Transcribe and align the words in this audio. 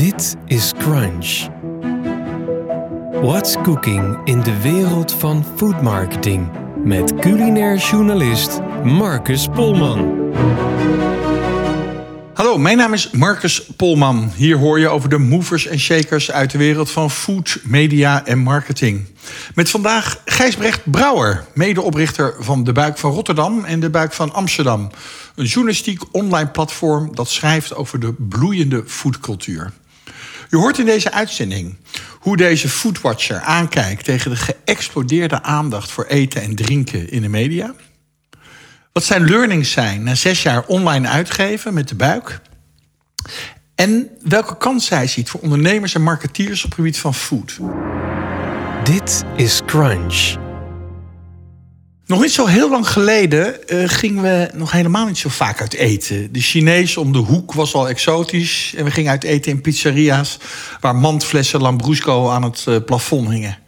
Dit 0.00 0.36
is 0.46 0.72
Crunch. 0.78 1.48
What's 3.22 3.56
cooking 3.62 4.18
in 4.24 4.42
de 4.42 4.60
wereld 4.60 5.12
van 5.12 5.44
food 5.56 5.82
marketing? 5.82 6.50
Met 6.84 7.14
culinair 7.14 7.76
journalist 7.76 8.60
Marcus 8.84 9.48
Polman. 9.48 10.32
Hallo, 12.34 12.58
mijn 12.58 12.76
naam 12.76 12.92
is 12.92 13.10
Marcus 13.10 13.66
Polman. 13.76 14.30
Hier 14.36 14.56
hoor 14.56 14.78
je 14.78 14.88
over 14.88 15.08
de 15.08 15.18
movers 15.18 15.66
en 15.66 15.78
shakers 15.78 16.30
uit 16.30 16.50
de 16.50 16.58
wereld 16.58 16.90
van 16.90 17.10
food, 17.10 17.60
media 17.64 18.26
en 18.26 18.38
marketing. 18.38 19.06
Met 19.54 19.70
vandaag 19.70 20.22
Gijsbrecht 20.24 20.90
Brouwer, 20.90 21.44
medeoprichter 21.54 22.34
van 22.38 22.64
De 22.64 22.72
Buik 22.72 22.98
van 22.98 23.12
Rotterdam 23.12 23.64
en 23.64 23.80
De 23.80 23.90
Buik 23.90 24.12
van 24.12 24.32
Amsterdam. 24.32 24.90
Een 25.34 25.44
journalistiek 25.44 26.02
online 26.14 26.50
platform 26.50 27.14
dat 27.14 27.28
schrijft 27.28 27.74
over 27.74 28.00
de 28.00 28.12
bloeiende 28.12 28.82
foodcultuur. 28.86 29.72
Je 30.50 30.56
hoort 30.56 30.78
in 30.78 30.84
deze 30.84 31.12
uitzending 31.12 31.76
hoe 32.18 32.36
deze 32.36 32.68
foodwatcher 32.68 33.40
aankijkt 33.40 34.04
tegen 34.04 34.30
de 34.30 34.36
geëxplodeerde 34.36 35.42
aandacht 35.42 35.90
voor 35.90 36.04
eten 36.04 36.42
en 36.42 36.54
drinken 36.54 37.10
in 37.10 37.22
de 37.22 37.28
media. 37.28 37.74
Wat 38.92 39.04
zijn 39.04 39.24
learnings 39.24 39.70
zijn 39.70 40.02
na 40.02 40.14
zes 40.14 40.42
jaar 40.42 40.66
online 40.66 41.08
uitgeven 41.08 41.74
met 41.74 41.88
de 41.88 41.94
buik. 41.94 42.40
En 43.74 44.08
welke 44.22 44.56
kans 44.56 44.86
zij 44.86 45.06
ziet 45.06 45.30
voor 45.30 45.40
ondernemers 45.40 45.94
en 45.94 46.02
marketeers 46.02 46.64
op 46.64 46.70
het 46.70 46.74
gebied 46.74 46.98
van 46.98 47.14
food. 47.14 47.58
Dit 48.84 49.22
is 49.36 49.60
Crunch. 49.66 50.49
Nog 52.10 52.20
niet 52.20 52.32
zo 52.32 52.46
heel 52.46 52.70
lang 52.70 52.88
geleden 52.88 53.56
uh, 53.66 53.88
gingen 53.88 54.22
we 54.22 54.50
nog 54.54 54.72
helemaal 54.72 55.06
niet 55.06 55.18
zo 55.18 55.28
vaak 55.28 55.60
uit 55.60 55.74
eten. 55.74 56.32
De 56.32 56.40
Chinees 56.40 56.96
om 56.96 57.12
de 57.12 57.18
hoek 57.18 57.52
was 57.52 57.74
al 57.74 57.88
exotisch. 57.88 58.74
En 58.76 58.84
we 58.84 58.90
gingen 58.90 59.10
uit 59.10 59.24
eten 59.24 59.52
in 59.52 59.60
pizzeria's 59.60 60.38
waar 60.80 60.96
mandflessen 60.96 61.60
Lambrusco 61.60 62.28
aan 62.28 62.42
het 62.42 62.64
uh, 62.68 62.76
plafond 62.86 63.30
hingen. 63.30 63.58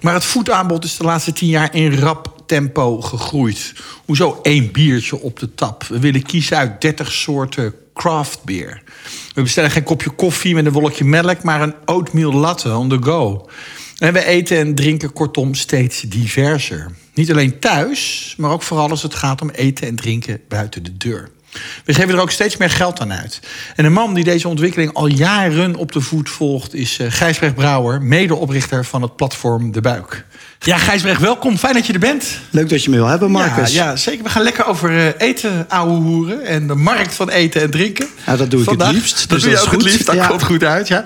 Maar 0.00 0.14
het 0.14 0.24
voetaanbod 0.24 0.84
is 0.84 0.96
de 0.96 1.04
laatste 1.04 1.32
tien 1.32 1.48
jaar 1.48 1.74
in 1.74 1.98
rap 1.98 2.42
tempo 2.46 3.00
gegroeid. 3.00 3.72
Hoezo 4.04 4.38
één 4.42 4.72
biertje 4.72 5.20
op 5.20 5.38
de 5.38 5.54
tap? 5.54 5.84
We 5.86 5.98
willen 5.98 6.22
kiezen 6.22 6.56
uit 6.56 6.80
30 6.80 7.12
soorten 7.12 7.74
craft 7.94 8.44
beer. 8.44 8.82
We 9.34 9.42
bestellen 9.42 9.70
geen 9.70 9.82
kopje 9.82 10.10
koffie 10.10 10.54
met 10.54 10.66
een 10.66 10.72
wolkje 10.72 11.04
melk, 11.04 11.42
maar 11.42 11.62
een 11.62 11.74
oatmeal 11.84 12.32
latte 12.32 12.76
on 12.76 12.88
the 12.88 13.02
go. 13.02 13.48
En 14.04 14.12
we 14.12 14.24
eten 14.24 14.58
en 14.58 14.74
drinken 14.74 15.12
kortom 15.12 15.54
steeds 15.54 16.00
diverser. 16.00 16.90
Niet 17.14 17.30
alleen 17.30 17.58
thuis, 17.58 18.34
maar 18.38 18.50
ook 18.50 18.62
vooral 18.62 18.90
als 18.90 19.02
het 19.02 19.14
gaat 19.14 19.42
om 19.42 19.50
eten 19.50 19.86
en 19.86 19.96
drinken 19.96 20.40
buiten 20.48 20.82
de 20.82 20.96
deur. 20.96 21.28
We 21.84 21.94
geven 21.94 22.14
er 22.14 22.20
ook 22.20 22.30
steeds 22.30 22.56
meer 22.56 22.70
geld 22.70 23.00
aan 23.00 23.12
uit. 23.12 23.40
En 23.76 23.84
een 23.84 23.92
man 23.92 24.14
die 24.14 24.24
deze 24.24 24.48
ontwikkeling 24.48 24.92
al 24.94 25.06
jaren 25.06 25.74
op 25.76 25.92
de 25.92 26.00
voet 26.00 26.28
volgt... 26.30 26.74
is 26.74 26.98
uh, 26.98 27.06
Gijsbrecht 27.10 27.54
Brouwer, 27.54 28.02
medeoprichter 28.02 28.84
van 28.84 29.02
het 29.02 29.16
platform 29.16 29.72
De 29.72 29.80
Buik. 29.80 30.24
Ja, 30.58 30.78
Gijsbrecht, 30.78 31.20
welkom. 31.20 31.58
Fijn 31.58 31.74
dat 31.74 31.86
je 31.86 31.92
er 31.92 31.98
bent. 31.98 32.38
Leuk 32.50 32.68
dat 32.68 32.84
je 32.84 32.90
me 32.90 32.96
wil 32.96 33.06
hebben, 33.06 33.30
Marcus. 33.30 33.72
Ja, 33.74 33.84
ja 33.84 33.96
zeker. 33.96 34.24
We 34.24 34.30
gaan 34.30 34.42
lekker 34.42 34.66
over 34.66 34.90
uh, 34.90 35.06
eten, 35.18 35.66
ouwe 35.68 35.94
hoeren... 35.94 36.44
en 36.46 36.66
de 36.66 36.74
markt 36.74 37.14
van 37.14 37.30
eten 37.30 37.60
en 37.62 37.70
drinken. 37.70 38.06
Ja, 38.26 38.36
dat 38.36 38.50
doe 38.50 38.60
ik 38.60 38.66
Vandaag. 38.66 38.86
het 38.86 38.96
liefst. 38.96 39.18
Dat 39.18 39.28
dus 39.28 39.40
doe 39.42 39.50
je 39.50 39.56
dat 39.56 39.66
ook 39.66 39.72
is 39.72 39.76
het 39.76 39.82
goed. 39.82 39.92
liefst. 39.92 40.06
Dat 40.06 40.14
Ja. 40.14 40.26
komt 40.26 40.42
goed 40.42 40.64
uit, 40.64 40.88
ja. 40.88 41.04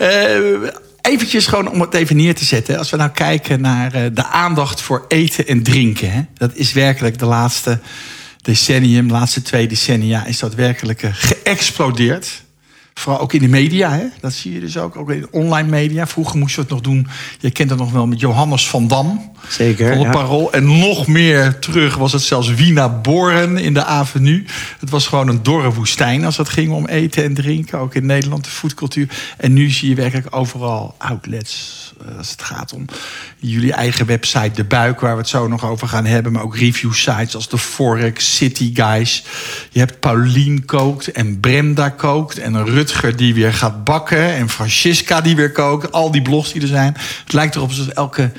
Uh, 0.00 0.68
eventjes 1.02 1.46
gewoon 1.46 1.70
om 1.70 1.80
het 1.80 1.94
even 1.94 2.16
neer 2.16 2.34
te 2.34 2.44
zetten. 2.44 2.78
Als 2.78 2.90
we 2.90 2.96
nou 2.96 3.10
kijken 3.10 3.60
naar 3.60 3.96
uh, 3.96 4.02
de 4.12 4.24
aandacht 4.24 4.80
voor 4.80 5.04
eten 5.08 5.46
en 5.46 5.62
drinken... 5.62 6.12
Hè, 6.12 6.20
dat 6.34 6.54
is 6.54 6.72
werkelijk 6.72 7.18
de 7.18 7.26
laatste 7.26 7.78
decennium, 8.42 9.06
de 9.06 9.12
laatste 9.12 9.42
twee 9.42 9.66
decennia, 9.68 10.24
is 10.24 10.38
dat 10.38 10.54
werkelijk 10.54 11.02
uh, 11.02 11.10
geëxplodeerd. 11.14 12.42
Vooral 13.00 13.20
ook 13.20 13.32
in 13.32 13.40
de 13.40 13.48
media, 13.48 13.90
hè? 13.90 14.04
dat 14.20 14.32
zie 14.32 14.52
je 14.52 14.60
dus 14.60 14.76
ook. 14.76 14.96
Ook 14.96 15.10
in 15.10 15.20
de 15.20 15.28
online 15.30 15.68
media. 15.68 16.06
Vroeger 16.06 16.38
moest 16.38 16.54
je 16.54 16.60
het 16.60 16.70
nog 16.70 16.80
doen. 16.80 17.06
Je 17.38 17.50
kent 17.50 17.70
het 17.70 17.78
nog 17.78 17.92
wel 17.92 18.06
met 18.06 18.20
Johannes 18.20 18.68
van 18.68 18.88
Dam. 18.88 19.30
Zeker. 19.48 19.88
Van 19.88 20.00
ja. 20.00 20.10
Parool. 20.10 20.52
En 20.52 20.78
nog 20.78 21.06
meer 21.06 21.58
terug 21.58 21.96
was 21.96 22.12
het 22.12 22.22
zelfs 22.22 22.54
Wina 22.54 22.88
Boren 22.88 23.58
in 23.58 23.74
de 23.74 23.84
Avenue. 23.84 24.44
Het 24.80 24.90
was 24.90 25.06
gewoon 25.06 25.28
een 25.28 25.42
dorre 25.42 25.72
woestijn 25.72 26.24
als 26.24 26.36
het 26.36 26.48
ging 26.48 26.72
om 26.72 26.86
eten 26.86 27.24
en 27.24 27.34
drinken. 27.34 27.78
Ook 27.78 27.94
in 27.94 28.06
Nederland, 28.06 28.44
de 28.44 28.50
foodcultuur. 28.50 29.08
En 29.36 29.52
nu 29.52 29.70
zie 29.70 29.88
je 29.88 29.94
werkelijk 29.94 30.36
overal 30.36 30.94
outlets. 30.98 31.78
uh, 32.10 32.18
Als 32.18 32.30
het 32.30 32.42
gaat 32.42 32.72
om 32.72 32.84
jullie 33.38 33.72
eigen 33.72 34.06
website, 34.06 34.50
De 34.54 34.64
Buik, 34.64 35.00
waar 35.00 35.12
we 35.12 35.18
het 35.20 35.28
zo 35.28 35.48
nog 35.48 35.64
over 35.64 35.88
gaan 35.88 36.04
hebben. 36.04 36.32
Maar 36.32 36.42
ook 36.42 36.56
review 36.56 36.92
sites 36.92 37.34
als 37.34 37.48
de 37.48 37.58
Forex, 37.58 38.36
City 38.36 38.70
Guys. 38.74 39.24
Je 39.70 39.78
hebt 39.78 40.00
Paulien 40.00 40.64
kookt 40.64 41.12
en 41.12 41.40
Brenda 41.40 41.88
kookt. 41.88 42.38
En 42.38 42.64
Die 43.16 43.34
weer 43.34 43.54
gaat 43.54 43.84
bakken. 43.84 44.34
En 44.34 44.48
Francisca 44.48 45.20
die 45.20 45.36
weer 45.36 45.52
kookt. 45.52 45.92
Al 45.92 46.10
die 46.10 46.22
blogs 46.22 46.52
die 46.52 46.62
er 46.62 46.68
zijn. 46.68 46.96
Het 47.24 47.32
lijkt 47.32 47.54
erop 47.54 47.68
alsof 47.68 47.88
elke 47.88 48.32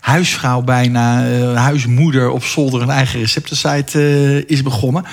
huisvrouw 0.00 0.62
bijna, 0.62 1.28
uh, 1.28 1.56
huismoeder 1.56 2.30
op 2.30 2.44
zolder 2.44 2.82
een 2.82 2.90
eigen 2.90 3.20
receptensite 3.20 3.98
uh, 3.98 4.42
is 4.46 4.62
begonnen. 4.62 5.04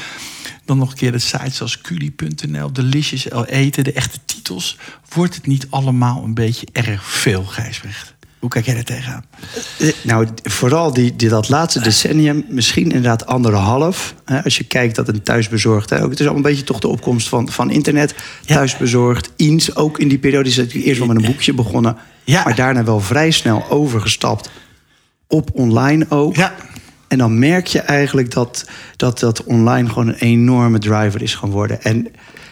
Dan 0.65 0.77
nog 0.77 0.89
een 0.89 0.97
keer 0.97 1.11
de 1.11 1.19
sites 1.19 1.61
als 1.61 1.81
culi.nl, 1.81 2.73
Delicious 2.73 3.29
El 3.29 3.45
Eten, 3.45 3.83
de 3.83 3.93
echte 3.93 4.19
titels. 4.25 4.77
Wordt 5.13 5.35
het 5.35 5.47
niet 5.47 5.67
allemaal 5.69 6.23
een 6.23 6.33
beetje 6.33 6.67
erg 6.71 7.03
veel, 7.05 7.43
Gijsbrecht? 7.43 8.12
Hoe 8.43 8.51
kijk 8.51 8.65
jij 8.65 8.77
er 8.77 8.83
tegenaan? 8.83 9.25
Nou, 10.01 10.27
vooral 10.43 10.93
die, 10.93 11.15
die, 11.15 11.29
dat 11.29 11.49
laatste 11.49 11.79
decennium, 11.79 12.45
misschien 12.47 12.83
inderdaad 12.83 13.25
anderhalf. 13.25 14.15
Hè, 14.25 14.43
als 14.43 14.57
je 14.57 14.63
kijkt 14.63 14.95
dat 14.95 15.07
een 15.07 15.21
thuisbezorgd... 15.21 15.89
Hè, 15.89 16.07
het 16.09 16.19
is 16.19 16.27
al 16.27 16.35
een 16.35 16.41
beetje 16.41 16.63
toch 16.63 16.79
de 16.79 16.87
opkomst 16.87 17.29
van, 17.29 17.49
van 17.49 17.71
internet. 17.71 18.15
Ja. 18.41 18.55
Thuisbezorgd, 18.55 19.31
Eens, 19.35 19.75
ook 19.75 19.99
in 19.99 20.07
die 20.07 20.17
periode 20.17 20.49
is 20.49 20.57
het 20.57 20.73
eerst 20.73 20.99
wel 20.99 21.07
met 21.07 21.17
een 21.17 21.25
boekje 21.25 21.53
begonnen. 21.53 21.97
Ja. 22.23 22.43
Maar 22.43 22.55
daarna 22.55 22.83
wel 22.83 22.99
vrij 22.99 23.31
snel 23.31 23.69
overgestapt 23.69 24.49
op 25.27 25.49
online 25.53 26.05
ook. 26.09 26.35
Ja. 26.35 26.55
En 27.07 27.17
dan 27.17 27.39
merk 27.39 27.67
je 27.67 27.79
eigenlijk 27.79 28.31
dat, 28.31 28.69
dat 28.95 29.19
dat 29.19 29.43
online 29.43 29.87
gewoon 29.87 30.07
een 30.07 30.19
enorme 30.19 30.79
driver 30.79 31.21
is 31.21 31.35
geworden. 31.35 31.83
En 31.83 32.07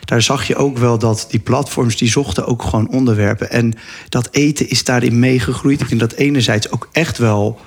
daar 0.05 0.21
zag 0.21 0.47
je 0.47 0.55
ook 0.55 0.77
wel 0.77 0.97
dat 0.97 1.27
die 1.29 1.39
platforms 1.39 1.97
die 1.97 2.09
zochten 2.09 2.45
ook 2.45 2.63
gewoon 2.63 2.89
onderwerpen. 2.89 3.51
En 3.51 3.73
dat 4.09 4.27
eten 4.31 4.69
is 4.69 4.83
daarin 4.83 5.19
meegegroeid. 5.19 5.81
Ik 5.81 5.89
denk 5.89 6.01
dat 6.01 6.13
enerzijds 6.13 6.71
ook 6.71 6.89
echt 6.91 7.17
wel 7.17 7.59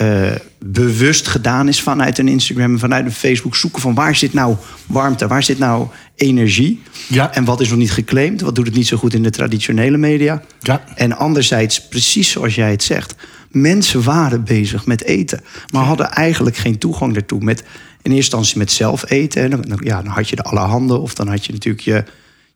uh, 0.00 0.30
bewust 0.58 1.28
gedaan 1.28 1.68
is 1.68 1.82
vanuit 1.82 2.18
een 2.18 2.28
Instagram 2.28 2.72
en 2.72 2.78
vanuit 2.78 3.04
een 3.04 3.12
Facebook. 3.12 3.56
Zoeken 3.56 3.82
van 3.82 3.94
waar 3.94 4.16
zit 4.16 4.32
nou 4.32 4.56
warmte, 4.86 5.26
waar 5.26 5.42
zit 5.42 5.58
nou 5.58 5.86
energie? 6.14 6.82
Ja. 7.06 7.34
En 7.34 7.44
wat 7.44 7.60
is 7.60 7.68
nog 7.68 7.78
niet 7.78 7.92
geclaimd? 7.92 8.40
Wat 8.40 8.54
doet 8.54 8.66
het 8.66 8.74
niet 8.74 8.86
zo 8.86 8.96
goed 8.96 9.14
in 9.14 9.22
de 9.22 9.30
traditionele 9.30 9.96
media? 9.96 10.42
Ja. 10.60 10.84
En 10.94 11.16
anderzijds, 11.16 11.88
precies 11.88 12.30
zoals 12.30 12.54
jij 12.54 12.70
het 12.70 12.82
zegt, 12.82 13.14
mensen 13.50 14.02
waren 14.02 14.44
bezig 14.44 14.86
met 14.86 15.04
eten, 15.04 15.40
maar 15.72 15.84
hadden 15.84 16.10
eigenlijk 16.10 16.56
geen 16.56 16.78
toegang 16.78 17.12
daartoe. 17.12 17.44
Met, 17.44 17.62
in 18.02 18.12
eerste 18.12 18.36
instantie 18.36 18.58
met 18.58 18.72
zelf 18.72 19.10
eten. 19.10 19.42
En 19.42 19.50
dan, 19.50 19.80
ja, 19.82 20.02
dan 20.02 20.12
had 20.12 20.28
je 20.28 20.36
de 20.36 20.42
allerhande, 20.42 20.98
of 20.98 21.14
dan 21.14 21.28
had 21.28 21.46
je 21.46 21.52
natuurlijk 21.52 21.84
je, 21.84 22.04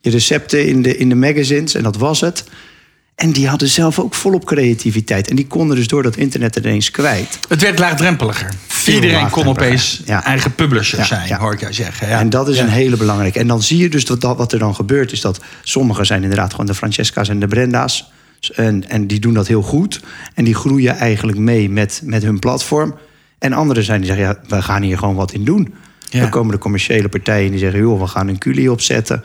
je 0.00 0.10
recepten 0.10 0.66
in 0.66 0.82
de, 0.82 0.96
in 0.96 1.08
de 1.08 1.14
magazines, 1.14 1.74
en 1.74 1.82
dat 1.82 1.96
was 1.96 2.20
het. 2.20 2.44
En 3.14 3.32
die 3.32 3.48
hadden 3.48 3.68
zelf 3.68 3.98
ook 3.98 4.14
volop 4.14 4.44
creativiteit. 4.44 5.28
En 5.28 5.36
die 5.36 5.46
konden 5.46 5.76
dus 5.76 5.86
door 5.86 6.02
dat 6.02 6.16
internet 6.16 6.56
ineens 6.56 6.90
kwijt. 6.90 7.38
Het 7.48 7.62
werd 7.62 7.78
laagdrempeliger. 7.78 8.52
Veel 8.66 8.94
Iedereen 8.94 9.30
kon 9.30 9.46
opeens 9.46 10.02
ja. 10.04 10.24
eigen 10.24 10.54
publisher 10.54 10.98
ja, 10.98 11.04
zijn, 11.04 11.28
ja. 11.28 11.38
hoor 11.38 11.52
ik 11.52 11.60
jou 11.60 11.72
zeggen. 11.72 12.08
En 12.08 12.30
dat 12.30 12.48
is 12.48 12.58
een 12.58 12.68
hele 12.68 12.96
belangrijke. 12.96 13.38
En 13.38 13.46
dan 13.46 13.62
zie 13.62 13.78
je 13.78 13.88
dus 13.88 14.04
dat 14.04 14.22
wat 14.22 14.52
er 14.52 14.58
dan 14.58 14.74
gebeurt... 14.74 15.12
is 15.12 15.20
dat 15.20 15.40
sommigen 15.62 16.06
zijn 16.06 16.22
inderdaad 16.22 16.50
gewoon 16.50 16.66
de 16.66 16.74
Francesca's 16.74 17.28
en 17.28 17.40
de 17.40 17.46
Brenda's. 17.46 18.10
En, 18.54 18.88
en 18.88 19.06
die 19.06 19.20
doen 19.20 19.34
dat 19.34 19.46
heel 19.46 19.62
goed. 19.62 20.00
En 20.34 20.44
die 20.44 20.54
groeien 20.54 20.96
eigenlijk 20.96 21.38
mee 21.38 21.70
met, 21.70 22.00
met 22.04 22.22
hun 22.22 22.38
platform. 22.38 22.94
En 23.44 23.52
anderen 23.52 23.84
zijn 23.84 24.00
die 24.00 24.14
zeggen, 24.14 24.26
ja, 24.26 24.56
we 24.56 24.62
gaan 24.62 24.82
hier 24.82 24.98
gewoon 24.98 25.14
wat 25.14 25.32
in 25.32 25.44
doen. 25.44 25.74
Dan 26.10 26.28
komen 26.28 26.52
de 26.52 26.58
commerciële 26.58 27.08
partijen 27.08 27.50
die 27.50 27.58
zeggen... 27.58 27.80
joh, 27.80 28.00
we 28.00 28.06
gaan 28.06 28.28
een 28.28 28.38
culie 28.38 28.72
opzetten... 28.72 29.22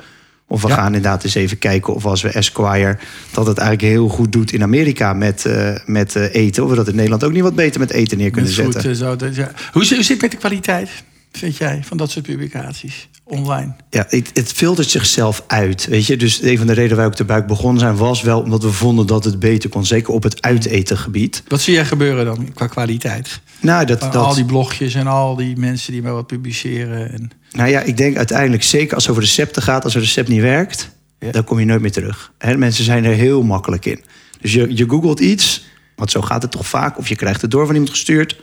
Of 0.47 0.61
we 0.61 0.67
ja. 0.67 0.73
gaan 0.73 0.85
inderdaad 0.85 1.23
eens 1.23 1.35
even 1.35 1.57
kijken 1.57 1.93
of 1.93 2.05
als 2.05 2.21
we 2.21 2.29
Esquire... 2.29 2.97
dat 3.31 3.45
het 3.45 3.57
eigenlijk 3.57 3.93
heel 3.93 4.07
goed 4.07 4.31
doet 4.31 4.51
in 4.51 4.63
Amerika 4.63 5.13
met, 5.13 5.45
uh, 5.47 5.75
met 5.85 6.15
uh, 6.15 6.35
eten... 6.35 6.63
of 6.63 6.69
we 6.69 6.75
dat 6.75 6.87
in 6.87 6.95
Nederland 6.95 7.23
ook 7.23 7.31
niet 7.31 7.41
wat 7.41 7.55
beter 7.55 7.79
met 7.79 7.91
eten 7.91 8.17
neer 8.17 8.31
kunnen 8.31 8.53
goed, 8.53 8.73
zetten. 8.73 8.89
Uh, 8.89 8.95
zo, 8.95 9.15
dat, 9.15 9.35
ja. 9.35 9.43
hoe, 9.43 9.53
hoe 9.71 9.83
zit 9.83 10.07
het 10.07 10.21
met 10.21 10.31
de 10.31 10.37
kwaliteit, 10.37 10.89
vind 11.31 11.57
jij, 11.57 11.79
van 11.83 11.97
dat 11.97 12.11
soort 12.11 12.25
publicaties 12.25 13.09
online? 13.23 13.75
Ja, 13.89 14.05
het, 14.09 14.29
het 14.33 14.51
filtert 14.51 14.89
zichzelf 14.89 15.43
uit, 15.47 15.87
weet 15.87 16.05
je. 16.05 16.17
Dus 16.17 16.41
een 16.41 16.57
van 16.57 16.67
de 16.67 16.73
redenen 16.73 16.97
waar 16.97 17.07
ik 17.07 17.15
de 17.15 17.25
buik 17.25 17.47
begonnen 17.47 17.79
zijn... 17.79 17.95
was 17.95 18.21
wel 18.21 18.41
omdat 18.41 18.63
we 18.63 18.71
vonden 18.71 19.07
dat 19.07 19.23
het 19.23 19.39
beter 19.39 19.69
kon, 19.69 19.85
zeker 19.85 20.13
op 20.13 20.23
het 20.23 20.41
uitetengebied. 20.41 21.43
Wat 21.47 21.61
zie 21.61 21.73
jij 21.73 21.85
gebeuren 21.85 22.25
dan 22.25 22.53
qua 22.53 22.67
kwaliteit? 22.67 23.39
Nou, 23.61 23.85
dat, 23.85 23.99
dat... 23.99 24.15
Al 24.15 24.33
die 24.33 24.45
blogjes 24.45 24.93
en 24.93 25.07
al 25.07 25.35
die 25.35 25.57
mensen 25.57 25.91
die 25.91 26.01
maar 26.01 26.13
wat 26.13 26.27
publiceren... 26.27 27.11
En... 27.11 27.31
Nou 27.51 27.69
ja, 27.69 27.81
ik 27.81 27.97
denk 27.97 28.17
uiteindelijk 28.17 28.63
zeker 28.63 28.95
als 28.95 29.03
het 29.03 29.11
over 29.11 29.23
recepten 29.23 29.61
gaat... 29.61 29.83
als 29.83 29.93
een 29.93 30.01
recept 30.01 30.27
niet 30.27 30.41
werkt, 30.41 30.89
ja. 31.19 31.31
dan 31.31 31.43
kom 31.43 31.59
je 31.59 31.65
nooit 31.65 31.81
meer 31.81 31.91
terug. 31.91 32.31
He, 32.37 32.57
mensen 32.57 32.83
zijn 32.83 33.05
er 33.05 33.13
heel 33.13 33.43
makkelijk 33.43 33.85
in. 33.85 34.03
Dus 34.41 34.53
je, 34.53 34.75
je 34.75 34.89
googelt 34.89 35.19
iets, 35.19 35.65
want 35.95 36.11
zo 36.11 36.21
gaat 36.21 36.41
het 36.41 36.51
toch 36.51 36.67
vaak... 36.67 36.97
of 36.97 37.07
je 37.07 37.15
krijgt 37.15 37.41
het 37.41 37.51
door 37.51 37.65
van 37.65 37.73
iemand 37.73 37.91
gestuurd... 37.91 38.35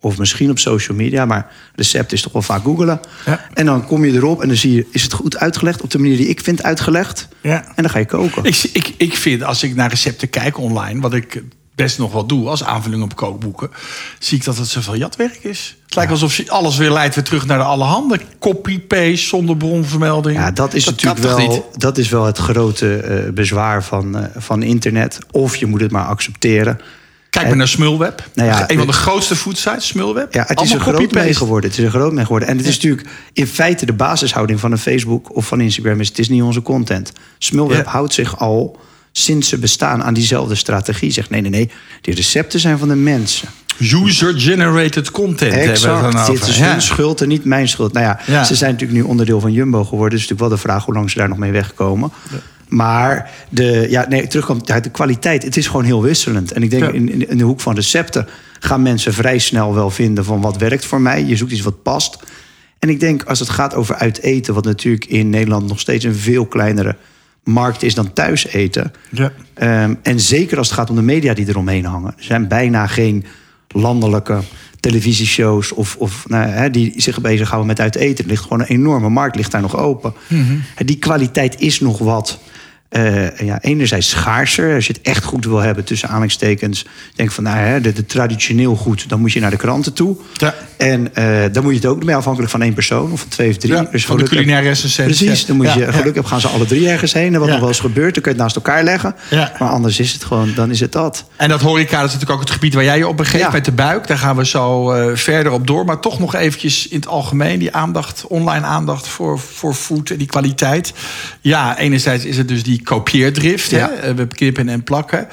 Of 0.00 0.18
misschien 0.18 0.50
op 0.50 0.58
social 0.58 0.96
media, 0.96 1.24
maar 1.24 1.52
recept 1.74 2.12
is 2.12 2.22
toch 2.22 2.32
wel 2.32 2.42
vaak 2.42 2.62
googelen. 2.62 3.00
Ja. 3.26 3.46
En 3.54 3.66
dan 3.66 3.86
kom 3.86 4.04
je 4.04 4.12
erop 4.12 4.42
en 4.42 4.48
dan 4.48 4.56
zie 4.56 4.74
je, 4.74 4.86
is 4.90 5.02
het 5.02 5.12
goed 5.12 5.36
uitgelegd 5.36 5.82
op 5.82 5.90
de 5.90 5.98
manier 5.98 6.16
die 6.16 6.28
ik 6.28 6.40
vind 6.40 6.62
uitgelegd? 6.62 7.28
Ja. 7.40 7.64
En 7.64 7.82
dan 7.82 7.90
ga 7.90 7.98
je 7.98 8.06
koken. 8.06 8.44
Ik, 8.44 8.70
ik, 8.72 8.94
ik 8.96 9.16
vind, 9.16 9.42
als 9.42 9.62
ik 9.62 9.74
naar 9.74 9.90
recepten 9.90 10.30
kijk 10.30 10.58
online, 10.58 11.00
wat 11.00 11.14
ik 11.14 11.42
best 11.74 11.98
nog 11.98 12.12
wel 12.12 12.26
doe 12.26 12.48
als 12.48 12.64
aanvulling 12.64 13.02
op 13.02 13.16
kookboeken, 13.16 13.70
zie 14.18 14.38
ik 14.38 14.44
dat 14.44 14.56
het 14.56 14.68
zoveel 14.68 14.96
jatwerk 14.96 15.38
is. 15.42 15.76
Het 15.84 15.94
lijkt 15.94 16.10
alsof 16.10 16.36
je 16.36 16.50
alles 16.50 16.76
weer 16.76 16.90
leidt 16.90 17.14
weer 17.14 17.24
terug 17.24 17.46
naar 17.46 17.58
de 17.58 17.64
allerhande. 17.64 18.20
Copy-paste 18.38 19.16
zonder 19.16 19.56
bronvermelding. 19.56 20.36
Ja, 20.36 20.50
dat 20.50 20.74
is 20.74 20.84
natuurlijk 20.84 21.20
wel, 21.20 21.38
niet? 21.38 21.62
dat 21.72 21.98
is 21.98 22.08
wel 22.08 22.24
het 22.24 22.38
grote 22.38 22.96
eh, 22.96 23.32
bezwaar 23.32 23.84
van, 23.84 24.18
eh, 24.18 24.24
van 24.36 24.62
internet. 24.62 25.18
Of 25.30 25.56
je 25.56 25.66
moet 25.66 25.80
het 25.80 25.90
maar 25.90 26.04
accepteren. 26.04 26.80
Kijk 27.40 27.48
maar 27.48 27.56
naar 27.58 27.68
Smulweb. 27.68 28.28
Nou 28.34 28.48
ja, 28.48 28.70
een 28.70 28.78
van 28.78 28.86
de 28.86 28.92
grootste 28.92 29.36
foodsites, 29.36 29.86
Smulweb. 29.86 30.34
Ja, 30.34 30.44
het 30.46 30.60
is 30.60 30.72
er 30.72 30.80
groot 30.80 31.12
mee 31.12 31.34
geworden. 31.34 31.70
Het 31.70 31.78
is 31.78 31.84
er 31.84 31.90
groot 31.90 32.12
mee 32.12 32.24
geworden. 32.24 32.48
En 32.48 32.56
het 32.56 32.66
is 32.66 32.74
natuurlijk 32.74 33.08
in 33.32 33.46
feite 33.46 33.86
de 33.86 33.92
basishouding 33.92 34.60
van 34.60 34.72
een 34.72 34.78
Facebook 34.78 35.36
of 35.36 35.46
van 35.46 35.60
Instagram 35.60 36.00
is: 36.00 36.08
het 36.08 36.18
is 36.18 36.28
niet 36.28 36.42
onze 36.42 36.62
content. 36.62 37.12
Smulweb 37.38 37.86
houdt 37.86 38.12
zich 38.14 38.38
al 38.38 38.78
sinds 39.12 39.48
ze 39.48 39.58
bestaan 39.58 40.02
aan 40.02 40.14
diezelfde 40.14 40.54
strategie. 40.54 41.10
Zegt 41.10 41.30
nee, 41.30 41.40
nee, 41.40 41.50
nee. 41.50 41.70
Die 42.00 42.14
recepten 42.14 42.60
zijn 42.60 42.78
van 42.78 42.88
de 42.88 42.94
mensen. 42.94 43.48
User-generated 43.78 45.10
content 45.10 45.52
hebben 45.54 45.72
we 45.74 45.86
dan 45.86 46.04
Exact. 46.04 46.26
Dit 46.26 46.48
is 46.48 46.56
Ja. 46.58 46.70
hun 46.70 46.82
schuld 46.82 47.20
en 47.20 47.28
niet 47.28 47.44
mijn 47.44 47.68
schuld. 47.68 47.92
Nou 47.92 48.06
ja, 48.06 48.20
Ja. 48.26 48.44
ze 48.44 48.54
zijn 48.54 48.72
natuurlijk 48.72 49.00
nu 49.00 49.04
onderdeel 49.06 49.40
van 49.40 49.52
Jumbo 49.52 49.84
geworden. 49.84 50.18
Dus 50.18 50.28
natuurlijk 50.28 50.48
wel 50.48 50.58
de 50.58 50.68
vraag 50.68 50.84
hoe 50.84 50.94
lang 50.94 51.10
ze 51.10 51.18
daar 51.18 51.28
nog 51.28 51.38
mee 51.38 51.52
wegkomen. 51.52 52.12
Maar 52.70 53.30
de, 53.48 53.86
ja, 53.88 54.06
nee, 54.08 54.26
terugkomt 54.26 54.66
de 54.82 54.90
kwaliteit. 54.90 55.42
Het 55.42 55.56
is 55.56 55.66
gewoon 55.66 55.84
heel 55.84 56.02
wisselend. 56.02 56.52
En 56.52 56.62
ik 56.62 56.70
denk 56.70 56.82
Ja. 56.82 56.90
in, 56.90 57.28
in, 57.28 57.38
de 57.38 57.44
hoek 57.44 57.60
van 57.60 57.74
recepten 57.74 58.26
gaan 58.60 58.82
mensen 58.82 59.12
vrij 59.14 59.38
snel 59.38 59.74
wel 59.74 59.90
vinden 59.90 60.24
van 60.24 60.40
wat 60.40 60.56
werkt 60.56 60.86
voor 60.86 61.00
mij. 61.00 61.24
Je 61.24 61.36
zoekt 61.36 61.52
iets 61.52 61.60
wat 61.60 61.82
past. 61.82 62.18
En 62.78 62.88
ik 62.88 63.00
denk 63.00 63.22
als 63.22 63.38
het 63.38 63.48
gaat 63.48 63.74
over 63.74 63.94
uit 63.94 64.20
eten, 64.22 64.54
wat 64.54 64.64
natuurlijk 64.64 65.04
in 65.04 65.30
Nederland 65.30 65.66
nog 65.68 65.80
steeds 65.80 66.04
een 66.04 66.14
veel 66.14 66.46
kleinere 66.46 66.96
markt 67.44 67.82
is 67.82 67.94
dan 67.94 68.12
thuis 68.12 68.46
eten. 68.46 68.92
Ja. 69.10 69.32
Ehm, 69.54 69.94
en 70.02 70.20
zeker 70.20 70.58
als 70.58 70.68
het 70.68 70.76
gaat 70.78 70.90
om 70.90 70.96
de 70.96 71.02
media 71.02 71.34
die 71.34 71.48
eromheen 71.48 71.84
hangen. 71.84 72.14
Er 72.16 72.24
zijn 72.24 72.48
bijna 72.48 72.86
geen 72.86 73.24
landelijke 73.68 74.38
televisieshows 74.80 75.72
of, 75.72 75.96
of 75.98 76.28
nou, 76.28 76.48
hè, 76.48 76.70
die 76.70 76.92
zich 76.96 77.20
bezighouden 77.20 77.66
met 77.68 77.80
uit 77.80 77.94
eten. 77.96 78.24
Er 78.24 78.30
ligt 78.30 78.42
gewoon 78.42 78.60
een 78.60 78.66
enorme 78.66 79.08
markt, 79.08 79.36
ligt 79.36 79.50
daar 79.50 79.60
nog 79.60 79.76
open. 79.76 80.12
En 80.76 80.86
Die 80.86 80.98
kwaliteit 80.98 81.60
is 81.60 81.80
nog 81.80 81.98
wat. 81.98 82.38
Eh, 82.90 83.38
ja, 83.38 83.58
enerzijds 83.60 84.08
schaarser. 84.08 84.74
Als 84.74 84.86
je 84.86 84.92
het 84.92 85.02
echt 85.02 85.24
goed 85.24 85.44
wil 85.44 85.58
hebben, 85.58 85.84
tussen 85.84 86.08
aanhalingstekens. 86.08 86.86
Denk 87.14 87.30
van, 87.30 87.44
nou, 87.44 87.56
hè, 87.56 87.80
de, 87.80 87.92
de 87.92 88.06
traditioneel 88.06 88.76
goed, 88.76 89.08
dan 89.08 89.20
moet 89.20 89.32
je 89.32 89.40
naar 89.40 89.50
de 89.50 89.56
kranten 89.56 89.92
toe. 89.92 90.16
Ja. 90.32 90.54
En 90.76 91.14
eh, 91.14 91.24
dan 91.52 91.62
moet 91.62 91.72
je 91.72 91.78
het 91.78 91.86
ook 91.86 92.04
mee 92.04 92.16
afhankelijk 92.16 92.50
van 92.52 92.62
één 92.62 92.74
persoon 92.74 93.12
of 93.12 93.20
van 93.20 93.28
twee 93.28 93.50
of 93.50 93.56
drie. 93.56 93.72
Ja, 93.72 93.88
Dus 93.90 94.06
van 94.06 94.16
de 94.16 94.24
culinaire 94.24 94.68
recensent, 94.68 95.06
Precies, 95.06 95.46
dan 95.46 95.56
moet 95.56 95.66
Ja, 95.66 95.74
je 95.74 95.78
ja. 95.80 95.90
geluk 95.90 96.04
hebben, 96.04 96.26
gaan 96.26 96.40
ze 96.40 96.48
alle 96.48 96.66
drie 96.66 96.88
ergens 96.88 97.12
heen. 97.12 97.34
En 97.34 97.40
wat 97.40 97.48
nog 97.48 97.58
wel 97.58 97.68
eens 97.68 97.80
gebeurt, 97.80 98.14
dan 98.14 98.22
kun 98.22 98.32
je 98.32 98.38
het 98.38 98.46
naast 98.46 98.56
elkaar 98.56 98.84
leggen. 98.84 99.14
Maar 99.30 99.68
anders 99.68 99.98
is 99.98 100.12
het 100.12 100.24
gewoon, 100.24 100.52
dan 100.54 100.70
is 100.70 100.80
het 100.80 100.92
dat. 100.92 101.24
En 101.36 101.48
dat 101.48 101.60
horeca 101.60 101.96
dat 102.00 102.08
is 102.08 102.12
natuurlijk 102.12 102.30
ook 102.40 102.40
het 102.40 102.50
gebied 102.50 102.74
waar 102.74 102.84
jij 102.84 102.98
je 102.98 103.08
op 103.08 103.16
begeeft 103.16 103.52
met 103.52 103.64
de 103.64 103.72
buik. 103.72 104.06
Daar 104.06 104.18
gaan 104.18 104.36
we 104.36 104.46
zo 104.46 104.90
eh, 104.90 105.16
verder 105.16 105.52
op 105.52 105.66
door. 105.66 105.84
Maar 105.84 106.00
toch 106.00 106.18
nog 106.18 106.34
eventjes 106.34 106.88
in 106.88 106.96
het 106.96 107.06
algemeen 107.06 107.58
die 107.58 107.74
aandacht, 107.74 108.26
online 108.26 108.66
aandacht 108.66 109.08
voor, 109.08 109.38
voor 109.38 109.74
food 109.74 110.10
en 110.10 110.18
die 110.18 110.26
kwaliteit. 110.26 110.92
Ja, 111.40 111.78
enerzijds 111.78 112.24
is 112.24 112.36
het 112.36 112.48
dus 112.48 112.62
die 112.62 112.79
kopieerdrift. 112.82 113.70
Ja. 113.70 113.88
Hè? 113.88 113.94
Eh, 113.94 114.14
We 114.14 114.26
knippen 114.26 114.68
en 114.68 114.84
plakken. 114.84 115.28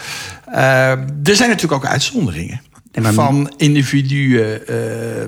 Eh, 0.45 0.89
er 0.91 1.35
zijn 1.35 1.49
natuurlijk 1.49 1.83
ook 1.83 1.85
uitzonderingen. 1.85 2.61
Maar- 3.01 3.13
Van 3.13 3.53
individuen, 3.57 4.67
eh 4.67 4.75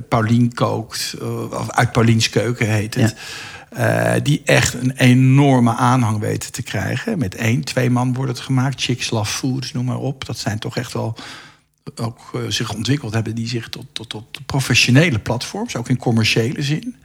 Paulien 0.07 0.53
kookt, 0.53 1.15
of 1.51 1.69
uit 1.69 1.91
Pauliens 1.91 2.29
keuken 2.29 2.67
heet 2.67 2.95
het. 2.95 3.15
die 4.23 4.41
echt 4.45 4.73
een 4.73 4.91
enorme 4.95 5.75
aanhang 5.75 6.19
weten 6.19 6.51
te 6.51 6.61
krijgen. 6.61 7.17
Met 7.17 7.35
één, 7.35 7.63
twee 7.63 7.89
man 7.89 8.13
wordt 8.13 8.31
het 8.31 8.39
gemaakt. 8.39 8.81
Chicks 8.81 9.09
Love 9.09 9.31
Foods, 9.31 9.71
noem 9.71 9.85
maar 9.85 9.97
op. 9.97 10.25
Dat 10.25 10.37
zijn 10.37 10.59
toch 10.59 10.77
echt 10.77 10.93
wel 10.93 11.15
ook 11.95 12.31
zich 12.47 12.73
ontwikkeld 12.73 13.13
hebben... 13.13 13.35
die 13.35 13.47
zich 13.47 13.69
tot, 13.69 13.85
tot, 13.91 14.09
tot 14.09 14.29
professionele 14.45 15.19
platforms, 15.19 15.75
ook 15.75 15.89
in 15.89 15.97
commerciële 15.97 16.61
zin. 16.61 16.95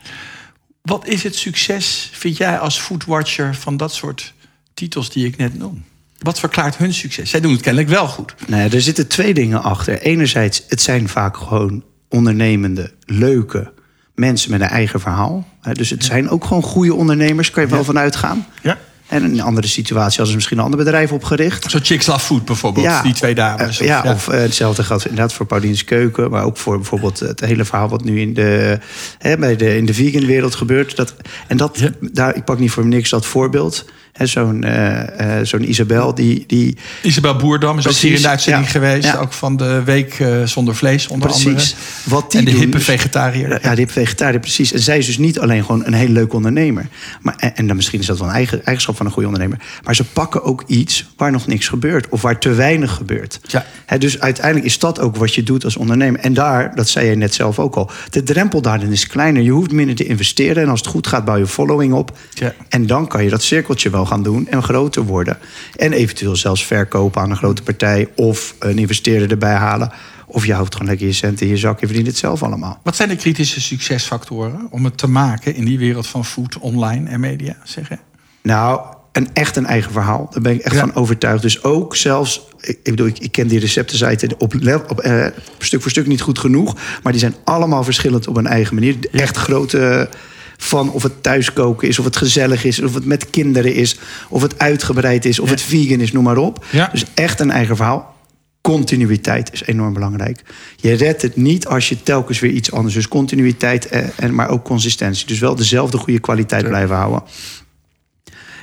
Wat 0.82 1.06
is 1.06 1.22
het 1.22 1.36
succes, 1.36 2.10
vind 2.12 2.36
jij 2.36 2.58
als 2.58 2.78
foodwatcher... 2.78 3.54
van 3.54 3.76
dat 3.76 3.94
soort 3.94 4.34
titels 4.74 5.10
die 5.10 5.26
ik 5.26 5.36
net 5.36 5.58
noem? 5.58 5.84
Wat 6.18 6.38
verklaart 6.38 6.76
hun 6.76 6.94
succes? 6.94 7.30
Zij 7.30 7.40
doen 7.40 7.52
het 7.52 7.60
kennelijk 7.60 7.90
wel 7.90 8.06
goed. 8.08 8.34
Nou 8.46 8.62
ja, 8.62 8.70
er 8.70 8.80
zitten 8.80 9.08
twee 9.08 9.34
dingen 9.34 9.62
achter. 9.62 10.00
Enerzijds, 10.00 10.62
het 10.68 10.82
zijn 10.82 11.08
vaak 11.08 11.36
gewoon 11.36 11.82
ondernemende, 12.08 12.92
leuke 13.04 13.72
mensen 14.14 14.50
met 14.50 14.60
een 14.60 14.66
eigen 14.68 15.00
verhaal. 15.00 15.48
Dus 15.72 15.90
het 15.90 16.04
zijn 16.04 16.28
ook 16.28 16.44
gewoon 16.44 16.62
goede 16.62 16.94
ondernemers, 16.94 17.50
kan 17.50 17.62
je 17.62 17.68
wel 17.68 17.84
van 17.84 17.98
uitgaan. 17.98 18.46
Ja. 18.62 18.78
En 19.08 19.22
in 19.22 19.30
een 19.32 19.40
andere 19.40 19.66
situatie 19.66 20.06
hadden 20.08 20.26
ze 20.26 20.34
misschien 20.34 20.58
een 20.58 20.64
ander 20.64 20.78
bedrijf 20.78 21.12
opgericht. 21.12 21.70
Zo 21.70 21.78
Chicks 21.82 22.06
Love 22.06 22.20
Food 22.20 22.44
bijvoorbeeld, 22.44 23.02
die 23.02 23.14
twee 23.14 23.34
dames. 23.34 23.78
ja, 23.78 24.02
of 24.06 24.28
eh, 24.28 24.40
hetzelfde 24.40 24.84
geldt 24.84 25.04
inderdaad 25.06 25.32
voor 25.32 25.46
Paulien's 25.46 25.84
Keuken. 25.84 26.30
Maar 26.30 26.44
ook 26.44 26.56
voor 26.56 26.76
bijvoorbeeld 26.76 27.18
het 27.20 27.40
hele 27.40 27.64
verhaal 27.64 27.88
wat 27.88 28.04
nu 28.04 28.20
in 28.20 28.34
de, 28.34 28.78
hè, 29.18 29.36
bij 29.38 29.56
de, 29.56 29.76
in 29.76 29.86
de 29.86 29.94
vegan 29.94 30.26
wereld 30.26 30.54
gebeurt. 30.54 30.96
Dat, 30.96 31.14
en 31.46 31.56
dat, 31.56 31.78
Ja. 31.78 31.90
daar, 32.00 32.36
ik 32.36 32.44
pak 32.44 32.58
niet 32.58 32.70
voor 32.70 32.86
niks 32.86 33.10
dat 33.10 33.26
voorbeeld. 33.26 33.84
Zo'n 34.22 34.64
eh, 34.64 35.38
eh, 35.38 35.46
zo'n 35.46 35.68
Isabel 35.68 36.14
die... 36.14 36.44
die 36.46 36.76
Isabel 37.02 37.36
Boerdam 37.36 37.78
is 37.78 37.88
ook 37.88 37.94
hier 37.94 38.10
in 38.10 38.16
de 38.16 38.22
Precies, 38.22 38.28
uitzending 38.28 38.66
ja. 38.66 38.70
geweest. 38.70 39.04
Ja. 39.04 39.16
Ook 39.16 39.32
van 39.32 39.56
de 39.56 39.82
week 39.84 40.20
eh, 40.20 40.42
zonder 40.44 40.74
vlees 40.74 41.06
onder 41.06 41.28
Precies. 41.28 41.46
andere. 41.46 41.66
Wat 42.04 42.30
die 42.30 42.40
en 42.40 42.44
de 42.44 42.50
doen, 42.50 42.60
hippe 42.60 42.80
vegetariër. 42.80 43.50
Ja, 43.50 43.58
die 43.58 43.78
hippe 43.78 43.92
vegetariër, 43.92 44.40
precies. 44.40 44.72
En 44.72 44.80
zij 44.80 44.98
is 44.98 45.06
dus 45.06 45.18
niet 45.18 45.38
alleen 45.38 45.64
gewoon 45.64 45.86
een 45.86 45.92
hele 45.92 46.12
leuke 46.12 46.36
ondernemer. 46.36 46.86
Maar, 47.20 47.34
en, 47.38 47.56
en 47.56 47.66
dan 47.66 47.76
misschien 47.76 48.00
is 48.00 48.06
dat 48.06 48.18
wel 48.18 48.28
een 48.28 48.34
eigen, 48.34 48.64
eigenschap 48.64 48.96
van 48.96 49.06
een 49.06 49.12
goede 49.12 49.28
ondernemer. 49.28 49.58
Maar 49.84 49.94
ze 49.94 50.04
pakken 50.04 50.42
ook 50.42 50.64
iets 50.66 51.06
waar 51.16 51.30
nog 51.30 51.46
niks 51.46 51.68
gebeurt. 51.68 52.08
Of 52.08 52.22
waar 52.22 52.38
te 52.38 52.52
weinig 52.52 52.94
gebeurt. 52.94 53.40
Ja. 53.46 53.66
Hè, 53.86 53.98
dus 53.98 54.20
uiteindelijk 54.20 54.66
is 54.66 54.78
dat 54.78 55.00
ook 55.00 55.16
wat 55.16 55.34
je 55.34 55.42
doet 55.42 55.64
als 55.64 55.76
ondernemer. 55.76 56.20
En 56.20 56.34
daar, 56.34 56.74
dat 56.74 56.88
zei 56.88 57.08
je 57.08 57.16
net 57.16 57.34
zelf 57.34 57.58
ook 57.58 57.74
al. 57.74 57.90
De 58.10 58.22
drempel 58.22 58.62
daarin 58.62 58.92
is 58.92 59.06
kleiner. 59.06 59.42
Je 59.42 59.50
hoeft 59.50 59.72
minder 59.72 59.94
te 59.94 60.06
investeren. 60.06 60.62
En 60.62 60.68
als 60.68 60.80
het 60.80 60.88
goed 60.88 61.06
gaat, 61.06 61.24
bouw 61.24 61.36
je 61.36 61.46
following 61.46 61.92
op. 61.92 62.18
Ja. 62.34 62.54
En 62.68 62.86
dan 62.86 63.08
kan 63.08 63.24
je 63.24 63.30
dat 63.30 63.42
cirkeltje 63.42 63.90
wel 63.90 64.03
gaan 64.06 64.22
doen 64.22 64.48
en 64.48 64.62
groter 64.62 65.02
worden. 65.02 65.38
En 65.76 65.92
eventueel 65.92 66.36
zelfs 66.36 66.66
verkopen 66.66 67.22
aan 67.22 67.30
een 67.30 67.36
grote 67.36 67.62
partij. 67.62 68.08
Of 68.16 68.54
een 68.58 68.78
investeerder 68.78 69.30
erbij 69.30 69.54
halen. 69.54 69.92
Of 70.26 70.46
je 70.46 70.52
houdt 70.52 70.72
gewoon 70.72 70.88
lekker 70.88 71.06
je 71.06 71.12
cent 71.12 71.40
in 71.40 71.48
je 71.48 71.56
zak. 71.56 71.80
Je 71.80 71.86
verdient 71.86 72.06
het 72.06 72.16
zelf 72.16 72.42
allemaal. 72.42 72.80
Wat 72.82 72.96
zijn 72.96 73.08
de 73.08 73.16
kritische 73.16 73.60
succesfactoren 73.60 74.66
om 74.70 74.84
het 74.84 74.98
te 74.98 75.06
maken 75.06 75.54
in 75.54 75.64
die 75.64 75.78
wereld 75.78 76.06
van 76.06 76.24
food, 76.24 76.58
online 76.58 77.08
en 77.08 77.20
media? 77.20 77.56
Zeggen? 77.64 77.98
Nou, 78.42 78.80
een 79.12 79.28
echt 79.32 79.56
een 79.56 79.66
eigen 79.66 79.92
verhaal. 79.92 80.28
Daar 80.30 80.42
ben 80.42 80.52
ik 80.54 80.60
echt 80.60 80.74
Ja. 80.74 80.80
van 80.80 80.94
overtuigd. 80.94 81.42
Dus 81.42 81.62
ook 81.62 81.96
zelfs, 81.96 82.40
ik, 82.60 82.68
ik 82.82 82.82
bedoel, 82.84 83.06
ik, 83.06 83.18
ik 83.18 83.32
ken 83.32 83.46
die 83.48 83.58
receptensite 83.58 84.28
op, 84.38 84.54
op 84.88 85.00
eh, 85.00 85.26
stuk 85.58 85.82
voor 85.82 85.90
stuk 85.90 86.06
niet 86.06 86.20
goed 86.20 86.38
genoeg. 86.38 86.76
Maar 87.02 87.12
die 87.12 87.20
zijn 87.20 87.34
allemaal 87.44 87.84
verschillend 87.84 88.28
op 88.28 88.36
een 88.36 88.46
eigen 88.46 88.74
manier. 88.74 88.96
Echt 89.12 89.36
grote 89.36 90.08
van 90.56 90.92
of 90.92 91.02
het 91.02 91.22
thuiskoken 91.22 91.88
is, 91.88 91.98
of 91.98 92.04
het 92.04 92.16
gezellig 92.16 92.64
is, 92.64 92.82
of 92.82 92.94
het 92.94 93.04
met 93.04 93.30
kinderen 93.30 93.74
is, 93.74 93.98
of 94.28 94.42
het 94.42 94.58
uitgebreid 94.58 95.24
is, 95.24 95.38
of 95.38 95.50
het 95.50 95.60
vegan 95.62 96.00
is, 96.00 96.12
noem 96.12 96.24
maar 96.24 96.36
op. 96.36 96.64
Ja. 96.70 96.88
Dus 96.92 97.04
echt 97.14 97.40
een 97.40 97.50
eigen 97.50 97.76
verhaal. 97.76 98.14
Continuïteit 98.60 99.52
is 99.52 99.66
enorm 99.66 99.92
belangrijk. 99.92 100.42
Je 100.76 100.92
redt 100.92 101.22
het 101.22 101.36
niet 101.36 101.66
als 101.66 101.88
je 101.88 102.02
telkens 102.02 102.40
weer 102.40 102.50
iets 102.50 102.72
anders. 102.72 102.94
Dus 102.94 103.08
continuïteit, 103.08 103.88
eh, 103.88 104.02
en, 104.16 104.34
maar 104.34 104.48
ook 104.48 104.64
consistentie. 104.64 105.26
Dus 105.26 105.38
wel 105.38 105.54
dezelfde 105.54 105.98
goede 105.98 106.20
kwaliteit 106.20 106.68
blijven 106.68 106.96
houden. 106.96 107.22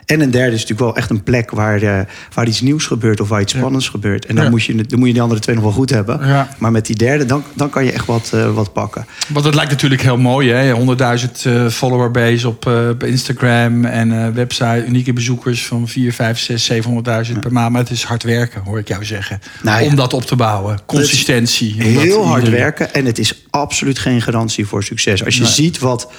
En 0.06 0.22
een 0.22 0.32
derde 0.32 0.56
is 0.56 0.62
natuurlijk 0.62 0.80
wel 0.80 0.96
echt 0.96 1.10
een 1.10 1.24
plek 1.24 1.52
waar, 1.52 1.82
eh, 1.82 2.00
waar 2.34 2.48
iets 2.48 2.62
nieuws 2.62 2.86
gebeurt 2.86 3.20
of 3.22 3.30
waar 3.30 3.42
iets 3.42 3.54
spannends 3.54 3.90
gebeurt. 3.90 4.26
En 4.26 4.36
dan, 4.36 4.44
Ja. 4.44 4.50
moet 4.50 4.64
je, 4.64 4.76
dan 4.76 5.00
moet 5.00 5.08
je 5.08 5.14
die 5.14 5.22
andere 5.22 5.40
twee 5.42 5.56
nog 5.56 5.64
wel 5.64 5.74
goed 5.74 5.90
hebben. 5.90 6.28
Ja. 6.28 6.50
Maar 6.58 6.72
met 6.72 6.86
die 6.86 6.96
derde, 6.96 7.26
dan, 7.26 7.44
dan 7.54 7.70
kan 7.70 7.86
je 7.86 7.92
echt 7.92 8.06
wat, 8.06 8.32
eh, 8.34 8.54
wat 8.54 8.74
pakken. 8.74 9.06
Want 9.28 9.46
het 9.46 9.56
lijkt 9.56 9.72
natuurlijk 9.72 10.02
heel 10.02 10.18
mooi, 10.18 10.52
hè? 10.52 10.72
100.000 10.72 11.46
eh 11.46 11.68
follower 11.68 12.12
base 12.12 12.48
op, 12.48 12.70
Instagram 13.06 13.86
en 13.86 14.12
eh, 14.26 14.34
website, 14.34 14.84
unieke 14.88 15.14
bezoekers 15.14 15.66
van 15.66 15.88
4, 15.88 16.14
5, 16.14 16.40
6, 16.40 16.66
700.000 16.66 17.40
per 17.40 17.52
maand. 17.52 17.72
Maar 17.72 17.82
het 17.82 17.92
is 17.92 18.04
hard 18.04 18.24
werken, 18.24 18.62
hoor 18.62 18.80
ik 18.80 18.88
jou 18.88 19.06
zeggen. 19.06 19.40
Nou. 19.64 19.84
Om 19.86 19.96
dat 19.96 20.14
op 20.14 20.24
te 20.26 20.36
bouwen. 20.36 20.80
Consistentie. 20.86 21.76
Heel 21.84 22.26
hard 22.26 22.40
iedereen- 22.40 22.60
werken 22.64 22.94
en 22.94 23.06
het 23.06 23.20
is 23.20 23.46
absoluut 23.50 24.00
geen 24.00 24.22
garantie 24.22 24.66
voor 24.68 24.84
succes. 24.84 25.26
Als 25.26 25.36
je 25.36 25.42
Nee. 25.44 25.52
ziet 25.52 25.80
wat 25.80 26.12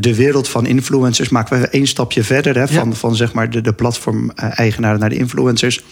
de 0.00 0.14
wereld 0.16 0.48
van 0.48 0.66
influencers 0.66 1.28
maakt, 1.28 1.50
we 1.50 1.56
één 1.68 1.86
stapje 1.86 2.22
verder 2.24 2.58
hè, 2.58 2.68
van, 2.68 2.79
Van 2.88 3.16
zeg 3.16 3.32
maar 3.32 3.50
de, 3.50 3.60
de 3.60 3.72
platform-eigenaren 3.72 5.00
naar 5.00 5.08
de 5.08 5.16
influencers. 5.16 5.84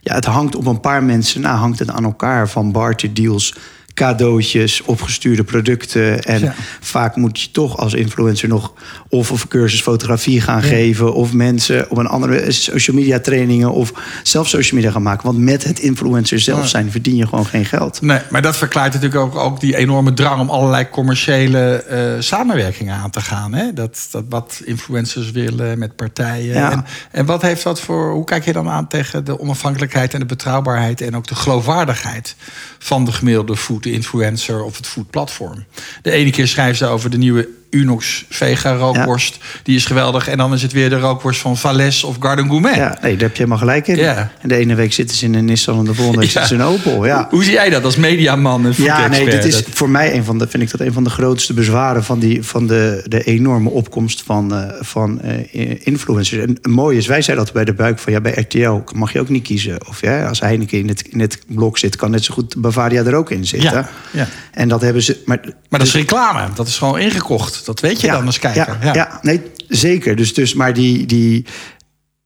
Ja, 0.00 0.14
het 0.14 0.24
hangt 0.24 0.56
op 0.56 0.66
een 0.66 0.80
paar 0.80 1.02
mensen 1.02 1.40
na, 1.40 1.54
hangt 1.54 1.78
het 1.78 1.90
aan 1.90 2.04
elkaar 2.04 2.48
van 2.48 2.72
barter 2.72 3.14
deals. 3.14 3.54
Cadeautjes, 3.98 4.82
opgestuurde 4.82 5.44
producten. 5.44 6.22
En 6.22 6.40
Ja. 6.40 6.54
vaak 6.80 7.16
moet 7.16 7.40
je 7.40 7.50
toch 7.50 7.76
als 7.76 7.94
influencer 7.94 8.48
nog 8.48 8.72
of 9.08 9.30
een 9.30 9.48
cursus 9.48 9.82
fotografie 9.82 10.40
gaan 10.40 10.62
geven... 10.62 11.14
of 11.14 11.32
mensen 11.32 11.90
op 11.90 11.96
een 11.96 12.06
andere 12.06 12.52
social 12.52 12.96
media 12.96 13.20
trainingen... 13.20 13.72
of 13.72 13.92
zelf 14.22 14.48
social 14.48 14.76
media 14.80 14.92
gaan 14.92 15.02
maken. 15.02 15.26
Want 15.26 15.38
met 15.38 15.64
het 15.64 15.78
influencer 15.78 16.40
zelf 16.40 16.68
zijn 16.68 16.90
verdien 16.90 17.16
je 17.16 17.26
gewoon 17.26 17.46
geen 17.46 17.64
geld. 17.64 18.00
Nee, 18.00 18.20
maar 18.30 18.42
dat 18.42 18.56
verklaart 18.56 18.92
natuurlijk 18.92 19.20
ook, 19.20 19.36
ook 19.36 19.60
die 19.60 19.76
enorme 19.76 20.14
drang 20.14 20.40
om 20.40 20.50
allerlei 20.50 20.88
commerciële 20.90 21.82
eh, 21.82 22.12
samenwerkingen 22.18 22.94
aan 22.94 23.10
te 23.10 23.20
gaan. 23.20 23.54
Hè? 23.54 23.72
Dat, 23.72 24.08
dat 24.10 24.24
wat 24.28 24.62
influencers 24.64 25.30
willen 25.30 25.78
met 25.78 25.96
partijen. 25.96 26.54
Ja. 26.54 26.70
En, 26.70 26.84
en 27.10 27.26
wat 27.26 27.42
heeft 27.42 27.62
dat 27.62 27.80
voor. 27.80 28.10
Hoe 28.12 28.24
kijk 28.24 28.44
je 28.44 28.52
dan 28.52 28.68
aan 28.68 28.86
tegen 28.88 29.24
de 29.24 29.40
onafhankelijkheid 29.40 30.14
en 30.14 30.20
de 30.20 30.26
betrouwbaarheid 30.26 31.00
en 31.00 31.16
ook 31.16 31.26
de 31.26 31.34
geloofwaardigheid 31.34 32.36
van 32.78 33.04
de 33.04 33.12
gemiddelde 33.12 33.56
food 33.56 33.86
influencer 33.92 34.62
of 34.62 34.76
het 34.76 34.86
food 34.86 35.10
platform? 35.10 35.64
De 36.02 36.10
ene 36.10 36.30
keer 36.30 36.48
schrijven 36.48 36.76
ze 36.76 36.86
over 36.86 37.10
de 37.10 37.18
nieuwe 37.18 37.48
Unox 37.70 38.24
Vega 38.28 38.72
rookworst. 38.74 39.38
Die 39.62 39.76
is 39.76 39.84
geweldig. 39.84 40.28
En 40.28 40.36
dan 40.38 40.52
is 40.52 40.62
het 40.62 40.72
weer 40.72 40.90
de 40.90 40.98
rookworst 40.98 41.40
van 41.40 41.56
Valles 41.56 42.04
of 42.04 42.16
Garden 42.20 42.46
Gourmet. 42.46 42.74
Ja, 42.74 42.98
nee, 43.02 43.12
daar 43.12 43.20
heb 43.20 43.30
je 43.30 43.36
helemaal 43.36 43.58
gelijk 43.58 43.86
in. 43.88 43.96
Ja. 43.96 44.30
En 44.40 44.48
de 44.48 44.56
ene 44.56 44.74
week 44.74 44.92
zitten 44.92 45.16
ze 45.16 45.24
in 45.24 45.34
een 45.34 45.44
Nissan 45.44 45.78
en 45.78 45.84
de 45.84 45.94
volgende 45.94 46.20
week 46.20 46.30
zitten 46.30 46.48
ze 46.48 46.54
in 46.54 46.60
een 46.60 46.66
Opel. 46.66 47.06
Ja. 47.06 47.26
Hoe 47.30 47.44
zie 47.44 47.52
jij 47.52 47.70
dat 47.70 47.84
als 47.84 47.96
mediaman 47.96 48.66
en 48.66 48.72
Ja, 48.76 49.08
nee, 49.08 49.24
dit 49.24 49.44
is 49.44 49.52
Dat- 49.54 49.64
voor 49.74 49.90
mij 49.90 50.14
een 50.14 50.24
van 50.24 50.38
de, 50.38 50.48
vind 50.48 50.62
ik 50.62 50.70
dat 50.70 50.80
een 50.80 50.92
van 50.92 51.04
de 51.04 51.10
grootste 51.10 51.52
bezwaren 51.54 52.04
van, 52.04 52.18
die, 52.18 52.42
van 52.42 52.66
de, 52.66 53.04
de 53.06 53.22
enorme 53.22 53.68
opkomst 53.70 54.22
van, 54.22 54.54
eh, 54.54 54.68
van 54.80 55.20
eh, 55.20 55.86
influencers. 55.86 56.40
En 56.42 56.48
het 56.48 56.66
mooie 56.66 56.96
is, 56.96 57.06
wij 57.06 57.22
zeiden 57.22 57.46
altijd 57.46 57.64
bij 57.64 57.74
de 57.74 57.82
buik 57.82 57.98
van 57.98 58.12
ja, 58.12 58.20
bij 58.20 58.32
RTL 58.32 58.80
mag 58.94 59.12
je 59.12 59.20
ook 59.20 59.28
niet 59.28 59.42
kiezen. 59.44 59.88
Of 59.88 60.00
ja, 60.00 60.28
als 60.28 60.40
Heineken 60.40 60.78
in 60.78 60.88
het, 60.88 61.02
in 61.08 61.20
het 61.20 61.38
blok 61.48 61.78
zit, 61.78 61.96
kan 61.96 62.10
net 62.10 62.24
zo 62.24 62.34
goed 62.34 62.56
Bavaria 62.56 63.02
er 63.04 63.14
ook 63.14 63.30
in 63.30 63.46
zitten. 63.46 63.70
Ja, 63.70 63.88
ja. 64.10 64.28
En 64.52 64.68
dat 64.68 64.80
hebben 64.80 65.02
ze. 65.02 65.16
Maar, 65.24 65.38
Maar 65.68 65.78
dat 65.78 65.88
is 65.88 65.94
reclame. 65.94 66.48
Dat 66.54 66.68
is 66.68 66.78
gewoon 66.78 66.98
ingekocht. 66.98 67.57
Dat 67.64 67.80
weet 67.80 68.00
je 68.00 68.06
dan 68.06 68.26
als 68.26 68.38
kijker. 68.38 68.78
Ja, 68.82 68.94
ja. 68.94 69.18
nee, 69.22 69.42
zeker. 69.68 70.16
Dus, 70.16 70.34
dus 70.34 70.54
maar 70.54 70.72
die. 70.72 71.06
die 71.06 71.44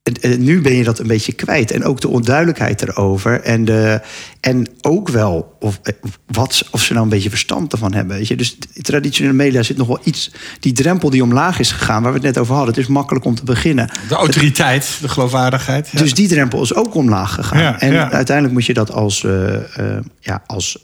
en, 0.03 0.13
en 0.21 0.43
nu 0.43 0.61
ben 0.61 0.75
je 0.75 0.83
dat 0.83 0.99
een 0.99 1.07
beetje 1.07 1.33
kwijt. 1.33 1.71
En 1.71 1.83
ook 1.83 2.01
de 2.01 2.07
onduidelijkheid 2.07 2.81
erover. 2.81 3.41
En, 3.41 3.65
de, 3.65 4.01
en 4.39 4.67
ook 4.81 5.09
wel 5.09 5.55
of, 5.59 5.79
eh, 5.83 5.93
wat, 6.25 6.67
of 6.71 6.81
ze 6.81 6.93
nou 6.93 7.03
een 7.03 7.11
beetje 7.11 7.29
verstand 7.29 7.71
ervan 7.71 7.93
hebben. 7.93 8.17
Weet 8.17 8.27
je? 8.27 8.35
Dus 8.35 8.57
traditionele 8.81 9.33
media 9.33 9.63
zit 9.63 9.77
nog 9.77 9.87
wel 9.87 9.99
iets. 10.03 10.31
Die 10.59 10.73
drempel 10.73 11.09
die 11.09 11.23
omlaag 11.23 11.59
is 11.59 11.71
gegaan, 11.71 12.03
waar 12.03 12.11
we 12.11 12.17
het 12.17 12.27
net 12.27 12.37
over 12.37 12.55
hadden. 12.55 12.73
Het 12.73 12.83
is 12.83 12.89
makkelijk 12.89 13.25
om 13.25 13.35
te 13.35 13.43
beginnen. 13.43 13.89
De 14.07 14.15
autoriteit, 14.15 14.97
de 15.01 15.09
geloofwaardigheid. 15.09 15.89
Ja. 15.91 15.99
Dus 15.99 16.13
die 16.13 16.27
drempel 16.27 16.61
is 16.61 16.75
ook 16.75 16.95
omlaag 16.95 17.33
gegaan. 17.33 17.61
Ja, 17.61 17.79
en 17.79 17.93
ja. 17.93 18.11
uiteindelijk 18.11 18.55
moet 18.55 18.65
je 18.65 18.73
dat 18.73 18.91
als, 18.91 19.23
eh, 19.23 19.95
eh, 19.95 20.03
ja, 20.19 20.43
als, 20.45 20.81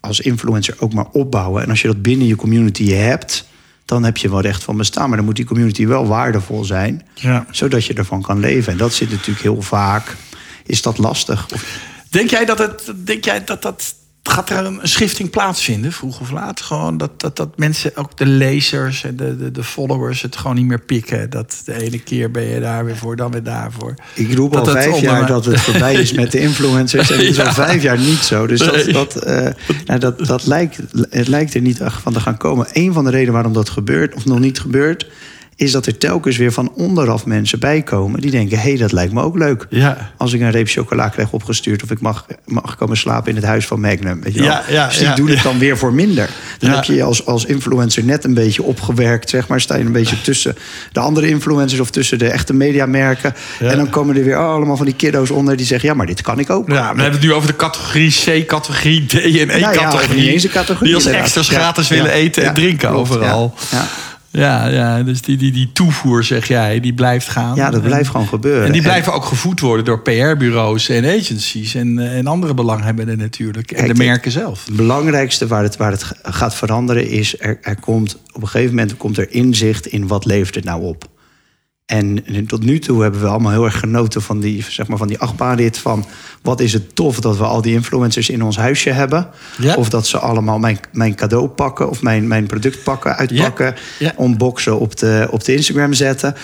als 0.00 0.20
influencer 0.20 0.74
ook 0.78 0.92
maar 0.92 1.08
opbouwen. 1.12 1.62
En 1.62 1.70
als 1.70 1.82
je 1.82 1.88
dat 1.88 2.02
binnen 2.02 2.26
je 2.26 2.36
community 2.36 2.90
hebt, 2.90 3.46
dan 3.88 4.04
heb 4.04 4.16
je 4.16 4.30
wel 4.30 4.40
recht 4.40 4.64
van 4.64 4.76
bestaan. 4.76 5.08
Maar 5.08 5.16
dan 5.16 5.26
moet 5.26 5.36
die 5.36 5.44
community 5.44 5.86
wel 5.86 6.06
waardevol 6.06 6.64
zijn, 6.64 7.06
Ja. 7.14 7.46
zodat 7.50 7.84
je 7.84 7.94
ervan 7.94 8.22
kan 8.22 8.40
leven. 8.40 8.72
En 8.72 8.78
dat 8.78 8.92
zit 8.92 9.10
natuurlijk 9.10 9.40
heel 9.40 9.62
vaak, 9.62 10.16
is 10.66 10.82
dat 10.82 10.98
lastig. 10.98 11.46
Denk 12.10 12.30
jij 12.30 12.44
dat 12.44 12.58
het. 12.58 12.92
Denk 13.04 13.24
jij 13.24 13.44
dat 13.44 13.62
dat. 13.62 13.94
Gaat 14.28 14.50
er 14.50 14.64
een 14.64 14.78
schifting 14.82 15.30
plaatsvinden, 15.30 15.92
vroeg 15.92 16.20
of 16.20 16.30
laat? 16.30 16.60
Gewoon 16.60 16.96
dat, 16.96 17.20
dat, 17.20 17.36
dat 17.36 17.58
mensen, 17.58 17.96
ook 17.96 18.16
de 18.16 18.26
lezers 18.26 19.04
en 19.04 19.16
de, 19.16 19.36
de, 19.36 19.50
de 19.50 19.64
followers, 19.64 20.22
het 20.22 20.36
gewoon 20.36 20.56
niet 20.56 20.66
meer 20.66 20.80
pikken. 20.80 21.30
Dat 21.30 21.62
de 21.64 21.82
ene 21.82 21.98
keer 21.98 22.30
ben 22.30 22.42
je 22.42 22.60
daar 22.60 22.84
weer 22.84 22.96
voor, 22.96 23.16
dan 23.16 23.30
weer 23.30 23.42
daarvoor. 23.42 23.94
Ik 24.14 24.34
roep 24.34 24.52
Dat 24.52 24.66
al 24.66 24.72
vijf 24.72 24.86
onder- 24.86 25.02
jaar 25.02 25.26
dat 25.26 25.44
het 25.44 25.60
voorbij 25.60 25.94
is 25.94 26.12
met 26.12 26.32
de 26.32 26.40
influencers. 26.40 27.10
En 27.10 27.18
het 27.18 27.26
is 27.26 27.40
al 27.40 27.52
vijf 27.66 27.82
jaar 27.82 27.98
niet 27.98 28.18
zo. 28.18 28.46
Dus 28.46 28.58
dat, 28.58 28.84
dat, 28.92 29.16
eh, 29.16 29.46
nou, 29.86 30.00
dat, 30.00 30.26
dat 30.26 30.46
lijkt, 30.46 30.78
het 31.10 31.28
lijkt 31.28 31.54
er 31.54 31.60
niet 31.60 31.80
van 31.82 32.12
te 32.12 32.20
gaan 32.20 32.36
komen. 32.36 32.66
Een 32.72 32.92
van 32.92 33.04
de 33.04 33.10
redenen 33.10 33.32
waarom 33.32 33.52
dat 33.52 33.68
gebeurt, 33.68 34.14
of 34.14 34.24
nog 34.24 34.38
niet 34.38 34.60
gebeurt... 34.60 35.06
is 35.58 35.72
dat 35.72 35.86
er 35.86 35.98
telkens 35.98 36.36
weer 36.36 36.52
van 36.52 36.72
onderaf 36.74 37.26
mensen 37.26 37.58
bij 37.58 37.82
komen... 37.82 38.20
die 38.20 38.30
denken, 38.30 38.58
hé, 38.58 38.68
hey, 38.68 38.76
dat 38.76 38.92
lijkt 38.92 39.12
me 39.12 39.22
ook 39.22 39.38
leuk. 39.38 39.66
Ja. 39.70 40.10
Als 40.16 40.32
ik 40.32 40.40
een 40.40 40.50
reep 40.50 40.68
chocola 40.68 41.08
krijg 41.08 41.32
opgestuurd... 41.32 41.82
of 41.82 41.90
ik 41.90 42.00
mag, 42.00 42.26
mag 42.44 42.76
komen 42.76 42.96
slapen 42.96 43.30
in 43.30 43.36
het 43.36 43.44
huis 43.44 43.66
van 43.66 43.80
Magnum. 43.80 44.22
Weet 44.22 44.34
je 44.34 44.40
wel? 44.40 44.48
Ja, 44.48 44.62
ja, 44.68 44.86
dus 44.86 44.98
die 44.98 45.06
ja, 45.06 45.14
doen 45.14 45.28
het 45.28 45.42
dan 45.42 45.58
weer 45.58 45.78
voor 45.78 45.92
minder. 45.92 46.30
Dan 46.58 46.70
heb 46.70 46.84
je 46.84 46.94
je 46.94 47.02
als, 47.02 47.26
als 47.26 47.44
influencer 47.44 48.04
net 48.04 48.24
een 48.24 48.34
beetje 48.34 48.62
opgewerkt. 48.62 49.30
Zeg 49.30 49.48
maar, 49.48 49.60
sta 49.60 49.76
je 49.76 49.84
een 49.84 49.92
beetje 49.92 50.20
tussen 50.20 50.56
de 50.92 51.00
andere 51.00 51.28
influencers... 51.28 51.80
of 51.80 51.90
tussen 51.90 52.18
de 52.18 52.28
echte 52.28 52.54
mediamerken. 52.54 53.34
En 53.60 53.76
dan 53.76 53.90
komen 53.90 54.16
er 54.16 54.24
weer 54.24 54.36
allemaal 54.36 54.76
van 54.76 54.86
die 54.86 54.94
kiddo's 54.94 55.30
onder... 55.30 55.56
die 55.56 55.66
zeggen, 55.66 55.88
ja, 55.88 55.94
maar 55.94 56.06
dit 56.06 56.22
kan 56.22 56.38
ik 56.38 56.50
ook. 56.50 56.68
Ja, 56.68 56.94
we 56.94 57.02
hebben 57.02 57.20
het 57.20 57.28
nu 57.28 57.32
over 57.32 57.48
de 57.48 57.56
categorie 57.56 58.14
C, 58.24 58.46
categorie 58.46 59.06
D 59.06 59.14
en 59.14 59.46
Nou 59.46 59.58
ja, 59.58 59.70
E-categorie. 59.70 60.20
niet 60.20 60.28
eens 60.28 60.44
een 60.44 60.50
categorie, 60.50 60.86
die 60.86 60.94
als 60.94 61.06
extras 61.06 61.48
gratis 61.48 61.88
willen 61.88 62.10
eten 62.10 62.44
en 62.44 62.54
drinken 62.54 62.88
overal. 62.88 63.54
Ja, 63.70 63.88
ja. 64.30 64.66
Ja, 64.68 65.02
dus 65.02 65.22
die, 65.22 65.36
die, 65.36 65.52
die 65.52 65.70
toevoer, 65.72 66.24
zeg 66.24 66.48
jij, 66.48 66.80
die 66.80 66.94
blijft 66.94 67.28
gaan. 67.28 67.56
Ja, 67.56 67.70
dat 67.70 67.80
En- 67.82 67.86
blijft 67.86 68.10
gewoon 68.10 68.26
gebeuren. 68.26 68.64
En 68.66 68.72
die 68.72 68.80
En- 68.80 68.86
blijven 68.86 69.12
ook 69.12 69.24
gevoed 69.24 69.60
worden 69.60 69.84
door 69.84 70.00
PR-bureaus 70.02 70.88
en 70.88 71.04
agencies 71.04 71.74
en, 71.74 71.98
eh, 71.98 72.16
en 72.16 72.26
andere 72.26 72.54
belanghebbenden 72.54 73.18
natuurlijk. 73.18 73.70
En 73.70 73.76
Kijk, 73.84 73.96
de 73.96 74.04
merken 74.04 74.30
zelf. 74.30 74.64
Het 74.66 74.76
belangrijkste 74.76 75.46
waar 75.46 75.62
het, 75.62 75.76
waar 75.76 75.90
het 75.90 76.12
gaat 76.22 76.54
veranderen 76.54 77.08
is... 77.08 77.40
Er, 77.40 77.58
er 77.62 77.80
komt, 77.80 78.16
op 78.32 78.42
een 78.42 78.48
gegeven 78.48 78.74
moment 78.74 78.96
komt 78.96 79.18
er 79.18 79.30
inzicht 79.30 79.86
in 79.86 80.06
wat 80.06 80.24
levert 80.24 80.54
het 80.54 80.64
nou 80.64 80.82
op. 80.82 81.04
En 81.88 82.24
tot 82.46 82.64
nu 82.64 82.78
toe 82.78 83.02
hebben 83.02 83.20
we 83.20 83.26
allemaal 83.26 83.52
heel 83.52 83.64
erg 83.64 83.78
genoten 83.78 84.22
van 84.22 84.40
die, 84.40 84.64
zeg 84.68 84.88
maar, 84.88 84.98
van 84.98 85.06
die 85.06 85.18
achtbaanrit... 85.18 85.78
van 85.78 86.04
wat 86.42 86.60
is 86.60 86.72
het 86.72 86.94
tof 86.94 87.20
dat 87.20 87.36
we 87.36 87.44
al 87.44 87.62
die 87.62 87.72
influencers 87.72 88.30
in 88.30 88.42
ons 88.42 88.56
huisje 88.56 88.90
hebben. 88.90 89.28
Ja. 89.58 89.74
Of 89.74 89.88
dat 89.88 90.06
ze 90.06 90.18
allemaal 90.18 90.58
mijn, 90.58 90.78
mijn 90.92 91.14
cadeau 91.14 91.48
pakken 91.48 91.88
of 91.88 92.02
mijn, 92.02 92.26
mijn 92.26 92.46
product 92.46 92.82
pakken, 92.82 93.16
uitpakken... 93.16 93.74
Ja. 93.98 94.12
unboxen, 94.20 94.78
op 94.78 94.96
de, 94.96 95.28
op 95.30 95.44
de 95.44 95.54
Instagram 95.54 95.92
zetten. 95.92 96.34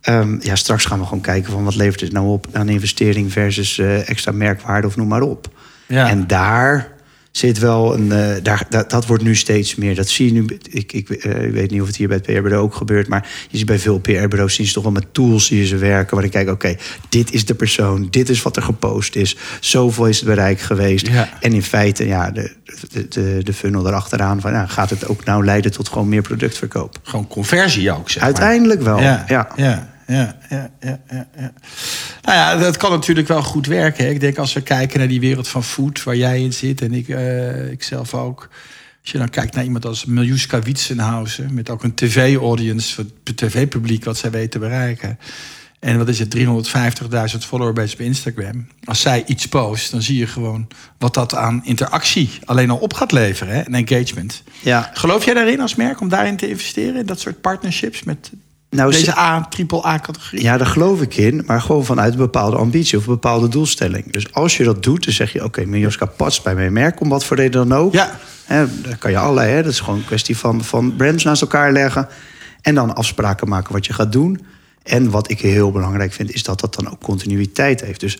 Ehm, 0.00 0.36
ja, 0.40 0.54
straks 0.56 0.84
gaan 0.84 0.98
we 0.98 1.04
gewoon 1.04 1.20
kijken 1.20 1.52
van 1.52 1.64
wat 1.64 1.76
levert 1.76 2.00
het 2.00 2.12
nou 2.12 2.26
op... 2.26 2.46
aan 2.52 2.68
investering 2.68 3.32
versus 3.32 3.78
eh, 3.78 4.08
extra 4.08 4.32
merkwaarde 4.32 4.86
of 4.86 4.96
noem 4.96 5.08
maar 5.08 5.22
op. 5.22 5.48
Ja. 5.86 6.08
En 6.08 6.26
daar 6.26 6.93
zit 7.36 7.58
wel 7.58 7.94
een. 7.94 8.12
eh, 8.12 8.34
daar, 8.42 8.66
dat, 8.68 8.90
dat 8.90 9.06
wordt 9.06 9.22
nu 9.22 9.34
steeds 9.34 9.74
meer. 9.74 9.94
Dat 9.94 10.08
zie 10.08 10.26
je 10.26 10.32
nu. 10.32 10.44
Ik, 10.70 10.92
ik, 10.92 11.10
eh, 11.10 11.44
ik 11.44 11.52
weet 11.52 11.70
niet 11.70 11.80
of 11.80 11.86
het 11.86 11.96
hier 11.96 12.08
bij 12.08 12.16
het 12.16 12.26
PR-bureau 12.26 12.64
ook 12.64 12.74
gebeurt. 12.74 13.08
Maar 13.08 13.28
je 13.50 13.56
ziet 13.56 13.66
bij 13.66 13.78
veel 13.78 13.98
PR-bureaus 13.98 14.54
zien 14.54 14.66
ze 14.66 14.72
toch 14.72 14.82
wel 14.82 14.92
met 14.92 15.06
tools 15.12 15.48
die 15.48 15.66
ze 15.66 15.76
werken. 15.76 16.16
Waar 16.16 16.24
ik 16.24 16.30
kijk, 16.30 16.48
oké, 16.50 16.76
dit 17.08 17.32
is 17.32 17.44
de 17.44 17.54
persoon. 17.54 18.06
Dit 18.10 18.28
is 18.28 18.42
wat 18.42 18.56
er 18.56 18.62
gepost 18.62 19.16
is. 19.16 19.36
Zoveel 19.60 20.06
is 20.06 20.16
het 20.16 20.28
bereik 20.28 20.60
geweest. 20.60 21.06
Ja. 21.06 21.28
En 21.40 21.52
in 21.52 21.62
feite, 21.62 22.06
ja, 22.06 22.30
de, 22.30 22.52
de, 22.90 23.08
de, 23.08 23.40
de 23.42 23.52
funnel 23.52 23.86
erachteraan. 23.86 24.40
Van, 24.40 24.52
ja, 24.52 24.66
gaat 24.66 24.90
het 24.90 25.08
ook 25.08 25.24
nou 25.24 25.44
leiden 25.44 25.70
tot 25.72 25.88
gewoon 25.88 26.08
meer 26.08 26.22
productverkoop? 26.22 26.98
Gewoon 27.02 27.26
conversie 27.28 27.92
ook, 27.92 28.10
zeg 28.10 28.22
maar. 28.22 28.24
Uiteindelijk 28.32 28.82
wel. 28.82 29.00
Ja, 29.00 29.24
Ja. 29.28 29.48
ja, 29.56 29.92
ja, 30.06 30.36
ja, 30.50 30.70
ja, 30.80 31.00
ja, 31.10 31.26
ja. 31.38 31.52
Nou 32.24 32.36
ja, 32.36 32.56
dat 32.56 32.76
kan 32.76 32.90
natuurlijk 32.90 33.28
wel 33.28 33.42
goed 33.42 33.66
werken. 33.66 34.04
Hè. 34.04 34.10
Ik 34.10 34.20
denk 34.20 34.38
als 34.38 34.52
we 34.52 34.60
kijken 34.62 34.98
naar 34.98 35.08
die 35.08 35.20
wereld 35.20 35.48
van 35.48 35.64
food 35.64 36.02
waar 36.02 36.16
jij 36.16 36.40
in 36.40 36.52
zit 36.52 36.80
en 36.80 36.94
ik, 36.94 37.08
eh, 37.08 37.70
ik 37.70 37.82
zelf 37.82 38.14
ook. 38.14 38.48
Als 39.02 39.12
je 39.12 39.18
dan 39.18 39.28
kijkt 39.28 39.54
naar 39.54 39.64
iemand 39.64 39.86
als 39.86 40.04
Miljuska 40.04 40.60
Witsenhausen, 40.60 41.54
met 41.54 41.70
ook 41.70 41.82
een 41.82 41.94
tv-audience, 41.94 43.04
het 43.24 43.36
tv-publiek 43.36 44.04
wat 44.04 44.16
zij 44.16 44.30
weten 44.30 44.50
te 44.50 44.58
bereiken. 44.58 45.18
En 45.80 45.98
wat 45.98 46.08
is 46.08 46.18
het, 46.18 46.30
350.000 46.30 47.44
followers 47.46 47.92
op 47.92 48.00
Instagram. 48.00 48.66
Als 48.84 49.00
zij 49.00 49.22
iets 49.26 49.48
post, 49.48 49.90
dan 49.90 50.02
zie 50.02 50.18
je 50.18 50.26
gewoon 50.26 50.68
wat 50.98 51.14
dat 51.14 51.34
aan 51.34 51.64
interactie 51.64 52.30
alleen 52.44 52.70
al 52.70 52.76
op 52.76 52.94
gaat 52.94 53.12
leveren 53.12 53.54
hè, 53.54 53.60
en 53.60 53.74
engagement. 53.74 54.42
Ja. 54.62 54.90
Geloof 54.94 55.24
jij 55.24 55.34
daarin 55.34 55.60
als 55.60 55.74
merk 55.74 56.00
om 56.00 56.08
daarin 56.08 56.36
te 56.36 56.48
investeren, 56.48 56.96
in 56.96 57.06
dat 57.06 57.20
soort 57.20 57.40
partnerships 57.40 58.02
met 58.02 58.30
Nou, 58.74 58.92
ze- 58.92 58.98
deze 58.98 59.18
A, 59.18 59.46
triple 59.50 59.86
A-categorie? 59.86 60.42
Ja, 60.42 60.56
daar 60.56 60.66
geloof 60.66 61.00
ik 61.02 61.16
in, 61.16 61.42
maar 61.46 61.60
gewoon 61.60 61.84
vanuit 61.84 62.12
een 62.12 62.18
bepaalde 62.18 62.56
ambitie 62.56 62.98
of 62.98 63.06
een 63.06 63.12
bepaalde 63.12 63.48
doelstelling. 63.48 64.12
Dus 64.12 64.32
als 64.32 64.56
je 64.56 64.64
dat 64.64 64.82
doet, 64.82 65.04
dan 65.04 65.12
zeg 65.14 65.32
je: 65.32 65.44
Oké, 65.44 65.64
Miljoska 65.64 66.06
past 66.06 66.42
bij 66.42 66.54
mijn 66.54 66.72
merk, 66.72 67.00
om 67.00 67.08
wat 67.08 67.24
voor 67.24 67.36
reden 67.36 67.68
dan 67.68 67.78
ook. 67.78 67.92
Ja. 67.92 68.18
Daar 68.48 68.96
kan 68.98 69.10
je 69.10 69.18
allerlei, 69.18 69.50
hè, 69.52 69.62
dat 69.62 69.72
is 69.72 69.80
gewoon 69.80 69.98
een 69.98 70.04
kwestie 70.04 70.36
van, 70.36 70.64
van 70.64 70.96
brands 70.96 71.24
naast 71.24 71.42
elkaar 71.42 71.72
leggen. 71.72 72.08
En 72.62 72.74
dan 72.74 72.94
afspraken 72.94 73.48
maken 73.48 73.72
wat 73.72 73.86
je 73.86 73.92
gaat 73.92 74.12
doen. 74.12 74.40
En 74.82 75.10
wat 75.10 75.30
ik 75.30 75.40
heel 75.40 75.70
belangrijk 75.72 76.12
vind, 76.12 76.32
is 76.32 76.42
dat 76.42 76.60
dat 76.60 76.74
dan 76.74 76.90
ook 76.90 77.00
continuïteit 77.00 77.80
heeft. 77.80 78.00
Dus 78.00 78.18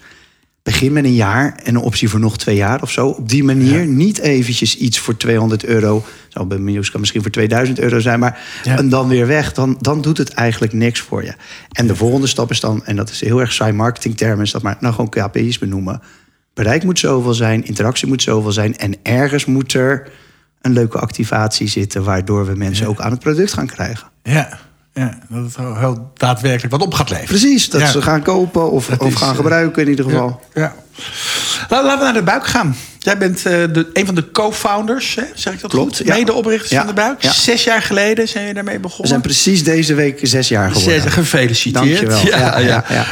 begin 0.64 0.92
met 0.92 1.04
een 1.04 1.14
jaar 1.14 1.54
en 1.62 1.74
een 1.74 1.80
optie 1.80 2.08
voor 2.08 2.20
nog 2.20 2.38
twee 2.38 2.56
jaar 2.56 2.82
of 2.82 2.90
zo. 2.90 3.06
Op 3.06 3.28
die 3.28 3.44
manier 3.44 3.86
niet 3.86 4.18
eventjes 4.18 4.76
iets 4.76 4.98
voor 4.98 5.16
200 5.16 5.64
euro. 5.64 6.04
Zou 6.28 6.46
bij 6.46 6.58
Miljuska 6.58 6.98
misschien 6.98 7.22
voor 7.22 7.30
2000 7.30 7.78
euro 7.78 7.98
zijn. 7.98 8.18
Maar 8.18 8.40
Ja. 8.62 8.78
en 8.78 8.88
dan 8.88 9.08
weer 9.08 9.26
weg. 9.26 9.52
Dan, 9.52 9.76
dan 9.80 10.02
doet 10.02 10.18
het 10.18 10.30
eigenlijk 10.32 10.72
niks 10.72 11.00
voor 11.00 11.24
je. 11.24 11.34
En 11.72 11.86
de 11.86 11.96
volgende 11.96 12.26
stap 12.26 12.50
is 12.50 12.60
dan, 12.60 12.84
en 12.84 12.96
dat 12.96 13.10
is 13.10 13.20
heel 13.20 13.40
erg 13.40 13.52
saai 13.52 13.72
marketingtermen... 13.72 14.44
is 14.44 14.50
dat 14.50 14.62
maar 14.62 14.76
nou 14.80 14.94
gewoon 14.94 15.10
KPI's 15.10 15.58
benoemen. 15.58 16.02
Bereik 16.54 16.84
moet 16.84 16.98
zoveel 16.98 17.34
zijn, 17.34 17.64
interactie 17.64 18.08
moet 18.08 18.22
zoveel 18.22 18.52
zijn... 18.52 18.76
en 18.76 18.94
ergens 19.02 19.44
moet 19.44 19.72
er 19.72 20.10
een 20.60 20.72
leuke 20.72 20.98
activatie 20.98 21.68
zitten... 21.68 22.04
waardoor 22.04 22.46
we 22.46 22.54
mensen 22.54 22.86
ook 22.86 23.00
aan 23.00 23.10
het 23.10 23.20
product 23.20 23.52
gaan 23.52 23.66
krijgen. 23.66 24.08
Ja, 24.22 24.58
ja, 24.94 25.18
dat 25.28 25.44
het 25.44 25.56
heel- 25.78 26.10
daadwerkelijk 26.14 26.72
wat 26.72 26.82
op 26.82 26.94
gaat 26.94 27.10
leveren. 27.10 27.28
Precies, 27.28 27.70
dat 27.70 27.80
Ja. 27.80 27.86
ze 27.90 28.02
gaan 28.02 28.22
kopen 28.22 28.70
of, 28.70 28.86
Dat 28.86 29.00
of 29.00 29.08
is, 29.08 29.14
gaan 29.14 29.30
eh, 29.30 29.36
gebruiken 29.36 29.82
in 29.82 29.88
ieder 29.88 30.04
geval. 30.04 30.40
Ja. 30.54 30.62
ja. 30.62 30.74
Laten 31.68 31.98
we 31.98 32.04
naar 32.04 32.12
de 32.12 32.22
buik 32.22 32.46
gaan. 32.46 32.76
Jij 32.98 33.18
bent 33.18 33.38
uh, 33.38 33.44
de, 33.44 33.90
een 33.92 34.06
van 34.06 34.14
de 34.14 34.30
co-founders, 34.30 35.18
zeg 35.34 35.52
ik 35.54 35.60
dat 35.60 35.70
Klopt, 35.70 35.96
goed? 35.96 36.06
Ja. 36.06 36.14
Medeoprichters 36.14 36.70
ja. 36.70 36.78
van 36.78 36.86
de 36.86 36.92
buik. 36.92 37.22
Ja. 37.22 37.32
Zes 37.32 37.64
jaar 37.64 37.82
geleden 37.82 38.28
zijn 38.28 38.46
je 38.46 38.54
daarmee 38.54 38.78
begonnen. 38.78 39.02
We 39.02 39.08
zijn 39.08 39.20
precies 39.20 39.64
deze 39.64 39.94
week 39.94 40.18
zes 40.22 40.48
jaar 40.48 40.70
geworden. 40.72 41.02
Zes, 41.02 41.12
gefeliciteerd. 41.12 42.06
Dankjewel. 42.06 42.38
Ja, 42.40 42.58
ja. 42.58 43.06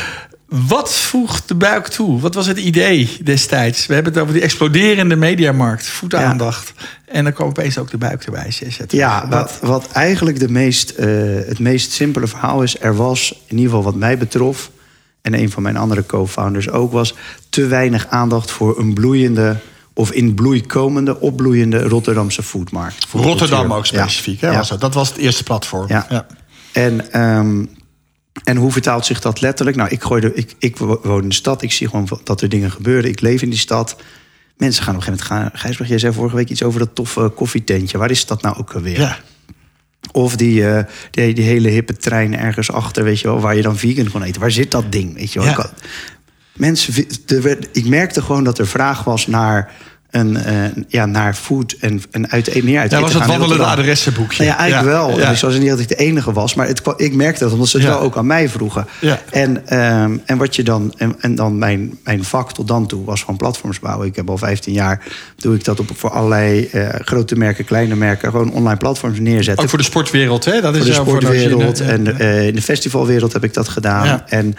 Wat 0.52 0.94
voegt 0.94 1.48
de 1.48 1.54
buik 1.54 1.88
toe? 1.88 2.20
Wat 2.20 2.34
was 2.34 2.46
het 2.46 2.58
idee 2.58 3.16
destijds? 3.24 3.86
We 3.86 3.94
hebben 3.94 4.12
het 4.12 4.22
over 4.22 4.34
die 4.34 4.42
exploderende 4.42 5.16
mediamarkt, 5.16 5.86
voetaandacht. 5.86 6.72
En 7.04 7.24
dan 7.24 7.32
kwam 7.32 7.48
opeens 7.48 7.78
ook 7.78 7.90
de 7.90 7.96
buik 7.96 8.24
erbij. 8.24 8.52
Ja, 8.88 9.28
wat, 9.28 9.58
wat 9.62 9.88
eigenlijk 9.92 10.38
de 10.38 10.48
meest, 10.48 10.94
uh, 10.98 11.06
het 11.46 11.58
meest 11.58 11.92
simpele 11.92 12.26
verhaal 12.26 12.62
is... 12.62 12.80
er 12.80 12.96
was, 12.96 13.32
in 13.46 13.56
ieder 13.56 13.64
geval 13.64 13.82
wat 13.82 13.94
mij 13.94 14.18
betrof... 14.18 14.70
en 15.22 15.34
een 15.34 15.50
van 15.50 15.62
mijn 15.62 15.76
andere 15.76 16.06
co-founders 16.06 16.70
ook 16.70 16.92
was... 16.92 17.14
te 17.48 17.66
weinig 17.66 18.06
aandacht 18.08 18.50
voor 18.50 18.78
een 18.78 18.94
bloeiende 18.94 19.56
of 19.94 20.12
in 20.12 20.34
bloei 20.34 20.66
komende, 20.66 21.20
opbloeiende 21.20 21.82
Rotterdamse 21.82 22.42
foodmarkt. 22.42 23.06
Rotterdam 23.12 23.72
ook 23.72 23.86
specifiek, 23.86 24.40
ja. 24.40 24.50
hè? 24.50 24.56
Was 24.56 24.68
dat? 24.68 24.80
dat 24.80 24.94
was 24.94 25.08
het 25.08 25.18
eerste 25.18 25.42
platform. 25.42 25.88
Ja. 25.88 26.06
ja. 26.08 26.26
En, 26.72 27.20
um, 27.22 27.68
en 28.44 28.56
hoe 28.56 28.72
vertaalt 28.72 29.06
zich 29.06 29.20
dat 29.20 29.40
letterlijk? 29.40 29.76
Nou, 29.76 29.90
ik, 29.90 30.04
ik, 30.34 30.54
ik 30.58 30.76
woon 30.76 31.22
in 31.22 31.28
de 31.28 31.34
stad, 31.34 31.62
ik 31.62 31.72
zie 31.72 31.88
gewoon 31.88 32.08
dat 32.24 32.40
er 32.40 32.48
dingen 32.48 32.70
gebeuren. 32.70 33.10
Ik 33.10 33.20
leef 33.20 33.42
in 33.42 33.50
die 33.50 33.58
stad. 33.58 33.96
Mensen 34.56 34.84
gaan 34.84 34.94
op 34.94 35.00
een 35.00 35.06
gegeven 35.06 35.34
moment 35.34 35.50
gaan. 35.50 35.60
Gijsbert, 35.60 35.88
jij 35.88 35.98
zei 35.98 36.12
vorige 36.12 36.36
week 36.36 36.50
iets 36.50 36.62
over 36.62 36.78
dat 36.78 36.94
toffe 36.94 37.32
koffietentje. 37.34 37.98
Waar 37.98 38.10
is 38.10 38.26
dat 38.26 38.42
nou 38.42 38.56
ook 38.56 38.72
alweer? 38.72 38.98
Ja. 39.00 39.18
Of 40.12 40.36
die, 40.36 40.60
uh, 40.60 40.82
die, 41.10 41.34
die, 41.34 41.44
hele 41.44 41.68
hippe 41.68 41.96
trein 41.96 42.38
ergens 42.38 42.72
achter, 42.72 43.04
weet 43.04 43.20
je 43.20 43.28
wel, 43.28 43.40
waar 43.40 43.56
je 43.56 43.62
dan 43.62 43.76
vegan 43.76 44.10
kon 44.10 44.22
eten. 44.22 44.40
Waar 44.40 44.50
zit 44.50 44.70
dat 44.70 44.92
ding? 44.92 45.14
Weet 45.14 45.32
je 45.32 45.38
wel? 45.38 45.48
Ja. 45.48 45.70
Mensen, 46.52 47.06
ik 47.72 47.86
merkte 47.86 48.22
gewoon 48.22 48.44
dat 48.44 48.58
er 48.58 48.66
vraag 48.66 49.04
was 49.04 49.26
naar 49.26 49.72
een, 50.12 50.38
uh, 50.46 50.84
ja, 50.88 51.06
naar 51.06 51.34
food 51.34 51.74
en, 51.80 52.02
en 52.10 52.30
uit, 52.30 52.62
meer 52.62 52.80
uit 52.80 52.90
ja, 52.90 53.00
was 53.00 53.14
het 53.14 53.26
wandelende 53.26 53.64
adressenboekje. 53.64 54.44
Nou 54.44 54.56
ja, 54.56 54.62
eigenlijk 54.62 54.96
ja. 54.96 55.06
wel. 55.06 55.18
Ja. 55.18 55.30
Ik 55.30 55.36
zoals 55.36 55.58
niet 55.58 55.68
dat 55.68 55.78
ik 55.78 55.88
de 55.88 55.96
enige 55.96 56.32
was, 56.32 56.54
maar 56.54 56.66
het, 56.66 56.82
ik 56.96 57.14
merkte 57.14 57.44
dat 57.44 57.52
omdat 57.52 57.68
ze 57.68 57.76
het 57.76 57.86
wel 57.86 58.00
ook 58.00 58.16
aan 58.16 58.26
mij 58.26 58.48
vroegen. 58.48 58.86
Ja. 59.00 59.20
En, 59.30 59.78
um, 59.78 60.22
en 60.24 60.38
wat 60.38 60.56
je 60.56 60.62
dan, 60.62 60.94
en, 60.96 61.14
en, 61.20 61.34
dan 61.34 61.58
mijn, 61.58 61.98
mijn 62.04 62.24
vak 62.24 62.52
tot 62.52 62.68
dan 62.68 62.86
toe 62.86 63.04
was 63.04 63.20
gewoon 63.20 63.36
platforms 63.36 63.80
bouwen. 63.80 64.06
Ik 64.06 64.16
heb 64.16 64.30
al 64.30 64.38
15 64.38 64.72
jaar 64.72 65.02
doe 65.36 65.54
ik 65.54 65.64
dat 65.64 65.80
op 65.80 65.90
voor 65.94 66.10
allerlei 66.10 66.68
uh, 66.72 66.88
grote 66.88 67.36
merken, 67.36 67.64
kleine 67.64 67.94
merken, 67.94 68.30
gewoon 68.30 68.52
online 68.52 68.76
platforms 68.76 69.18
neerzetten. 69.18 69.62
Ook 69.62 69.70
voor 69.70 69.78
de 69.78 69.84
sportwereld, 69.84 70.44
hè? 70.44 70.60
Dat 70.60 70.76
voor 70.76 70.86
is 70.86 70.96
de 70.96 71.02
sportwereld 71.02 71.78
voor 71.78 71.86
en 71.86 72.16
uh, 72.20 72.46
in 72.46 72.54
de 72.54 72.62
festivalwereld 72.62 73.32
heb 73.32 73.44
ik 73.44 73.54
dat 73.54 73.68
gedaan. 73.68 74.22
En 74.26 74.54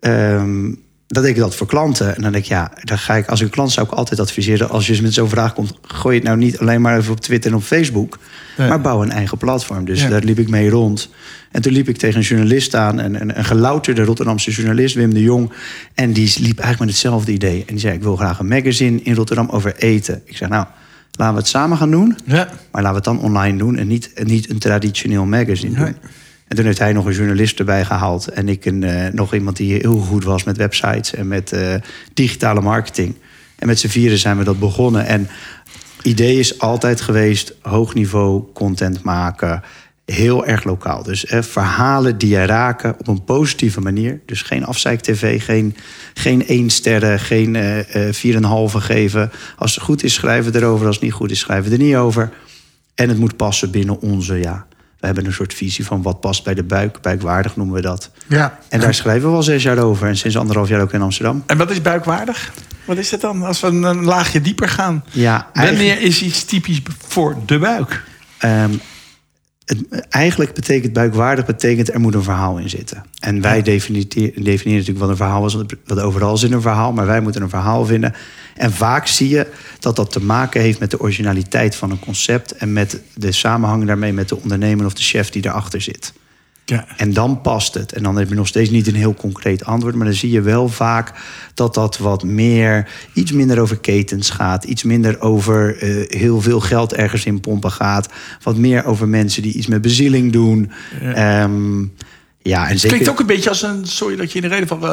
um, 0.00 0.80
dan 1.12 1.22
deed 1.22 1.32
ik 1.32 1.38
dat 1.38 1.54
voor 1.54 1.66
klanten. 1.66 2.16
En 2.16 2.22
dan 2.22 2.32
denk 2.32 2.44
ik, 2.44 2.50
ja, 2.50 2.72
dan 2.82 2.98
ga 2.98 3.14
ik 3.14 3.26
als 3.26 3.40
een 3.40 3.50
klant 3.50 3.72
zou 3.72 3.86
ik 3.86 3.92
altijd 3.92 4.20
adviseren... 4.20 4.68
als 4.68 4.86
je 4.86 5.02
met 5.02 5.14
zo'n 5.14 5.28
vraag 5.28 5.54
komt, 5.54 5.72
gooi 5.82 6.16
het 6.16 6.24
nou 6.24 6.36
niet 6.36 6.58
alleen 6.58 6.80
maar 6.80 6.98
even 6.98 7.12
op 7.12 7.20
Twitter 7.20 7.50
en 7.50 7.56
op 7.56 7.62
Facebook... 7.62 8.18
Maar 8.56 8.80
bouw 8.80 9.02
een 9.02 9.10
eigen 9.10 9.38
platform. 9.38 9.84
Dus 9.84 10.02
ja. 10.02 10.08
daar 10.08 10.22
liep 10.22 10.38
ik 10.38 10.48
mee 10.48 10.70
rond. 10.70 11.10
En 11.50 11.62
toen 11.62 11.72
liep 11.72 11.88
ik 11.88 11.96
tegen 11.96 12.16
een 12.16 12.26
journalist 12.26 12.74
aan, 12.74 12.98
een, 12.98 13.20
een, 13.20 13.38
een 13.38 13.44
gelouterde 13.44 14.04
Rotterdamse 14.04 14.50
journalist, 14.50 14.94
Wim 14.94 15.14
de 15.14 15.22
Jong. 15.22 15.52
En 15.94 16.12
die 16.12 16.26
liep 16.26 16.58
eigenlijk 16.58 16.78
met 16.78 16.88
hetzelfde 16.88 17.32
idee. 17.32 17.58
En 17.58 17.66
die 17.66 17.78
zei, 17.78 17.94
ik 17.94 18.02
wil 18.02 18.16
graag 18.16 18.38
een 18.38 18.48
magazine 18.48 19.00
in 19.02 19.14
Rotterdam 19.14 19.48
over 19.48 19.76
eten. 19.76 20.22
Ik 20.24 20.36
zei, 20.36 20.50
nou, 20.50 20.66
laten 21.12 21.34
we 21.34 21.40
het 21.40 21.48
samen 21.48 21.76
gaan 21.76 21.90
doen. 21.90 22.18
Ja. 22.24 22.48
Maar 22.70 22.82
laten 22.82 22.88
we 22.88 22.94
het 22.94 23.04
dan 23.04 23.20
online 23.20 23.58
doen 23.58 23.76
en 23.76 23.86
niet, 23.86 24.10
niet 24.24 24.50
een 24.50 24.58
traditioneel 24.58 25.24
magazine 25.24 25.76
doen. 25.76 25.96
En 26.52 26.58
toen 26.58 26.66
heeft 26.66 26.78
hij 26.78 26.92
nog 26.92 27.06
een 27.06 27.12
journalist 27.12 27.58
erbij 27.58 27.84
gehaald. 27.84 28.28
En 28.28 28.48
ik 28.48 28.64
een, 28.64 28.82
uh, 28.82 29.06
nog 29.12 29.34
iemand 29.34 29.56
die 29.56 29.74
heel 29.74 29.98
goed 29.98 30.24
was 30.24 30.44
met 30.44 30.56
websites 30.56 31.14
en 31.14 31.28
met 31.28 31.52
uh, 31.52 31.74
digitale 32.14 32.60
marketing. 32.60 33.14
En 33.56 33.66
met 33.66 33.78
z'n 33.78 33.88
vieren 33.88 34.18
zijn 34.18 34.38
we 34.38 34.44
dat 34.44 34.58
begonnen. 34.58 35.06
En 35.06 35.28
idee 36.02 36.38
is 36.38 36.58
altijd 36.58 37.00
geweest: 37.00 37.54
hoog 37.60 37.94
niveau 37.94 38.44
content 38.54 39.02
maken. 39.02 39.62
Heel 40.04 40.46
erg 40.46 40.64
lokaal. 40.64 41.02
Dus 41.02 41.26
eh, 41.26 41.42
verhalen 41.42 42.18
die 42.18 42.28
je 42.28 42.44
raken 42.44 42.94
op 42.98 43.08
een 43.08 43.24
positieve 43.24 43.80
manier. 43.80 44.20
Dus 44.26 44.42
geen 44.42 44.64
afzeik-tv, 44.64 45.44
geen, 45.44 45.76
geen 46.14 46.46
één 46.46 46.70
sterren, 46.70 47.20
geen 47.20 47.54
uh, 47.54 48.68
4,5 48.70 48.76
geven. 48.76 49.30
Als 49.56 49.74
het 49.74 49.84
goed 49.84 50.02
is, 50.02 50.14
schrijven 50.14 50.52
we 50.52 50.58
erover. 50.58 50.86
Als 50.86 50.94
het 50.94 51.04
niet 51.04 51.14
goed 51.14 51.30
is, 51.30 51.38
schrijven 51.38 51.70
we 51.70 51.76
er 51.76 51.82
niet 51.82 51.96
over. 51.96 52.32
En 52.94 53.08
het 53.08 53.18
moet 53.18 53.36
passen 53.36 53.70
binnen 53.70 54.00
onze 54.00 54.34
ja, 54.34 54.66
we 55.02 55.08
hebben 55.08 55.26
een 55.26 55.32
soort 55.32 55.54
visie 55.54 55.84
van 55.84 56.02
wat 56.02 56.20
past 56.20 56.44
bij 56.44 56.54
de 56.54 56.62
buik. 56.62 57.00
Buikwaardig 57.00 57.56
noemen 57.56 57.74
we 57.74 57.80
dat. 57.80 58.10
Ja. 58.26 58.58
En 58.68 58.80
daar 58.80 58.94
schrijven 58.94 59.30
we 59.30 59.36
al 59.36 59.42
zes 59.42 59.62
jaar 59.62 59.78
over. 59.78 60.08
En 60.08 60.16
sinds 60.16 60.36
anderhalf 60.36 60.68
jaar 60.68 60.80
ook 60.80 60.92
in 60.92 61.02
Amsterdam. 61.02 61.42
En 61.46 61.56
wat 61.56 61.70
is 61.70 61.82
buikwaardig? 61.82 62.52
Wat 62.84 62.96
is 62.96 63.10
het 63.10 63.20
dan 63.20 63.42
als 63.42 63.60
we 63.60 63.66
een 63.66 64.04
laagje 64.04 64.40
dieper 64.40 64.68
gaan? 64.68 65.04
Ja, 65.10 65.48
Wanneer 65.52 66.00
is 66.00 66.22
iets 66.22 66.44
typisch 66.44 66.82
voor 67.08 67.36
de 67.46 67.58
buik? 67.58 68.02
Um, 68.44 68.80
het, 69.64 70.06
eigenlijk 70.08 70.54
betekent 70.54 70.92
buikwaardig 70.92 71.46
betekent 71.46 71.92
er 71.92 72.00
moet 72.00 72.14
een 72.14 72.22
verhaal 72.22 72.58
in 72.58 72.70
zitten. 72.70 73.04
En 73.20 73.40
wij 73.40 73.62
definiëren, 73.62 74.08
definiëren 74.08 74.62
natuurlijk 74.64 74.98
wat 74.98 75.08
een 75.08 75.16
verhaal 75.16 75.46
is. 75.46 75.54
Want 75.54 76.00
overal 76.00 76.36
zit 76.36 76.52
een 76.52 76.60
verhaal, 76.60 76.92
maar 76.92 77.06
wij 77.06 77.20
moeten 77.20 77.42
een 77.42 77.48
verhaal 77.48 77.84
vinden. 77.84 78.14
En 78.56 78.72
vaak 78.72 79.06
zie 79.06 79.28
je 79.28 79.46
dat 79.78 79.96
dat 79.96 80.12
te 80.12 80.22
maken 80.22 80.60
heeft 80.60 80.78
met 80.78 80.90
de 80.90 81.00
originaliteit 81.00 81.76
van 81.76 81.90
een 81.90 81.98
concept... 81.98 82.52
en 82.52 82.72
met 82.72 83.00
de 83.14 83.32
samenhang 83.32 83.86
daarmee 83.86 84.12
met 84.12 84.28
de 84.28 84.36
ondernemer 84.36 84.86
of 84.86 84.94
de 84.94 85.02
chef 85.02 85.30
die 85.30 85.46
erachter 85.46 85.80
zit. 85.80 86.12
Ja. 86.72 86.86
En 86.96 87.12
dan 87.12 87.40
past 87.40 87.74
het. 87.74 87.92
En 87.92 88.02
dan 88.02 88.16
heb 88.16 88.28
je 88.28 88.34
nog 88.34 88.46
steeds 88.46 88.70
niet 88.70 88.86
een 88.86 88.94
heel 88.94 89.14
concreet 89.14 89.64
antwoord. 89.64 89.94
Maar 89.94 90.06
dan 90.06 90.14
zie 90.14 90.30
je 90.30 90.40
wel 90.40 90.68
vaak 90.68 91.12
dat 91.54 91.74
dat 91.74 91.98
wat 91.98 92.24
meer, 92.24 92.88
iets 93.12 93.32
minder 93.32 93.60
over 93.60 93.78
ketens 93.78 94.30
gaat. 94.30 94.64
Iets 94.64 94.82
minder 94.82 95.20
over 95.20 95.82
uh, 95.82 96.04
heel 96.08 96.40
veel 96.40 96.60
geld 96.60 96.94
ergens 96.94 97.24
in 97.24 97.40
pompen 97.40 97.70
gaat. 97.70 98.08
Wat 98.42 98.56
meer 98.56 98.84
over 98.84 99.08
mensen 99.08 99.42
die 99.42 99.54
iets 99.54 99.66
met 99.66 99.82
bezieling 99.82 100.32
doen. 100.32 100.70
Ja. 101.00 101.42
Um, 101.42 101.92
ja, 102.42 102.68
en 102.68 102.78
zeker... 102.78 102.88
Klinkt 102.88 103.08
ook 103.08 103.20
een 103.20 103.26
beetje 103.26 103.48
als 103.48 103.62
een. 103.62 103.86
Sorry 103.86 104.16
dat 104.16 104.32
je 104.32 104.40
in 104.40 104.48
de 104.48 104.54
reden 104.54 104.68
van. 104.68 104.84
Uh, 104.84 104.90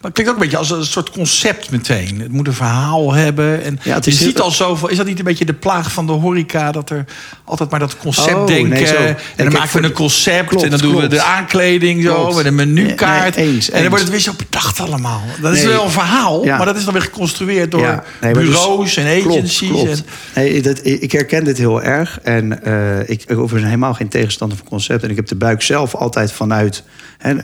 maar 0.00 0.12
klinkt 0.12 0.28
ook 0.28 0.36
een 0.36 0.42
beetje 0.42 0.56
als 0.56 0.70
een 0.70 0.84
soort 0.84 1.10
concept 1.10 1.70
meteen. 1.70 2.20
Het 2.20 2.32
moet 2.32 2.46
een 2.46 2.52
verhaal 2.52 3.12
hebben. 3.12 3.64
En 3.64 3.78
ja, 3.82 3.94
het 3.94 4.04
je 4.04 4.10
is 4.10 4.18
ziet 4.18 4.40
al 4.40 4.50
zoveel. 4.50 4.88
Is 4.88 4.96
dat 4.96 5.06
niet 5.06 5.18
een 5.18 5.24
beetje 5.24 5.44
de 5.44 5.54
plaag 5.54 5.92
van 5.92 6.06
de 6.06 6.12
horeca? 6.12 6.72
Dat 6.72 6.90
er 6.90 7.04
altijd 7.44 7.70
maar 7.70 7.80
dat 7.80 7.96
concept 7.96 8.34
oh, 8.34 8.46
denken. 8.46 8.70
Nee, 8.70 8.86
en 8.86 9.16
dan 9.36 9.52
maken 9.52 9.80
we 9.80 9.86
een 9.86 9.92
concept. 9.92 10.48
Klopt, 10.48 10.64
en 10.64 10.70
dan 10.70 10.78
doen 10.78 10.90
klopt. 10.90 11.06
we 11.06 11.14
de 11.14 11.22
aankleding 11.22 12.02
zo. 12.02 12.32
Met 12.32 12.44
een 12.44 12.54
menukaart. 12.54 13.36
Nee, 13.36 13.46
eens, 13.46 13.66
en 13.66 13.72
dan 13.72 13.80
eens. 13.80 13.88
wordt 13.88 14.04
het 14.04 14.12
weer 14.12 14.20
zo 14.20 14.32
bedacht 14.36 14.80
allemaal. 14.80 15.22
Dat 15.40 15.54
is 15.56 15.64
wel 15.64 15.84
een 15.84 15.90
verhaal. 15.90 16.44
Ja. 16.44 16.56
Maar 16.56 16.66
dat 16.66 16.76
is 16.76 16.84
dan 16.84 16.92
weer 16.92 17.02
geconstrueerd 17.02 17.70
door 17.70 17.80
Ja, 17.80 18.04
dus- 18.20 18.32
bureaus 18.32 18.96
en 18.96 19.06
agencies. 19.06 19.84
En, 19.84 20.04
Nee, 20.34 20.62
dat, 20.62 20.80
ik 20.84 21.12
herken 21.12 21.44
dit 21.44 21.58
heel 21.58 21.82
erg. 21.82 22.18
En 22.22 22.60
uh, 22.66 23.00
ik, 23.00 23.22
ik 23.26 23.46
ben 23.46 23.64
helemaal 23.64 23.94
geen 23.94 24.08
tegenstander 24.08 24.58
van 24.58 24.66
concept. 24.66 25.02
En 25.02 25.10
ik 25.10 25.16
heb 25.16 25.26
de 25.26 25.36
buik 25.36 25.62
zelf 25.62 25.94
altijd 25.94 26.32
vanuit, 26.32 26.82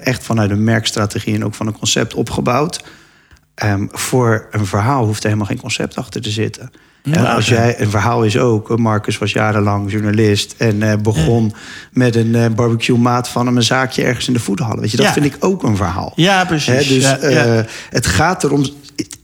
echt 0.02 0.24
vanuit 0.24 0.50
een 0.50 0.64
merkstrategie 0.64 1.34
en 1.34 1.44
ook 1.44 1.54
van 1.54 1.66
een 1.66 1.78
concept 1.78 2.14
opgebouwd. 2.14 2.84
Um, 3.64 3.88
voor 3.92 4.46
een 4.50 4.66
verhaal 4.66 5.04
hoeft 5.04 5.20
er 5.22 5.24
helemaal 5.24 5.46
geen 5.48 5.60
concept 5.60 5.96
achter 5.96 6.22
te 6.22 6.30
zitten. 6.30 6.70
Ja, 7.02 7.12
en 7.12 7.26
als 7.26 7.48
jij, 7.48 7.80
een 7.80 7.90
verhaal 7.90 8.24
is 8.24 8.38
ook, 8.38 8.78
Marcus 8.78 9.18
was 9.18 9.32
jarenlang 9.32 9.90
journalist 9.90 10.54
en 10.58 10.80
uh, 10.80 10.92
begon 11.02 11.54
met 11.92 12.16
een 12.16 12.34
uh, 12.34 12.46
barbecue 12.48 12.98
maat 12.98 13.28
van 13.28 13.46
hem 13.46 13.56
een 13.56 13.62
zaakje 13.62 14.04
ergens 14.04 14.26
in 14.26 14.32
de 14.32 14.38
voedhal. 14.38 14.78
Weet 14.78 14.90
je, 14.90 14.96
dat 14.96 15.06
Ja. 15.06 15.12
vind 15.12 15.24
ik 15.24 15.36
ook 15.38 15.62
een 15.62 15.76
verhaal. 15.76 16.12
ja, 16.16 16.44
precies. 16.44 16.88
Dus 16.88 17.18
eh, 17.18 17.60
het 17.90 18.06
gaat 18.06 18.44
erom, 18.44 18.64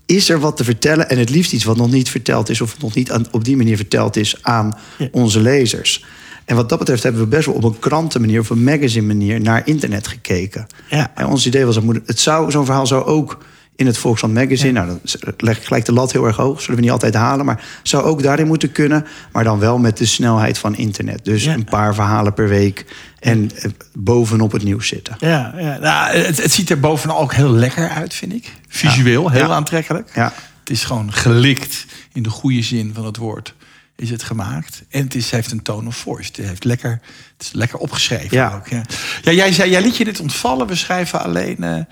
is 0.07 0.29
er 0.29 0.41
wat 0.41 0.57
te 0.57 0.65
vertellen? 0.65 1.09
En 1.11 1.19
het 1.19 1.31
liefst 1.31 1.53
iets 1.53 1.65
wat 1.65 1.77
nog 1.77 1.91
niet 1.91 2.11
verteld 2.11 2.49
is... 2.49 2.61
of 2.61 2.81
nog 2.81 2.95
niet 2.95 3.13
aan, 3.13 3.27
op 3.31 3.45
die 3.45 3.57
manier 3.57 3.77
verteld 3.77 4.17
is 4.17 4.37
aan 4.43 4.79
onze 5.13 5.41
lezers. 5.41 6.05
En 6.51 6.57
wat 6.57 6.69
dat 6.69 6.79
betreft 6.79 7.03
hebben 7.03 7.23
we 7.23 7.29
best 7.29 7.47
wel 7.47 7.55
op 7.55 7.65
een 7.65 7.79
krantenmanier... 7.79 8.41
of 8.41 8.51
een 8.51 8.65
magazine 8.65 9.07
manier 9.07 9.41
naar 9.41 9.63
internet 9.65 10.07
gekeken. 10.07 10.67
Ja. 10.89 11.11
En 11.15 11.27
ons 11.27 11.47
idee 11.47 11.65
was, 11.65 11.79
het 12.05 12.21
zou, 12.21 12.51
zo'n 12.51 12.65
verhaal 12.65 12.87
zou 12.87 13.05
ook 13.05 13.39
in 13.77 13.87
het 13.87 13.99
Volkskrant 13.99 14.35
Magazine... 14.35 14.73
nou, 14.73 14.87
dan 14.87 15.35
leg 15.37 15.57
ik 15.57 15.65
gelijk 15.65 15.85
de 15.85 15.93
lat 15.93 16.13
heel 16.13 16.27
erg 16.27 16.37
hoog, 16.37 16.61
zullen 16.61 16.77
we 16.77 16.83
niet 16.83 16.91
altijd 16.91 17.15
halen... 17.15 17.45
maar 17.47 17.65
zou 17.83 18.05
ook 18.05 18.23
daarin 18.23 18.47
moeten 18.47 18.73
kunnen, 18.73 19.07
maar 19.33 19.45
dan 19.45 19.59
wel 19.59 19.79
met 19.79 19.97
de 19.97 20.07
snelheid 20.07 20.59
van 20.59 20.77
internet. 20.77 21.25
Dus 21.25 21.45
Ja. 21.45 21.55
een 21.55 21.65
paar 21.65 21.95
verhalen 21.95 22.35
per 22.35 22.49
week 22.49 22.85
en 23.19 23.51
eh, 23.57 23.71
bovenop 23.95 24.53
het 24.53 24.63
nieuws 24.63 24.89
zitten. 24.89 25.17
Ja, 25.19 25.55
ja. 25.59 25.79
Nou, 25.79 26.17
het, 26.17 26.43
het 26.43 26.53
ziet 26.53 26.71
er 26.71 26.81
bovenal 26.81 27.21
ook 27.21 27.35
heel 27.35 27.51
lekker 27.51 27.89
uit, 27.89 28.15
vind 28.15 28.33
ik. 28.33 28.53
Visueel, 28.69 29.31
heel 29.31 29.53
aantrekkelijk. 29.53 30.11
Ja. 30.15 30.33
Het 30.61 30.71
is 30.71 30.85
gewoon 30.85 31.13
gelikt 31.13 31.87
in 32.13 32.23
de 32.23 32.31
goede 32.31 32.63
zin 32.63 32.91
van 32.95 33.05
het 33.05 33.17
woord. 33.17 33.55
Is 34.01 34.11
het 34.11 34.23
gemaakt. 34.23 34.83
En 34.89 35.03
het 35.05 35.15
is, 35.15 35.31
heeft 35.31 35.53
een 35.53 35.63
tone 35.63 35.89
of 35.89 35.97
voice. 35.97 36.29
Het, 36.33 36.47
heeft 36.47 36.65
lekker, 36.65 36.91
het 37.37 37.47
is 37.47 37.53
lekker 37.53 37.79
opgeschreven 37.79 38.37
Ja. 38.37 38.55
ook. 38.55 38.69
Ja. 38.69 38.83
Ja, 39.23 39.33
jij, 39.33 39.53
zei, 39.53 39.71
jij 39.71 39.83
liet 39.83 39.97
je 39.97 40.05
dit 40.05 40.21
ontvallen. 40.21 40.67
We 40.67 40.75
schrijven 40.75 41.23
alleen 41.23 41.63
eh, 41.63 41.79
eh, 41.79 41.85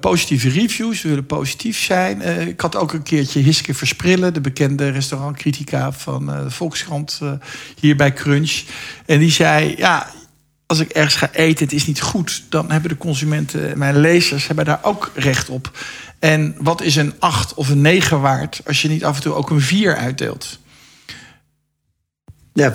positieve 0.00 0.48
reviews. 0.48 1.02
We 1.02 1.08
willen 1.08 1.26
positief 1.26 1.78
zijn. 1.78 2.22
Eh, 2.22 2.46
ik 2.46 2.60
had 2.60 2.76
ook 2.76 2.92
een 2.92 3.02
keertje 3.02 3.40
Hiske 3.40 3.74
Versprillen. 3.74 4.34
De 4.34 4.40
bekende 4.40 4.88
restaurantcritica 4.88 5.92
van 5.92 6.26
de 6.26 6.50
Volkskrant. 6.50 7.20
hier 7.80 7.96
bij 7.96 8.12
Crunch. 8.12 8.62
En 9.06 9.18
die 9.18 9.30
zei... 9.30 9.74
Ja, 9.76 10.10
als 10.66 10.78
ik 10.78 10.90
ergens 10.90 11.14
ga 11.14 11.30
eten, 11.32 11.64
het 11.64 11.74
is 11.74 11.86
niet 11.86 12.00
goed, 12.00 12.42
dan 12.48 12.70
hebben 12.70 12.90
de 12.90 12.96
consumenten, 12.96 13.78
mijn 13.78 14.00
lezers, 14.00 14.46
hebben 14.46 14.64
daar 14.64 14.80
ook 14.82 15.12
recht 15.14 15.48
op. 15.48 15.78
En 16.18 16.54
wat 16.58 16.82
is 16.82 16.96
een 16.96 17.14
8 17.18 17.54
of 17.54 17.68
een 17.68 17.80
9 17.80 18.20
waard 18.20 18.60
als 18.66 18.82
je 18.82 18.88
niet 18.88 19.04
af 19.04 19.16
en 19.16 19.22
toe 19.22 19.34
ook 19.34 19.50
een 19.50 19.60
4 19.60 19.96
uitdeelt? 19.96 20.58
Ja, 22.56 22.68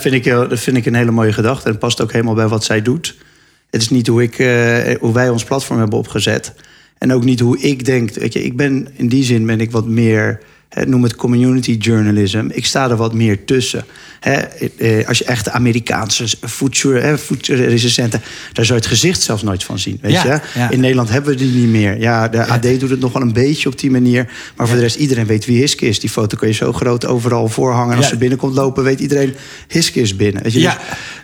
dat 0.48 0.60
vind 0.60 0.78
ik 0.78 0.86
een 0.86 0.96
hele 0.96 1.12
mooie 1.12 1.34
gedachte. 1.34 1.70
En 1.70 1.78
past 1.78 2.02
ook 2.02 2.12
helemaal 2.12 2.34
bij 2.34 2.48
wat 2.48 2.64
zij 2.64 2.82
doet. 2.82 3.18
Het 3.70 3.82
is 3.82 3.90
niet 3.90 4.08
hoe, 4.08 4.24
ik, 4.24 4.40
eh, 4.40 4.96
hoe 5.00 5.14
wij 5.14 5.30
ons 5.30 5.44
platform 5.44 5.80
hebben 5.80 5.98
opgezet. 5.98 6.54
En 6.98 7.14
ook 7.14 7.24
niet 7.24 7.40
hoe 7.40 7.60
ik 7.60 7.86
denk. 7.86 8.14
Weet 8.14 8.34
je, 8.34 8.44
ik 8.44 8.58
ben 8.58 8.88
in 8.96 9.08
die 9.08 9.24
zin 9.24 9.46
ben 9.46 9.60
ik 9.60 9.72
wat 9.72 9.86
meer. 9.86 10.40
Hè, 10.72 10.86
noem 10.86 11.04
het 11.04 11.16
community 11.16 11.72
journalism. 11.72 12.46
Ik 12.52 12.66
sta 12.66 12.90
er 12.90 12.96
wat 12.96 13.14
meer 13.14 13.46
tussen. 13.46 13.86
Hè, 14.20 14.34
eh, 14.34 15.08
als 15.08 15.18
je 15.18 15.24
echt 15.26 15.46
de 15.46 15.52
Amerikaanse 15.52 16.26
voedsel- 16.42 16.92
hè, 16.92 17.18
voedselrecensenten... 17.18 18.22
daar 18.54 18.66
zou 18.66 18.80
je 18.80 18.86
het 18.86 18.94
gezicht 18.94 19.22
zelfs 19.22 19.44
nooit 19.44 19.64
van 19.64 19.80
zien. 19.80 19.98
Weet 20.02 20.12
Ja, 20.12 20.24
je? 20.24 20.40
ja. 20.60 20.70
In 20.70 20.80
Nederland 20.80 21.10
hebben 21.10 21.32
we 21.32 21.38
die 21.38 21.52
niet 21.52 21.70
meer. 21.70 22.00
Ja, 22.00 22.28
de 22.28 22.46
AD 22.46 22.80
doet 22.80 22.90
het 22.90 23.00
nog 23.00 23.14
wel 23.14 23.22
een 23.22 23.34
beetje 23.34 23.70
op 23.70 23.80
die 23.80 23.92
manier. 23.92 24.30
Maar 24.56 24.68
voor 24.68 24.76
de 24.76 24.82
rest, 24.82 24.96
iedereen 24.96 25.26
weet 25.26 25.46
wie 25.46 25.58
Hiske 25.58 25.86
is. 25.88 26.00
Die 26.00 26.10
foto 26.10 26.38
kun 26.38 26.48
je 26.48 26.54
zo 26.54 26.74
groot 26.74 27.06
overal 27.06 27.48
voorhangen. 27.48 27.92
En 27.92 27.98
als 27.98 28.08
ze 28.08 28.18
binnenkomt 28.18 28.56
lopen, 28.56 28.84
weet 28.84 29.00
iedereen... 29.00 29.34
Hiske 29.68 30.02
is 30.02 30.16
binnen. 30.16 30.44
Weet 30.44 30.54
je? 30.54 30.60
Dus, 30.60 30.76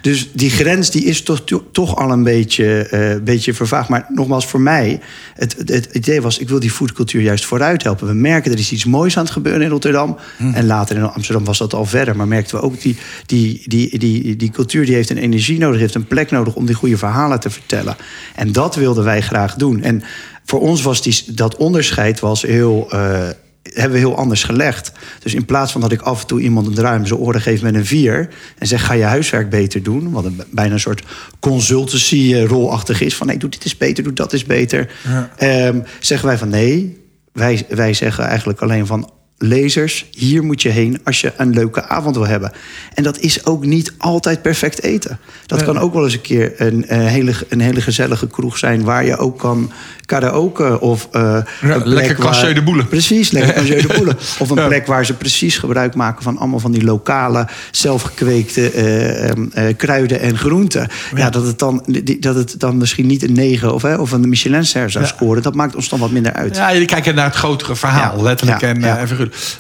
dus 0.02 0.30
die 0.34 0.50
grens 0.50 0.92
die 0.92 1.04
is 1.04 1.22
toch, 1.22 1.44
toch 1.72 1.96
al 1.96 2.12
een 2.12 2.24
beetje, 2.24 2.88
eh, 2.88 3.24
beetje 3.24 3.54
vervaagd. 3.54 3.90
Maar 3.90 4.06
nogmaals, 4.10 4.48
voor 4.48 4.62
mij, 4.62 5.00
het, 5.34 5.56
het, 5.58 5.70
het 5.70 5.90
idee 5.94 6.22
was... 6.22 6.38
ik 6.38 6.50
wil 6.50 6.60
die 6.60 6.72
foodcultuur 6.72 7.22
juist 7.22 7.46
vooruit 7.46 7.84
helpen. 7.84 8.08
We 8.08 8.14
merken, 8.14 8.52
er 8.52 8.60
is 8.60 8.72
iets 8.72 8.86
moois 8.86 9.18
aan 9.18 9.24
het 9.24 9.34
gebeuren 9.38 9.62
in 9.62 9.70
Rotterdam. 9.70 10.18
En 10.54 10.66
later 10.66 10.96
in 10.96 11.04
Amsterdam 11.04 11.46
was 11.46 11.58
dat 11.58 11.74
al 11.74 11.86
verder. 11.86 12.16
Maar 12.16 12.28
merkten 12.28 12.58
we 12.58 12.64
ook, 12.64 12.82
die, 12.82 12.98
die, 13.26 13.62
die, 13.66 14.00
die, 14.00 14.36
die 14.36 14.52
cultuur 14.52 14.86
die 14.86 14.96
heeft 14.96 15.10
een 15.10 15.18
energie 15.18 15.60
nodig... 15.60 15.80
heeft 15.80 15.96
een 15.96 16.08
plek 16.08 16.32
nodig 16.32 16.56
om 16.56 16.66
die 16.66 16.76
goede 16.76 16.98
verhalen 16.98 17.40
te 17.40 17.50
vertellen. 17.50 17.96
En 18.36 18.52
dat 18.52 18.76
wilden 18.76 19.04
wij 19.04 19.22
graag 19.22 19.56
doen. 19.56 19.82
En 19.84 20.04
voor 20.46 20.60
ons 20.60 20.82
was 20.82 21.02
die, 21.02 21.24
dat 21.28 21.56
onderscheid 21.56 22.20
was 22.20 22.42
heel... 22.42 22.88
eh, 22.92 23.30
hebben 23.74 23.92
we 23.92 23.98
heel 23.98 24.18
anders 24.18 24.44
gelegd. 24.44 24.92
Dus 25.24 25.34
in 25.34 25.46
plaats 25.46 25.72
van 25.72 25.82
dat 25.82 25.92
ik 25.92 26.02
af 26.02 26.22
en 26.22 26.28
toe 26.28 26.42
iemand 26.42 26.68
een 26.68 26.74
draai 26.74 27.00
om 27.00 27.06
zijn 27.06 27.20
oren 27.20 27.42
geef 27.42 27.62
met 27.62 27.76
een 27.76 27.86
vier... 27.86 28.30
en 28.58 28.68
zeg, 28.68 28.86
ga 28.86 28.94
je 28.94 29.04
huiswerk 29.04 29.50
beter 29.50 29.84
doen... 29.84 30.12
wat 30.12 30.26
een, 30.26 30.42
bijna 30.52 30.74
een 30.74 30.80
soort 30.80 31.04
consultancy-rolachtig 31.40 33.02
is... 33.02 33.16
van 33.16 33.28
nee, 33.28 33.38
doe 33.38 33.50
dit 33.50 33.66
is 33.66 33.78
beter, 33.78 34.04
doe 34.04 34.14
dat 34.14 34.34
is 34.34 34.46
beter... 34.46 34.92
Ehm, 35.38 35.80
zeggen 36.00 36.28
wij 36.28 36.38
van 36.38 36.50
nee, 36.50 37.06
wij, 37.34 37.66
wij 37.70 37.94
zeggen 37.94 38.24
eigenlijk 38.26 38.62
alleen 38.62 38.86
van... 38.86 39.12
lezers, 39.38 40.06
hier 40.12 40.44
moet 40.44 40.62
je 40.62 40.70
heen 40.70 41.00
als 41.04 41.22
je 41.22 41.34
een 41.38 41.54
leuke 41.54 41.84
avond 41.84 42.16
wil 42.16 42.28
hebben. 42.28 42.52
En 42.94 43.04
dat 43.04 43.20
is 43.20 43.46
ook 43.46 43.66
niet 43.66 43.94
altijd 43.98 44.42
perfect 44.42 44.84
eten. 44.84 45.20
Dat 45.46 45.64
kan 45.64 45.78
ook 45.80 45.94
wel 45.94 46.04
eens 46.04 46.14
een 46.14 46.22
keer 46.22 46.54
een, 46.58 46.86
een, 46.88 47.00
hele, 47.08 47.34
een 47.50 47.60
hele 47.60 47.82
gezellige 47.82 48.28
kroeg 48.28 48.58
zijn... 48.58 48.84
waar 48.84 49.06
je 49.06 49.18
ook 49.18 49.40
kan 49.40 49.72
karaoke 50.06 50.80
of... 50.82 51.08
eh, 51.12 51.38
Ja, 51.62 51.82
lekker 51.84 52.16
Cassieu 52.16 52.54
de 52.54 52.64
Boele. 52.64 52.86
Precies, 52.86 53.32
lekker 53.32 53.54
Cassieu 53.54 53.82
de 53.82 53.94
Boele. 53.96 54.16
Of 54.40 54.50
een 54.50 54.68
plek 54.68 54.88
waar 54.88 55.06
ze 55.06 55.14
precies 55.14 55.58
gebruik 55.58 55.96
maken 55.96 56.24
van 56.24 56.38
allemaal 56.38 56.60
van 56.60 56.72
die 56.72 56.84
lokale, 56.84 57.48
zelfgekweekte 57.72 58.72
eh, 58.72 59.30
ehm, 59.30 59.46
eh, 59.54 59.78
kruiden 59.78 60.20
en 60.20 60.38
groenten. 60.38 60.88
Ja, 61.16 61.30
dat, 61.30 61.46
het 61.46 61.60
dan, 61.60 61.86
dat 62.20 62.36
het 62.36 62.60
dan 62.60 62.78
misschien 62.78 63.08
niet 63.08 63.24
een 63.24 63.34
9 63.34 63.74
of, 63.74 63.84
of 63.84 64.12
een 64.12 64.30
Michelinster 64.30 64.92
zou 64.92 65.06
scoren, 65.06 65.42
dat 65.42 65.56
maakt 65.56 65.76
ons 65.76 65.90
dan 65.90 66.00
wat 66.00 66.12
minder 66.12 66.34
uit. 66.34 66.56
Ja, 66.56 66.72
jullie 66.72 66.88
kijken 66.88 67.16
naar 67.16 67.26
het 67.26 67.36
grotere 67.36 67.76
verhaal, 67.76 68.18
Ja, 68.18 68.24
letterlijk 68.24 68.62
en, 68.62 68.84
eh, 68.84 69.02
en 69.02 69.08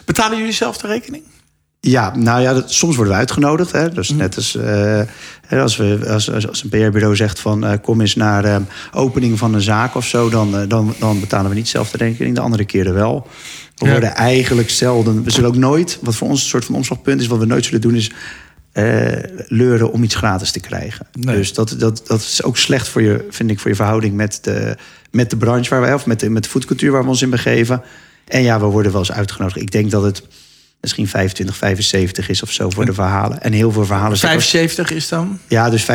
Betalen 0.06 0.38
jullie 0.38 0.53
zelf 0.53 0.77
de 0.77 0.88
rekening? 0.88 1.23
Ja, 1.80 2.15
nou 2.15 2.41
ja, 2.41 2.53
dat, 2.53 2.71
soms 2.71 2.95
worden 2.95 3.13
we 3.13 3.19
uitgenodigd. 3.19 3.71
Hè? 3.71 3.89
Dus 3.89 4.10
net 4.10 4.36
als, 4.36 4.56
eh, 4.56 5.01
als, 5.49 5.77
we, 5.77 5.99
als, 6.08 6.32
als, 6.32 6.47
als 6.47 6.63
een 6.63 6.69
PR-bureau 6.69 7.15
zegt 7.15 7.39
van 7.39 7.65
eh, 7.65 7.77
kom 7.82 8.01
eens 8.01 8.15
naar 8.15 8.45
eh, 8.45 8.58
opening 8.91 9.38
van 9.38 9.53
een 9.53 9.62
zaak 9.62 9.95
of 9.95 10.06
zo, 10.06 10.30
dan, 10.30 10.67
dan, 10.67 10.95
dan 10.99 11.19
betalen 11.19 11.49
we 11.49 11.56
niet 11.56 11.67
zelf 11.67 11.91
de 11.91 11.97
rekening. 11.97 12.36
De 12.36 12.41
andere 12.41 12.65
keren 12.65 12.93
wel. 12.93 13.27
We 13.75 13.86
Ja. 13.86 13.91
worden 13.91 14.15
eigenlijk 14.15 14.69
zelden. 14.69 15.23
We 15.23 15.32
zullen 15.32 15.49
ook 15.49 15.56
nooit, 15.56 15.99
wat 16.01 16.15
voor 16.15 16.27
ons 16.27 16.41
een 16.41 16.49
soort 16.49 16.65
van 16.65 16.75
omslagpunt 16.75 17.21
is, 17.21 17.27
wat 17.27 17.39
we 17.39 17.45
nooit 17.45 17.65
zullen 17.65 17.82
doen, 17.82 17.95
is 17.95 18.12
leuren 19.47 19.91
om 19.91 20.03
iets 20.03 20.15
gratis 20.15 20.51
te 20.51 20.60
krijgen. 20.60 21.08
Nee. 21.19 21.36
Dus 21.36 21.53
dat, 21.53 21.75
dat, 21.77 22.01
dat 22.08 22.19
is 22.19 22.43
ook 22.43 22.58
slecht 22.58 22.88
voor 22.88 23.01
je, 23.01 23.25
vind 23.30 23.51
ik, 23.51 23.60
voor 23.60 23.69
je 23.69 23.75
verhouding 23.75 24.15
met 24.15 24.39
de, 24.41 24.75
met 25.12 25.30
de 25.30 25.38
branche 25.38 25.69
waar 25.69 25.82
we, 25.82 25.93
of 25.93 26.06
met 26.06 26.19
de, 26.19 26.30
met 26.30 26.43
de 26.43 26.49
foodcultuur 26.49 26.91
waar 26.91 27.03
we 27.03 27.10
ons 27.10 27.21
in 27.21 27.30
begeven. 27.30 27.82
En 28.28 28.42
ja, 28.42 28.60
we 28.60 28.66
worden 28.66 28.92
wel 28.92 29.02
eens 29.02 29.12
uitgenodigd. 29.12 29.60
Ik 29.62 29.72
denk 29.72 29.92
dat 29.92 30.04
het 30.04 30.22
misschien 30.82 31.08
25, 31.08 31.56
75 31.58 32.30
is 32.30 32.44
of 32.44 32.52
zo 32.52 32.70
voor 32.70 32.86
de 32.86 32.94
verhalen. 32.94 33.42
En 33.42 33.52
heel 33.54 33.72
veel 33.72 33.86
verhalen 33.86 34.18
zijn. 34.18 34.32
75 34.32 34.92
is 34.92 35.08
dan? 35.08 35.40
Ja, 35.48 35.70
dus 35.70 35.84
25% 35.84 35.86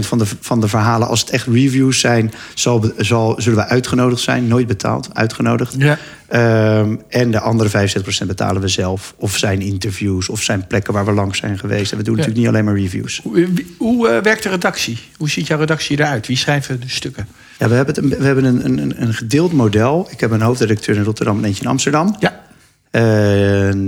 van 0.00 0.18
de, 0.18 0.26
van 0.40 0.60
de 0.60 0.68
verhalen, 0.68 1.08
als 1.08 1.20
het 1.20 1.30
echt 1.30 1.46
reviews 1.46 2.00
zijn, 2.00 2.32
zal, 2.54 2.92
zal, 2.96 3.34
zullen 3.40 3.58
we 3.58 3.64
uitgenodigd 3.66 4.22
zijn. 4.22 4.48
Nooit 4.48 4.66
betaald, 4.66 5.08
uitgenodigd. 5.12 5.74
Ja. 5.78 5.98
Ehm, 6.28 6.96
en 7.08 7.30
de 7.30 7.40
andere 7.40 7.68
65% 7.68 8.26
betalen 8.26 8.62
we 8.62 8.68
zelf. 8.68 9.14
Of 9.16 9.36
zijn 9.36 9.60
interviews, 9.60 10.28
of 10.28 10.42
zijn 10.42 10.66
plekken 10.66 10.92
waar 10.92 11.04
we 11.04 11.12
langs 11.12 11.38
zijn 11.38 11.58
geweest. 11.58 11.92
En 11.92 11.98
we 11.98 12.04
doen 12.04 12.16
Ja. 12.16 12.18
natuurlijk 12.20 12.46
niet 12.46 12.54
alleen 12.54 12.64
maar 12.64 12.80
reviews. 12.82 13.20
Hoe, 13.22 13.48
hoe 13.78 14.08
eh, 14.08 14.22
werkt 14.22 14.42
de 14.42 14.48
redactie? 14.48 14.98
Hoe 15.16 15.30
ziet 15.30 15.46
jouw 15.46 15.58
redactie 15.58 15.98
eruit? 15.98 16.26
Wie 16.26 16.36
schrijven 16.36 16.80
de 16.80 16.88
stukken? 16.88 17.28
Ja, 17.58 17.68
we 17.68 17.74
hebben, 17.74 17.94
het, 17.94 18.04
een- 18.04 18.18
we 18.18 18.24
hebben 18.24 18.44
een, 18.44 18.64
een, 18.64 19.02
een 19.02 19.14
gedeeld 19.14 19.52
model. 19.52 20.08
Ik 20.10 20.20
heb 20.20 20.30
een 20.30 20.40
hoofdredacteur 20.40 20.96
in 20.96 21.02
Rotterdam 21.02 21.38
en 21.38 21.44
eentje 21.44 21.62
in 21.62 21.68
Amsterdam. 21.68 22.16
Ja. 22.18 22.40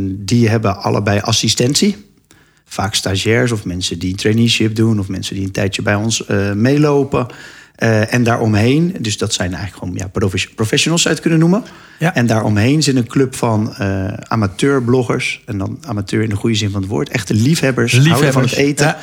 Die 0.08 0.48
hebben 0.48 0.76
allebei 0.82 1.20
assistentie. 1.20 2.08
Vaak 2.64 2.94
stagiairs 2.94 3.52
of 3.52 3.64
mensen 3.64 3.98
die 3.98 4.10
een 4.10 4.16
traineeship 4.16 4.74
doen... 4.74 4.98
of 4.98 5.08
mensen 5.08 5.34
die 5.34 5.44
een 5.44 5.50
tijdje 5.52 5.82
bij 5.82 5.94
ons 5.94 6.26
eh, 6.26 6.52
meelopen. 6.52 7.26
Eh, 7.74 8.14
en 8.14 8.22
daaromheen, 8.22 8.96
dus 9.00 9.18
dat 9.18 9.32
zijn 9.32 9.54
eigenlijk 9.54 9.82
gewoon 9.82 9.98
ja, 9.98 10.08
profe- 10.08 10.54
professionals 10.54 11.02
zou 11.02 11.14
je 11.14 11.20
het 11.20 11.30
kunnen 11.30 11.48
noemen. 11.50 11.68
Ja. 11.98 12.14
En 12.14 12.26
daaromheen 12.26 12.82
zit 12.82 12.96
een 12.96 13.06
club 13.06 13.34
van 13.34 13.74
eh 13.74 14.06
amateurbloggers. 14.28 15.42
En 15.46 15.58
dan 15.58 15.78
amateur 15.86 16.22
in 16.22 16.28
de 16.28 16.34
goede 16.36 16.56
zin 16.56 16.70
van 16.70 16.80
het 16.80 16.90
woord. 16.90 17.08
Echte 17.08 17.34
liefhebbers, 17.34 17.92
houden 17.92 18.32
van 18.32 18.42
het 18.42 18.50
Liefhebbers, 18.50 18.54
eten. 18.54 18.86
ja. 18.86 18.98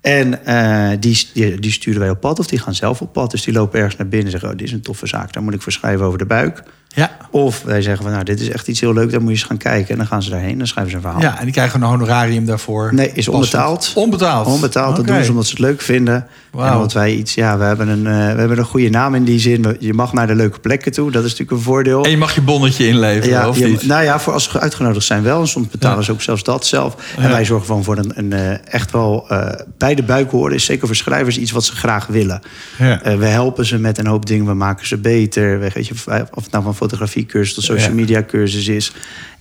En 0.00 0.46
eh, 0.46 0.96
die, 1.00 1.28
die, 1.34 1.60
die 1.60 1.72
sturen 1.72 2.00
wij 2.00 2.10
op 2.10 2.20
pad 2.20 2.38
of 2.38 2.46
die 2.46 2.58
gaan 2.58 2.74
zelf 2.74 3.00
op 3.00 3.12
pad. 3.12 3.30
Dus 3.30 3.42
die 3.42 3.54
lopen 3.54 3.78
ergens 3.78 3.96
naar 3.96 4.08
binnen 4.08 4.26
en 4.26 4.32
zeggen... 4.32 4.50
Oh, 4.50 4.56
dit 4.56 4.66
is 4.66 4.72
een 4.72 4.80
toffe 4.82 5.06
zaak, 5.06 5.32
daar 5.32 5.42
moet 5.42 5.54
ik 5.54 5.62
voor 5.62 5.72
schrijven 5.72 6.06
over 6.06 6.18
de 6.18 6.26
buik. 6.26 6.62
Ja. 6.94 7.16
Of 7.30 7.62
wij 7.62 7.82
zeggen 7.82 8.02
van, 8.02 8.12
nou, 8.12 8.24
dit 8.24 8.40
is 8.40 8.48
echt 8.50 8.68
iets 8.68 8.80
heel 8.80 8.92
leuk, 8.92 9.10
daar 9.10 9.20
moet 9.20 9.28
je 9.30 9.34
eens 9.36 9.44
gaan 9.46 9.56
kijken. 9.56 9.90
En 9.90 9.96
dan 9.96 10.06
gaan 10.06 10.22
ze 10.22 10.30
daarheen, 10.30 10.58
dan 10.58 10.66
schrijven 10.66 10.90
ze 10.90 10.96
een 10.96 11.02
verhaal. 11.02 11.20
ja, 11.20 11.38
en 11.38 11.44
die 11.44 11.52
krijgen 11.52 11.82
een 11.82 11.88
honorarium 11.88 12.46
daarvoor. 12.46 12.94
Nee, 12.94 13.10
is 13.14 13.28
onbetaald. 13.28 13.92
Onbetaald? 13.94 14.46
Onbetaald, 14.46 14.96
dat 14.96 15.04
Oké. 15.04 15.14
doen 15.14 15.24
ze 15.24 15.30
omdat 15.30 15.44
ze 15.46 15.50
het 15.50 15.60
leuk 15.60 15.80
vinden. 15.80 16.26
En 16.58 16.72
omdat 16.74 16.92
wij 16.92 17.12
iets, 17.14 17.34
ja, 17.34 17.58
we 17.58 17.64
hebben, 17.64 17.88
een, 17.88 18.06
eh, 18.06 18.12
we 18.12 18.38
hebben 18.38 18.58
een 18.58 18.64
goede 18.64 18.88
naam 18.90 19.14
in 19.14 19.24
die 19.24 19.38
zin. 19.38 19.76
Je 19.78 19.92
mag 19.94 20.12
naar 20.12 20.26
de 20.26 20.34
leuke 20.34 20.58
plekken 20.60 20.92
toe, 20.92 21.10
dat 21.10 21.24
is 21.24 21.30
natuurlijk 21.30 21.58
een 21.58 21.64
voordeel. 21.64 22.04
En 22.04 22.10
je 22.10 22.16
mag 22.16 22.34
je 22.34 22.40
bonnetje 22.40 22.86
inleveren, 22.88 23.28
Ja, 23.30 23.48
of 23.48 23.58
je- 23.58 23.66
niet? 23.66 23.86
nou 23.86 24.02
ja, 24.04 24.20
voor 24.20 24.32
als 24.32 24.44
ze 24.50 24.60
uitgenodigd 24.60 25.06
zijn 25.06 25.22
wel. 25.22 25.40
En 25.40 25.48
soms 25.48 25.68
betalen 25.68 25.98
Ja. 25.98 26.04
ze 26.04 26.12
ook 26.12 26.22
zelfs 26.22 26.42
dat 26.42 26.66
zelf. 26.66 26.96
En 27.16 27.22
Ja. 27.22 27.28
wij 27.28 27.44
zorgen 27.44 27.66
gewoon 27.66 27.84
voor 27.84 27.98
een, 27.98 28.12
een 28.14 28.32
eh, 28.32 28.74
echt 28.74 28.90
wel 28.90 29.24
eh, 29.28 29.48
bij 29.94 30.04
de 30.04 30.12
buik 30.12 30.30
horen. 30.30 30.54
Is 30.54 30.64
zeker 30.64 30.86
voor 30.86 30.96
schrijvers 30.96 31.38
iets 31.38 31.50
wat 31.50 31.64
ze 31.64 31.76
graag 31.76 32.06
willen. 32.06 32.40
Ja. 32.78 33.02
Eh, 33.02 33.18
we 33.18 33.26
helpen 33.26 33.66
ze 33.66 33.78
met 33.78 33.98
een 33.98 34.06
hoop 34.06 34.26
dingen. 34.26 34.46
We 34.46 34.54
maken 34.54 34.86
ze 34.86 34.96
beter. 34.96 35.60
We, 35.60 35.70
weet 35.74 35.86
je, 35.86 35.94
of 36.34 36.42
het 36.42 36.50
nou 36.50 36.64
van 36.64 36.74
fotografiecursus 36.76 37.54
tot 37.54 37.64
social 37.64 37.94
media 37.94 38.22
cursus 38.22 38.68
is. 38.68 38.92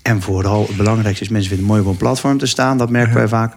En 0.02 0.22
vooral 0.22 0.68
het 0.68 0.78
belangrijkste 0.78 1.24
is... 1.24 1.30
mensen 1.30 1.50
vinden 1.50 1.68
het 1.68 1.76
mooi 1.76 1.88
op 1.88 1.94
een 1.94 2.06
platform 2.06 2.38
te 2.38 2.46
staan. 2.46 2.78
Dat 2.78 2.90
merken 2.90 3.14
wij 3.14 3.28
vaak. 3.28 3.56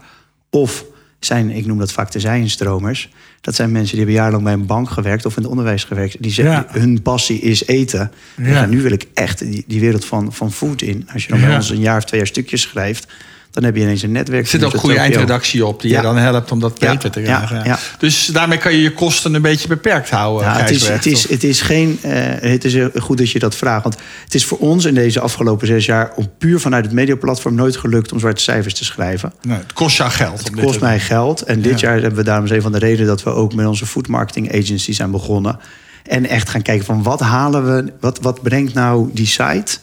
Of 0.51 0.85
zijn, 1.21 1.51
ik 1.51 1.67
noem 1.67 1.79
dat 1.79 1.93
vaak 1.93 2.11
de 2.13 2.21
zijnstromers. 2.21 3.11
Dat 3.41 3.55
zijn 3.55 3.73
mensen 3.73 3.91
die 3.97 4.05
hebben 4.05 4.15
jarenlang 4.17 4.45
bij 4.45 4.53
een 4.53 4.67
bank 4.67 4.91
gewerkt... 4.91 5.27
of 5.27 5.37
in 5.37 5.43
het 5.43 5.51
onderwijs 5.51 5.85
gewerkt. 5.85 6.17
Die 6.23 6.33
zeggen, 6.33 6.55
Ja. 6.55 6.81
hun 6.81 7.03
passie 7.03 7.41
is 7.41 7.67
eten. 7.67 8.11
Ja. 8.37 8.45
zeggen, 8.45 8.71
nu 8.71 8.83
wil 8.83 8.93
ik 8.93 9.07
echt 9.15 9.39
die, 9.39 9.65
die 9.67 9.81
wereld 9.81 10.05
van, 10.05 10.33
van 10.33 10.53
food 10.53 10.83
in. 10.83 11.09
Als 11.13 11.23
je 11.25 11.29
dan 11.29 11.41
bij 11.41 11.55
ons 11.55 11.71
een 11.71 11.81
jaar 11.81 11.97
of 11.97 12.05
twee 12.05 12.21
jaar 12.21 12.29
stukjes 12.29 12.63
schrijft... 12.63 13.07
dan 13.53 13.65
heb 13.65 13.77
je 13.77 13.83
ineens 13.83 14.03
een 14.03 14.12
netwerk. 14.12 14.43
Er 14.43 14.49
zit 14.49 14.65
ook 14.65 14.71
Dus 14.71 14.81
goede 14.81 14.97
eindredactie 14.99 15.67
op 15.67 15.81
die 15.81 15.91
Ja. 15.91 15.97
je 15.97 16.03
dan 16.03 16.17
helpt 16.17 16.53
om 16.53 16.61
dat 16.61 16.79
beter 16.79 17.11
te 17.11 17.21
ja, 17.21 17.41
krijgen. 17.41 17.65
ja. 17.69 17.79
Dus 17.99 18.27
daarmee 18.27 18.59
kan 18.59 18.73
je 18.73 18.83
je 18.83 18.93
kosten 18.93 19.35
een 19.35 19.43
beetje 19.43 19.69
beperkt 19.69 20.11
houden. 20.11 20.47
Ja, 20.49 20.57
het, 20.59 20.71
is, 20.71 20.88
het, 20.88 21.07
is, 21.07 21.25
of- 21.25 21.31
het 21.31 21.45
is 21.45 21.61
geen. 21.61 21.99
eh, 22.03 22.12
het 22.51 22.65
is 22.65 22.75
heel 22.75 22.91
goed 22.99 23.19
dat 23.19 23.31
je 23.31 23.38
dat 23.38 23.55
vraagt. 23.57 23.83
Want 23.83 23.97
het 24.25 24.35
is 24.35 24.45
voor 24.45 24.59
ons 24.59 24.85
in 24.85 24.95
deze 24.95 25.21
afgelopen 25.21 25.67
zes 25.67 25.87
jaar. 25.87 26.12
om 26.17 26.31
puur 26.38 26.61
vanuit 26.61 26.85
het 26.85 26.95
mediaplatform 26.95 27.55
nooit 27.55 27.77
gelukt 27.77 28.12
om 28.12 28.19
zwarte 28.19 28.43
cijfers 28.43 28.75
te 28.75 28.85
schrijven. 28.85 29.33
Nee, 29.43 29.57
het 29.59 29.73
kost 29.73 29.97
jou 29.97 30.11
geld. 30.11 30.38
Het 30.38 30.61
kost 30.61 30.81
mij 30.81 31.01
geld. 31.01 31.43
En 31.43 31.61
dit 31.62 31.81
Ja. 31.81 31.88
jaar 31.88 32.01
hebben 32.01 32.19
we 32.19 32.25
daarom 32.25 32.45
is 32.45 32.51
een 32.51 32.62
van 32.62 32.73
de 32.73 32.79
redenen 32.79 33.07
dat 33.07 33.23
we 33.23 33.31
ook 33.31 33.55
met 33.55 33.67
onze 33.67 33.87
food 33.87 34.09
marketing 34.09 34.49
agency 34.62 34.93
zijn 34.93 35.11
begonnen. 35.11 35.59
En 36.03 36.29
echt 36.29 36.49
gaan 36.49 36.62
kijken 36.62 36.85
van 36.87 37.03
wat 37.03 37.21
halen 37.21 37.67
we, 37.85 37.93
wat, 38.01 38.19
wat 38.21 38.43
brengt 38.43 38.75
nou 38.75 39.11
die 39.12 39.27
site? 39.27 39.77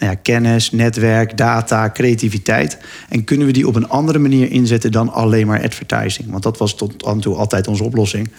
Nou 0.00 0.12
ja, 0.12 0.18
kennis, 0.22 0.70
netwerk, 0.70 1.36
data, 1.36 1.90
creativiteit. 1.90 2.78
En 3.08 3.24
kunnen 3.24 3.46
we 3.46 3.52
die 3.52 3.66
op 3.66 3.74
een 3.74 3.88
andere 3.88 4.18
manier 4.18 4.50
inzetten 4.50 4.92
dan 4.92 5.12
alleen 5.12 5.46
maar 5.46 5.62
advertising? 5.62 6.30
Want 6.30 6.42
dat 6.42 6.58
was 6.58 6.76
tot 6.76 7.04
aan 7.04 7.20
toe 7.20 7.34
altijd 7.34 7.66
onze 7.66 7.84
oplossing. 7.84 8.30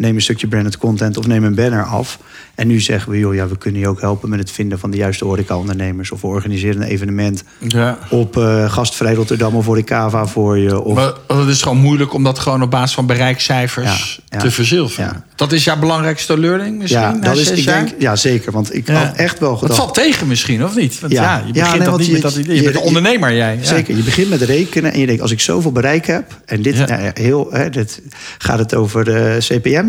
Neem 0.00 0.14
een 0.14 0.22
stukje 0.22 0.46
branded 0.46 0.76
content 0.78 1.16
of 1.16 1.26
neem 1.26 1.44
een 1.44 1.54
banner 1.54 1.84
af. 1.84 2.18
En 2.54 2.66
nu 2.66 2.80
zeggen 2.80 3.10
we, 3.12 3.18
joh, 3.18 3.34
ja, 3.34 3.48
we 3.48 3.58
kunnen 3.58 3.80
je 3.80 3.88
ook 3.88 4.00
helpen 4.00 4.28
met 4.28 4.38
het 4.38 4.50
vinden 4.50 4.78
van 4.78 4.90
de 4.90 4.96
juiste 4.96 5.24
horeca-ondernemers. 5.24 6.10
Of 6.10 6.20
we 6.20 6.26
organiseren 6.26 6.82
een 6.82 6.88
evenement 6.88 7.44
Ja. 7.58 7.98
op 8.10 8.36
eh 8.36 8.72
Gastvrij 8.72 9.14
Rotterdam 9.14 9.54
of 9.54 9.66
Horecava 9.66 10.26
voor 10.26 10.58
je. 10.58 10.80
Of, 10.82 10.94
Maar 10.94 11.12
het 11.38 11.48
is 11.48 11.62
gewoon 11.62 11.78
moeilijk 11.78 12.12
om 12.14 12.22
dat 12.24 12.38
gewoon 12.38 12.62
op 12.62 12.70
basis 12.70 12.94
van 12.94 13.06
bereikcijfers 13.06 14.20
Ja, 14.28 14.36
ja. 14.38 14.44
te 14.44 14.50
verzilveren. 14.50 15.24
Dat 15.34 15.52
is 15.52 15.64
jouw 15.64 15.78
belangrijkste 15.78 16.38
learning 16.38 16.78
misschien? 16.78 17.00
ja, 17.00 17.12
dat 17.20 17.36
is, 17.36 17.50
ik 17.50 17.64
denk, 17.64 17.88
ja, 17.98 18.16
zeker. 18.16 18.52
Want 18.52 18.74
ik 18.74 18.88
had 18.88 19.16
echt 19.16 19.38
wel 19.38 19.56
gedacht... 19.56 19.78
valt 19.78 19.94
tegen 19.94 20.26
misschien, 20.26 20.64
of 20.64 20.76
niet? 20.76 21.00
Want 21.00 21.12
ja, 21.12 21.42
je 21.46 21.52
begint 21.52 21.78
nee, 21.78 21.88
dat 21.88 21.98
niet 21.98 22.06
je- 22.06 22.12
met 22.12 22.22
dat 22.22 22.36
idee. 22.36 22.54
Je, 22.54 22.62
je- 22.62 22.62
bent 22.62 22.74
een 22.76 22.82
ondernemer, 22.86 23.34
jij. 23.34 23.56
Ja. 23.56 23.64
Zeker, 23.64 23.96
je 23.96 24.02
begint 24.02 24.28
met 24.28 24.42
rekenen 24.42 24.92
en 24.92 25.00
je 25.00 25.06
denkt, 25.06 25.22
als 25.22 25.30
ik 25.30 25.40
zoveel 25.40 25.72
bereik 25.72 26.06
heb... 26.06 26.36
en 26.44 26.62
dit, 26.62 26.86
nou 26.88 27.10
heel, 27.14 27.48
hè, 27.52 27.70
dit 27.70 28.02
gaat 28.38 28.58
het 28.58 28.74
over 28.74 29.04
de 29.04 29.36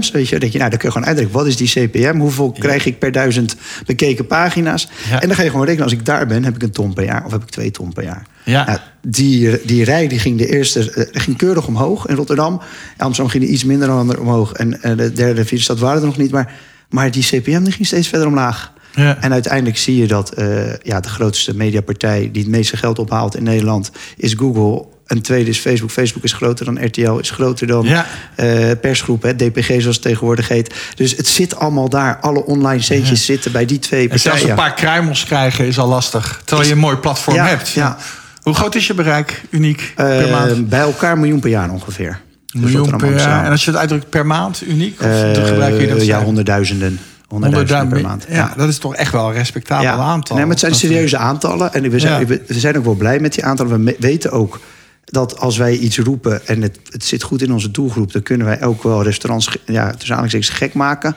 CPM's, 0.01 0.11
weet 0.11 0.29
je... 0.29 0.39
denk 0.39 0.51
je, 0.51 0.57
nou, 0.57 0.69
dan 0.69 0.79
kun 0.79 0.87
je 0.87 0.93
gewoon 0.93 1.07
uitrekenen, 1.07 1.39
wat 1.39 1.47
is 1.47 1.57
die 1.57 1.67
CPM? 1.67 2.19
Hoeveel 2.19 2.51
krijg 2.51 2.85
ik 2.85 2.99
per 2.99 3.11
duizend 3.11 3.55
bekeken 3.85 4.27
pagina's? 4.27 4.87
Ja. 5.09 5.21
En 5.21 5.27
dan 5.27 5.37
ga 5.37 5.43
je 5.43 5.49
gewoon 5.49 5.65
rekenen, 5.65 5.83
als 5.83 5.93
ik 5.93 6.05
daar 6.05 6.27
ben, 6.27 6.43
heb 6.43 6.55
ik 6.55 6.63
een 6.63 6.71
ton 6.71 6.93
per 6.93 7.03
jaar... 7.03 7.25
of 7.25 7.31
heb 7.31 7.41
ik 7.41 7.49
twee 7.49 7.71
ton 7.71 7.93
per 7.93 8.03
jaar. 8.03 8.25
Ja. 8.45 8.65
Nou, 8.65 8.79
die, 9.01 9.65
die 9.65 9.83
rij 9.83 10.07
die 10.07 10.19
ging 10.19 10.37
de 10.37 10.47
eerste 10.47 10.91
eh, 10.91 11.21
ging 11.21 11.37
keurig 11.37 11.67
omhoog 11.67 12.07
in 12.07 12.15
Rotterdam. 12.15 12.61
Amsterdam 12.97 13.31
ging 13.31 13.43
er 13.43 13.49
iets 13.49 13.63
minder 13.63 13.87
dan 13.87 14.19
omhoog. 14.19 14.51
En 14.51 14.81
eh, 14.81 14.97
de 14.97 15.11
derde 15.11 15.45
vierde 15.45 15.63
stad 15.63 15.79
waren 15.79 16.01
er 16.01 16.07
nog 16.07 16.17
niet. 16.17 16.31
Maar, 16.31 16.53
maar 16.89 17.11
die 17.11 17.23
CPM 17.23 17.63
die 17.63 17.73
ging 17.73 17.87
steeds 17.87 18.07
verder 18.07 18.27
omlaag. 18.27 18.73
Ja. 18.95 19.21
En 19.21 19.31
uiteindelijk 19.31 19.77
zie 19.77 19.97
je 19.97 20.07
dat 20.07 20.33
eh, 20.33 20.75
ja, 20.77 20.99
de 20.99 21.09
grootste 21.09 21.55
mediapartij 21.55 22.29
die 22.31 22.41
het 22.41 22.51
meeste 22.51 22.77
geld 22.77 22.99
ophaalt 22.99 23.35
in 23.35 23.43
Nederland 23.43 23.91
is 24.17 24.33
Google. 24.33 24.85
Een 25.11 25.21
tweede 25.21 25.49
is 25.49 25.59
Facebook. 25.59 25.91
Facebook 25.91 26.23
is 26.23 26.33
groter 26.33 26.65
dan 26.65 26.85
RTL, 26.85 27.11
is 27.17 27.29
groter 27.29 27.67
dan 27.67 27.85
Ja. 27.85 28.05
eh, 28.35 28.71
persgroep, 28.81 29.21
hè, 29.23 29.35
DPG 29.35 29.65
zoals 29.67 29.85
het 29.95 30.01
tegenwoordig 30.01 30.47
heet. 30.47 30.73
Dus 30.95 31.15
het 31.17 31.27
zit 31.27 31.55
allemaal 31.55 31.89
daar. 31.89 32.17
Alle 32.21 32.45
online 32.45 32.81
centjes 32.81 33.25
zitten 33.25 33.51
bij 33.51 33.65
die 33.65 33.79
twee 33.79 34.01
En 34.09 34.19
zelfs 34.19 34.23
partijen. 34.23 34.49
een 34.49 34.55
paar 34.55 34.73
kruimels 34.73 35.23
krijgen 35.25 35.65
is 35.65 35.79
al 35.79 35.87
lastig. 35.87 36.41
Terwijl 36.45 36.67
je 36.67 36.73
een 36.73 36.79
mooi 36.81 36.95
platform 36.97 37.35
Ja, 37.35 37.45
hebt. 37.45 37.69
ja. 37.69 37.97
Hoe 38.41 38.53
groot 38.53 38.75
is 38.75 38.87
je 38.87 38.93
bereik, 38.93 39.41
uniek, 39.49 39.93
Eh, 39.95 40.05
per 40.07 40.29
maand? 40.29 40.69
bij 40.69 40.79
elkaar 40.79 41.11
een 41.11 41.19
miljoen 41.19 41.39
per 41.39 41.49
jaar 41.49 41.69
ongeveer. 41.69 42.19
Dus 42.45 42.61
miljoen 42.61 42.95
per 42.97 43.15
jaar. 43.17 43.45
En 43.45 43.51
als 43.51 43.65
je 43.65 43.71
het 43.71 43.79
uitdrukt 43.79 44.09
per 44.09 44.25
maand, 44.25 44.63
uniek? 44.67 44.99
Of 45.01 45.05
Eh, 45.07 45.45
gebruik 45.47 45.79
je 45.81 45.87
dat 45.87 46.05
ja, 46.05 46.23
honderdduizenden. 46.23 46.99
Honderdduizenden 47.27 47.87
per 47.89 48.01
maand. 48.01 48.25
Ja, 48.29 48.53
dat 48.57 48.69
is 48.69 48.77
toch 48.77 48.95
echt 48.95 49.11
wel 49.11 49.27
een 49.27 49.33
respectabel 49.33 49.89
aantal. 49.89 50.35
Nee, 50.35 50.45
maar 50.45 50.53
het 50.55 50.63
zijn 50.63 50.75
serieuze 50.75 51.17
aantallen. 51.17 51.73
En 51.73 51.89
we 51.89 51.99
zijn, 51.99 52.19
Ja. 52.19 52.25
we 52.47 52.59
zijn 52.59 52.77
ook 52.77 52.83
wel 52.85 52.93
blij 52.95 53.19
met 53.19 53.33
die 53.33 53.43
aantallen. 53.45 53.83
We 53.83 53.95
weten 53.99 54.31
ook 54.31 54.59
dat 55.11 55.39
als 55.39 55.57
wij 55.57 55.77
iets 55.77 55.99
roepen 55.99 56.47
en 56.47 56.61
het, 56.61 56.79
het 56.89 57.03
zit 57.03 57.23
goed 57.23 57.41
in 57.41 57.53
onze 57.53 57.71
doelgroep... 57.71 58.11
dan 58.11 58.23
kunnen 58.23 58.47
wij 58.47 58.63
ook 58.63 58.83
wel 58.83 59.03
restaurants 59.03 59.57
ja, 59.65 59.91
tussen 59.91 60.15
aanhalingstekens 60.15 60.49
gek 60.49 60.73
maken. 60.73 61.15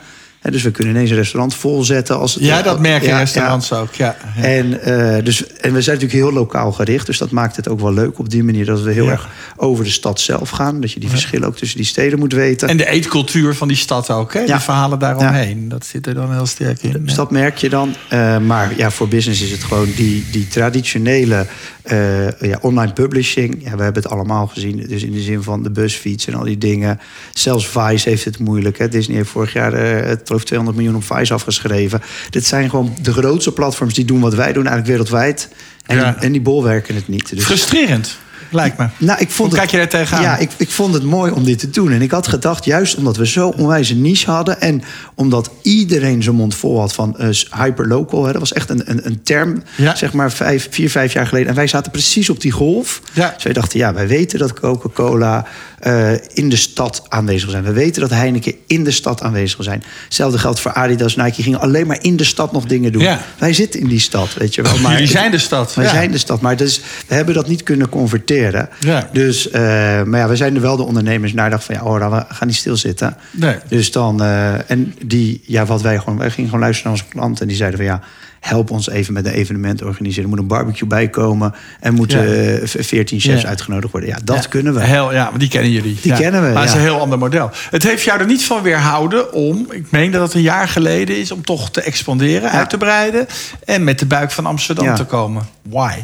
Dus 0.50 0.62
we 0.62 0.70
kunnen 0.70 0.94
ineens 0.94 1.11
een 1.11 1.16
restaurant 1.16 1.54
volzetten. 1.54 2.18
Als 2.18 2.37
Ja, 2.40 2.62
dat 2.62 2.80
merken 2.80 3.09
Ja, 3.09 3.18
restaurants 3.18 3.72
ook. 3.72 3.94
Ja. 3.94 4.16
ja. 4.37 4.42
En, 4.42 4.80
eh, 4.80 5.24
dus, 5.24 5.46
en 5.46 5.72
we 5.72 5.83
zijn 5.83 5.96
natuurlijk 5.96 6.12
heel 6.12 6.33
lokaal 6.33 6.72
gericht. 6.72 7.07
Dus 7.07 7.18
dat 7.18 7.30
maakt 7.30 7.57
het 7.57 7.68
ook 7.68 7.80
wel 7.80 7.92
leuk 7.92 8.18
op 8.18 8.30
die 8.30 8.44
manier... 8.44 8.64
dat 8.64 8.83
we 8.83 8.92
heel 8.92 9.09
erg 9.09 9.28
over 9.57 9.85
de 9.85 9.90
stad 9.90 10.20
zelf 10.20 10.50
gaan. 10.50 10.80
Dat 10.80 10.92
je 10.92 11.00
die 11.00 11.09
verschillen 11.09 11.48
ook 11.48 11.57
tussen 11.57 11.76
die 11.76 11.87
steden 11.87 12.18
moet 12.18 12.33
weten. 12.33 12.68
En 12.68 12.76
de 12.76 12.88
eetcultuur 12.88 13.54
van 13.54 13.68
die 13.68 13.76
stad 13.76 14.11
ook. 14.11 14.35
Hè? 14.35 14.44
Die 14.44 14.54
verhalen 14.54 14.98
daaromheen. 14.98 15.68
Dat 15.68 15.87
zit 15.87 16.07
er 16.07 16.14
dan 16.14 16.33
heel 16.33 16.46
sterk 16.46 16.83
in. 16.83 17.04
Dus 17.04 17.14
dat 17.14 17.30
merk 17.30 17.57
je 17.57 17.68
dan. 17.68 17.94
Eh, 18.09 18.38
maar 18.38 18.72
ja, 18.76 18.90
voor 18.90 19.09
business 19.09 19.42
is 19.42 19.50
het 19.50 19.64
gewoon 19.64 19.92
die, 19.96 20.24
die 20.30 20.48
traditionele 20.48 21.46
eh, 21.83 22.40
ja, 22.40 22.59
online 22.61 22.92
publishing. 22.92 23.54
Ja, 23.59 23.76
we 23.76 23.83
hebben 23.83 24.02
het 24.02 24.12
allemaal 24.12 24.46
gezien. 24.46 24.87
Dus 24.88 25.02
in 25.02 25.12
de 25.12 25.20
zin 25.20 25.42
van 25.42 25.62
de 25.62 25.70
busfiets 25.70 26.26
en 26.26 26.35
al 26.35 26.44
die 26.44 26.59
dingen. 26.59 27.00
Zelfs 27.33 27.68
Vice 27.68 28.09
heeft 28.09 28.24
het 28.24 28.38
moeilijk. 28.38 28.78
Hè. 28.78 28.88
Disney 28.88 29.16
heeft 29.16 29.30
vorig 29.30 29.52
jaar 29.52 29.72
het 29.72 30.24
geloof 30.35 30.40
ik 30.40 30.47
200 30.47 30.77
miljoen 30.77 30.97
op 30.97 31.16
Vice 31.16 31.35
afgeschreven. 31.35 32.03
Dit 32.31 32.47
zijn 32.47 32.70
gewoon 32.70 32.94
de 33.03 33.12
grootste 33.12 33.53
platforms 33.53 33.94
die 33.94 34.05
doen 34.05 34.20
wat 34.20 34.35
wij 34.35 34.53
doen 34.53 34.66
eigenlijk 34.66 34.87
wereldwijd. 34.87 35.49
En, 35.87 35.97
Ja. 35.97 36.11
die, 36.12 36.23
en 36.23 36.33
die 36.33 36.40
bolwerken 36.40 36.94
het 36.94 37.09
niet. 37.09 37.29
Dus, 37.35 37.44
Frustrerend, 37.44 38.18
lijkt 38.51 38.79
me. 38.79 38.87
nou, 38.99 39.20
ik 39.20 39.31
vond 39.31 39.51
Hoe 39.51 39.61
het, 39.61 39.70
kijk 39.70 39.70
je 39.70 39.77
daar 39.77 40.01
tegenaan? 40.01 40.23
Ja, 40.23 40.37
ik, 40.37 40.51
ik 40.57 40.70
vond 40.70 40.94
het 40.94 41.03
mooi 41.03 41.33
om 41.33 41.44
dit 41.44 41.59
te 41.59 41.70
doen. 41.70 41.92
En 41.92 42.03
ik 42.03 42.11
had 42.11 42.29
gedacht, 42.29 42.64
juist 42.64 42.94
omdat 42.97 43.16
we 43.16 43.27
zo 43.27 43.49
onwijs 43.49 43.90
een 43.90 44.03
niche 44.03 44.31
hadden... 44.31 44.61
en 44.61 44.83
omdat 45.14 45.51
iedereen 45.62 46.23
zijn 46.23 46.35
mond 46.37 46.55
vol 46.55 46.81
had 46.81 46.94
van 46.94 47.18
eh, 47.18 47.29
hyperlocal... 47.51 48.25
Hè, 48.25 48.31
dat 48.33 48.40
was 48.40 48.53
echt 48.53 48.70
een, 48.70 48.90
een, 48.90 49.07
een 49.07 49.23
term, 49.23 49.62
Ja. 49.77 49.94
zeg 49.97 50.12
maar 50.12 50.33
vijf, 50.33 50.68
vier, 50.70 50.90
vijf 50.90 51.12
jaar 51.12 51.27
geleden. 51.27 51.49
En 51.49 51.55
wij 51.55 51.66
zaten 51.66 51.90
precies 51.92 52.31
op 52.31 52.40
die 52.40 52.53
golf. 52.53 53.01
Ja. 53.12 53.33
Dus 53.35 53.42
wij 53.44 53.53
dachten, 53.53 53.79
ja, 53.79 53.94
wij 53.94 54.07
weten 54.07 54.38
dat 54.38 54.53
Coca-Cola 54.61 55.47
eh, 55.85 56.12
in 56.33 56.49
de 56.49 56.57
stad 56.57 57.03
aanwezig 57.09 57.42
wil 57.42 57.51
zijn. 57.51 57.64
We 57.64 57.73
weten 57.73 58.01
dat 58.01 58.11
Heineken 58.11 58.55
in 58.66 58.85
de 58.85 58.90
stad 58.90 59.23
aanwezig 59.23 59.57
wil 59.57 59.66
zijn. 59.66 59.83
Hetzelfde 60.05 60.38
geldt 60.38 60.61
voor 60.61 60.73
Adidas, 60.73 61.16
Nike. 61.16 61.42
gingen 61.42 61.61
alleen 61.61 61.87
maar 61.87 61.99
in 62.01 62.16
de 62.16 62.25
stad 62.25 62.53
nog 62.53 62.64
dingen 62.64 62.92
doen. 62.92 63.03
Ja. 63.03 63.20
Wij 63.38 63.53
zitten 63.53 63.81
in 63.81 63.88
die 63.88 64.01
stad, 64.01 64.35
weet 64.35 64.55
je 64.55 64.62
wel. 64.62 64.73
Jullie 64.81 64.97
het- 64.97 65.09
zijn 65.11 65.31
de 65.31 65.38
stad, 65.38 65.75
Wij 65.75 65.85
ja. 65.85 65.90
zijn 65.90 66.11
de 66.11 66.18
stad, 66.18 66.40
maar 66.40 66.57
dus, 66.57 66.81
we 67.07 67.14
hebben 67.14 67.35
dat 67.35 67.49
niet 67.49 67.62
kunnen 67.62 67.88
converteren. 67.88 68.68
Ja. 68.81 69.09
Dus, 69.12 69.51
eh, 69.51 69.62
maar 70.03 70.20
ja, 70.20 70.29
we 70.29 70.37
zijn 70.37 70.55
er 70.55 70.61
wel 70.61 70.77
de 70.77 70.83
ondernemers 70.83 71.33
naar 71.33 71.51
dachten 71.51 71.75
van 71.75 71.85
ja, 71.85 72.07
oh, 72.09 72.11
we 72.18 72.35
gaan 72.35 72.47
niet 72.47 72.57
stilzitten. 72.57 73.16
Nee. 73.31 73.57
Dus 73.68 73.92
dan, 73.92 74.23
eh, 74.23 74.70
en 74.70 74.94
die, 75.05 75.42
ja, 75.47 75.66
wat 75.66 75.83
wij 75.83 75.99
gewoon, 75.99 76.18
wij 76.18 76.31
gingen 76.31 76.51
gewoon 76.51 76.64
luisteren 76.64 76.92
naar 76.92 77.01
onze 77.01 77.12
klanten 77.16 77.42
en 77.42 77.49
die 77.49 77.57
zeiden 77.57 77.79
van 77.79 77.88
ja, 77.88 78.01
help 78.44 78.70
ons 78.70 78.88
even 78.88 79.12
met 79.12 79.26
een 79.26 79.33
evenement 79.33 79.83
organiseren. 79.83 80.22
Er 80.22 80.28
moet 80.28 80.38
een 80.38 80.46
barbecue 80.46 80.88
bij 80.88 81.09
komen 81.09 81.54
en 81.80 81.94
moeten 81.94 82.28
Ja. 82.28 82.59
eh, 82.59 82.68
veertien 82.85 83.20
chefs 83.20 83.42
Ja. 83.42 83.48
uitgenodigd 83.48 83.92
worden. 83.92 84.11
Ja, 84.11 84.18
dat 84.24 84.42
Ja. 84.42 84.48
kunnen 84.48 84.74
we. 84.74 84.85
Heel, 84.85 85.12
ja, 85.12 85.30
maar 85.30 85.38
die 85.38 85.48
kennen 85.48 85.70
jullie. 85.70 85.98
Die 86.02 86.12
kennen 86.14 86.42
we, 86.42 86.48
Maar 86.52 86.61
het 86.62 86.70
is 86.70 86.76
een 86.76 86.83
heel 86.83 87.00
ander 87.00 87.18
model. 87.18 87.50
Het 87.70 87.83
heeft 87.83 88.02
jou 88.04 88.20
er 88.20 88.26
niet 88.26 88.44
van 88.44 88.62
weerhouden 88.62 89.33
om, 89.33 89.66
ik 89.70 89.90
meen 89.90 90.11
dat 90.11 90.22
het 90.22 90.35
een 90.35 90.40
jaar 90.42 90.68
geleden 90.68 91.18
is, 91.18 91.30
om 91.30 91.44
toch 91.44 91.70
te 91.70 91.80
expanderen, 91.80 92.50
uit 92.50 92.70
te 92.70 92.76
breiden 92.78 93.26
en 93.64 93.85
met 93.85 93.98
de 93.98 94.07
buik 94.07 94.30
van 94.30 94.46
Amsterdam 94.46 94.94
te 94.94 95.04
komen. 95.04 95.42
Why? 95.62 95.94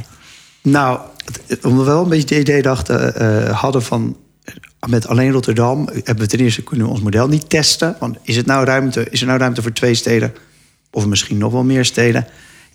Nou, 0.63 0.99
omdat 1.63 1.85
we 1.85 1.91
wel 1.91 2.03
een 2.03 2.09
beetje 2.09 2.35
het 2.35 2.49
idee 2.49 2.63
dachten, 2.63 3.15
eh, 3.17 3.61
hadden 3.61 3.83
van... 3.83 4.17
Met 4.89 5.09
alleen 5.09 5.31
Rotterdam 5.33 5.89
hebben 5.93 6.19
we 6.19 6.27
ten 6.27 6.39
eerste 6.39 6.63
kunnen 6.63 6.87
we 6.87 6.93
ons 6.93 7.01
model 7.03 7.29
niet 7.29 7.51
testen. 7.51 7.97
Want 7.99 8.17
is, 8.23 8.37
het 8.37 8.47
nou 8.47 8.65
ruimte, 8.65 9.07
is 9.11 9.21
er 9.21 9.27
nou 9.27 9.39
ruimte 9.39 9.63
voor 9.63 9.73
twee 9.73 9.95
steden? 9.95 10.35
Of 10.91 11.07
misschien 11.07 11.39
nog 11.39 11.53
wel 11.53 11.65
meer 11.65 11.85
steden? 11.85 12.27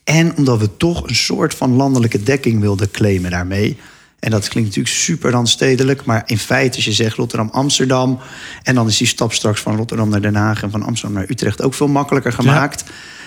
En 0.03 0.37
omdat 0.37 0.59
we 0.59 0.77
toch 0.77 1.07
een 1.07 1.15
soort 1.15 1.53
van 1.53 1.75
landelijke 1.75 2.23
dekking 2.23 2.61
wilden 2.61 2.91
claimen 2.91 3.31
daarmee. 3.31 3.77
En 4.19 4.31
dat 4.31 4.47
klinkt 4.47 4.69
natuurlijk 4.69 4.95
super 4.95 5.31
randstedelijk. 5.31 6.05
Maar 6.05 6.23
in 6.25 6.37
feite, 6.37 6.75
als 6.75 6.85
je 6.85 6.91
zegt 6.91 7.15
Rotterdam-Amsterdam... 7.15 8.19
en 8.63 8.75
dan 8.75 8.87
is 8.87 8.97
die 8.97 9.07
stap 9.07 9.33
straks 9.33 9.61
van 9.61 9.75
Rotterdam 9.75 10.09
naar 10.09 10.21
Den 10.21 10.35
Haag... 10.35 10.63
en 10.63 10.71
van 10.71 10.83
Amsterdam 10.83 11.17
naar 11.17 11.29
Utrecht 11.29 11.61
ook 11.61 11.73
veel 11.73 11.87
makkelijker 11.87 12.31
gemaakt. 12.33 12.83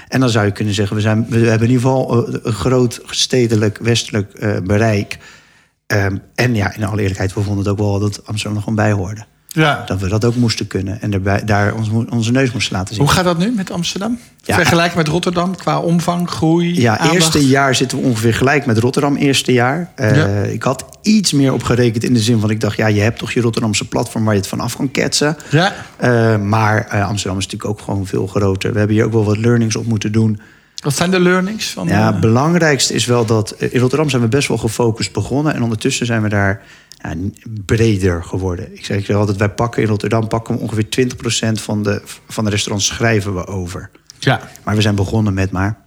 En 0.08 0.20
dan 0.20 0.28
zou 0.28 0.46
je 0.46 0.52
kunnen 0.52 0.74
zeggen, 0.74 0.96
we, 0.96 1.02
zijn, 1.02 1.26
we 1.28 1.36
hebben 1.38 1.68
in 1.68 1.74
ieder 1.74 1.90
geval 1.90 2.26
eh, 2.26 2.34
een 2.42 2.52
groot 2.52 3.00
stedelijk, 3.06 3.78
westelijk 3.78 4.32
eh, 4.32 4.56
bereik. 4.64 5.18
Ehm, 5.86 6.16
en 6.34 6.54
ja, 6.54 6.74
in 6.74 6.84
alle 6.84 7.00
eerlijkheid, 7.00 7.34
we 7.34 7.42
vonden 7.42 7.64
het 7.64 7.72
ook 7.72 7.78
wel 7.78 7.98
dat 7.98 8.26
Amsterdam 8.26 8.56
er 8.56 8.62
gewoon 8.62 8.78
bij 8.78 8.92
hoorde. 8.92 9.24
Ja. 9.50 9.82
Dat 9.86 10.00
we 10.00 10.08
dat 10.08 10.24
ook 10.24 10.34
moesten 10.34 10.66
kunnen 10.66 11.00
en 11.00 11.10
daarbij, 11.10 11.44
daar 11.44 11.74
ons, 11.74 11.88
onze 12.10 12.32
neus 12.32 12.52
moesten 12.52 12.76
laten 12.76 12.94
zien. 12.94 13.04
Hoe 13.04 13.12
gaat 13.12 13.24
dat 13.24 13.38
nu 13.38 13.52
met 13.56 13.70
Amsterdam? 13.70 14.18
Ja. 14.42 14.54
Vergelijk 14.54 14.94
met 14.94 15.08
Rotterdam 15.08 15.56
qua 15.56 15.78
omvang, 15.80 16.30
groei, 16.30 16.80
Ja, 16.80 16.98
aandacht? 16.98 17.14
eerste 17.14 17.46
jaar 17.46 17.74
zitten 17.74 17.98
we 17.98 18.04
ongeveer 18.04 18.34
gelijk 18.34 18.66
met 18.66 18.78
Rotterdam, 18.78 19.16
eerste 19.16 19.52
jaar. 19.52 19.92
Eh, 19.94 20.16
Ja. 20.16 20.26
Ik 20.42 20.62
had 20.62 20.84
iets 21.02 21.32
meer 21.32 21.52
op 21.52 21.62
gerekend 21.62 22.04
in 22.04 22.14
de 22.14 22.20
zin 22.20 22.40
van... 22.40 22.50
ik 22.50 22.60
dacht, 22.60 22.76
ja, 22.76 22.86
je 22.86 23.00
hebt 23.00 23.18
toch 23.18 23.32
je 23.32 23.40
Rotterdamse 23.40 23.88
platform 23.88 24.24
waar 24.24 24.34
je 24.34 24.40
het 24.40 24.48
van 24.48 24.60
af 24.60 24.76
kan 24.76 24.90
ketsen. 24.90 25.36
Ja. 25.50 25.74
Eh, 25.96 26.36
maar 26.36 26.86
eh, 26.86 27.08
Amsterdam 27.08 27.38
is 27.38 27.44
natuurlijk 27.44 27.70
ook 27.70 27.80
gewoon 27.80 28.06
veel 28.06 28.26
groter. 28.26 28.72
We 28.72 28.78
hebben 28.78 28.96
hier 28.96 29.04
ook 29.04 29.12
wel 29.12 29.24
wat 29.24 29.36
learnings 29.38 29.76
op 29.76 29.86
moeten 29.86 30.12
doen. 30.12 30.40
Wat 30.78 30.94
zijn 30.96 31.10
de 31.10 31.20
learnings 31.20 31.70
van 31.70 31.88
Ja, 31.88 32.06
het 32.12 32.20
belangrijkste 32.20 32.94
is 32.94 33.06
wel 33.06 33.24
dat... 33.26 33.50
eh, 33.50 33.72
In 33.74 33.80
Rotterdam 33.80 34.10
zijn 34.10 34.22
we 34.22 34.28
best 34.28 34.48
wel 34.48 34.58
gefocust 34.58 35.12
begonnen... 35.12 35.54
en 35.54 35.62
ondertussen 35.62 36.06
zijn 36.06 36.22
we 36.22 36.28
daar 36.28 36.62
ja, 37.02 37.34
breder 37.66 38.24
geworden. 38.24 38.76
Ik 38.76 38.84
zeg 38.84 39.10
altijd, 39.10 39.36
wij 39.38 39.48
pakken 39.50 39.82
in 39.82 39.88
Rotterdam 39.88 40.28
pakken 40.28 40.54
we 40.54 40.60
ongeveer 40.60 40.86
20% 41.56 41.62
van 41.62 41.82
de, 41.82 42.02
van 42.28 42.44
de 42.44 42.50
restaurants 42.50 42.86
schrijven 42.86 43.34
we 43.34 43.46
over. 43.46 43.90
Ja. 44.18 44.40
Maar 44.64 44.74
we 44.74 44.80
zijn 44.82 44.94
begonnen 44.94 45.34
met 45.34 45.50
maar 45.50 45.78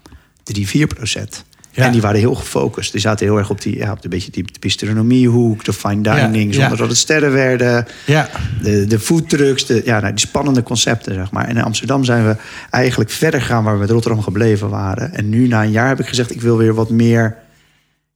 3, 0.43 0.67
4 0.67 0.87
procent. 0.87 1.45
Ja. 1.73 1.85
En 1.85 1.91
die 1.91 2.01
waren 2.01 2.19
heel 2.19 2.35
gefocust. 2.35 2.91
Die 2.91 3.01
zaten 3.01 3.25
heel 3.25 3.37
erg 3.37 3.49
op 3.49 3.61
die, 3.61 3.77
ja, 3.77 3.91
op 3.91 4.01
de 4.01 4.07
beetje 4.07 4.31
die 4.31 4.45
bistronomiehoek, 4.59 5.63
de 5.63 5.73
fine 5.73 6.01
dining, 6.01 6.53
zonder 6.53 6.77
dat 6.77 6.89
het 6.89 6.97
sterren 6.97 7.31
werden. 7.31 7.87
Ja. 8.05 8.29
De, 8.61 8.85
de 8.85 8.99
foodtrucks, 8.99 9.65
de, 9.65 9.81
ja, 9.85 9.99
nou, 9.99 10.13
die 10.13 10.27
spannende 10.27 10.63
concepten, 10.63 11.13
zeg 11.13 11.31
maar. 11.31 11.47
En 11.47 11.57
in 11.57 11.63
Amsterdam 11.63 12.03
zijn 12.03 12.25
we 12.27 12.35
eigenlijk 12.69 13.09
verder 13.09 13.41
gaan 13.41 13.63
waar 13.63 13.73
we 13.73 13.79
met 13.79 13.89
Rotterdam 13.89 14.21
gebleven 14.21 14.69
waren. 14.69 15.13
En 15.13 15.29
nu 15.29 15.47
na 15.47 15.63
een 15.63 15.71
jaar 15.71 15.87
heb 15.87 15.99
ik 15.99 16.07
gezegd, 16.07 16.31
ik 16.31 16.41
wil 16.41 16.57
weer 16.57 16.73
wat 16.73 16.89
meer 16.89 17.37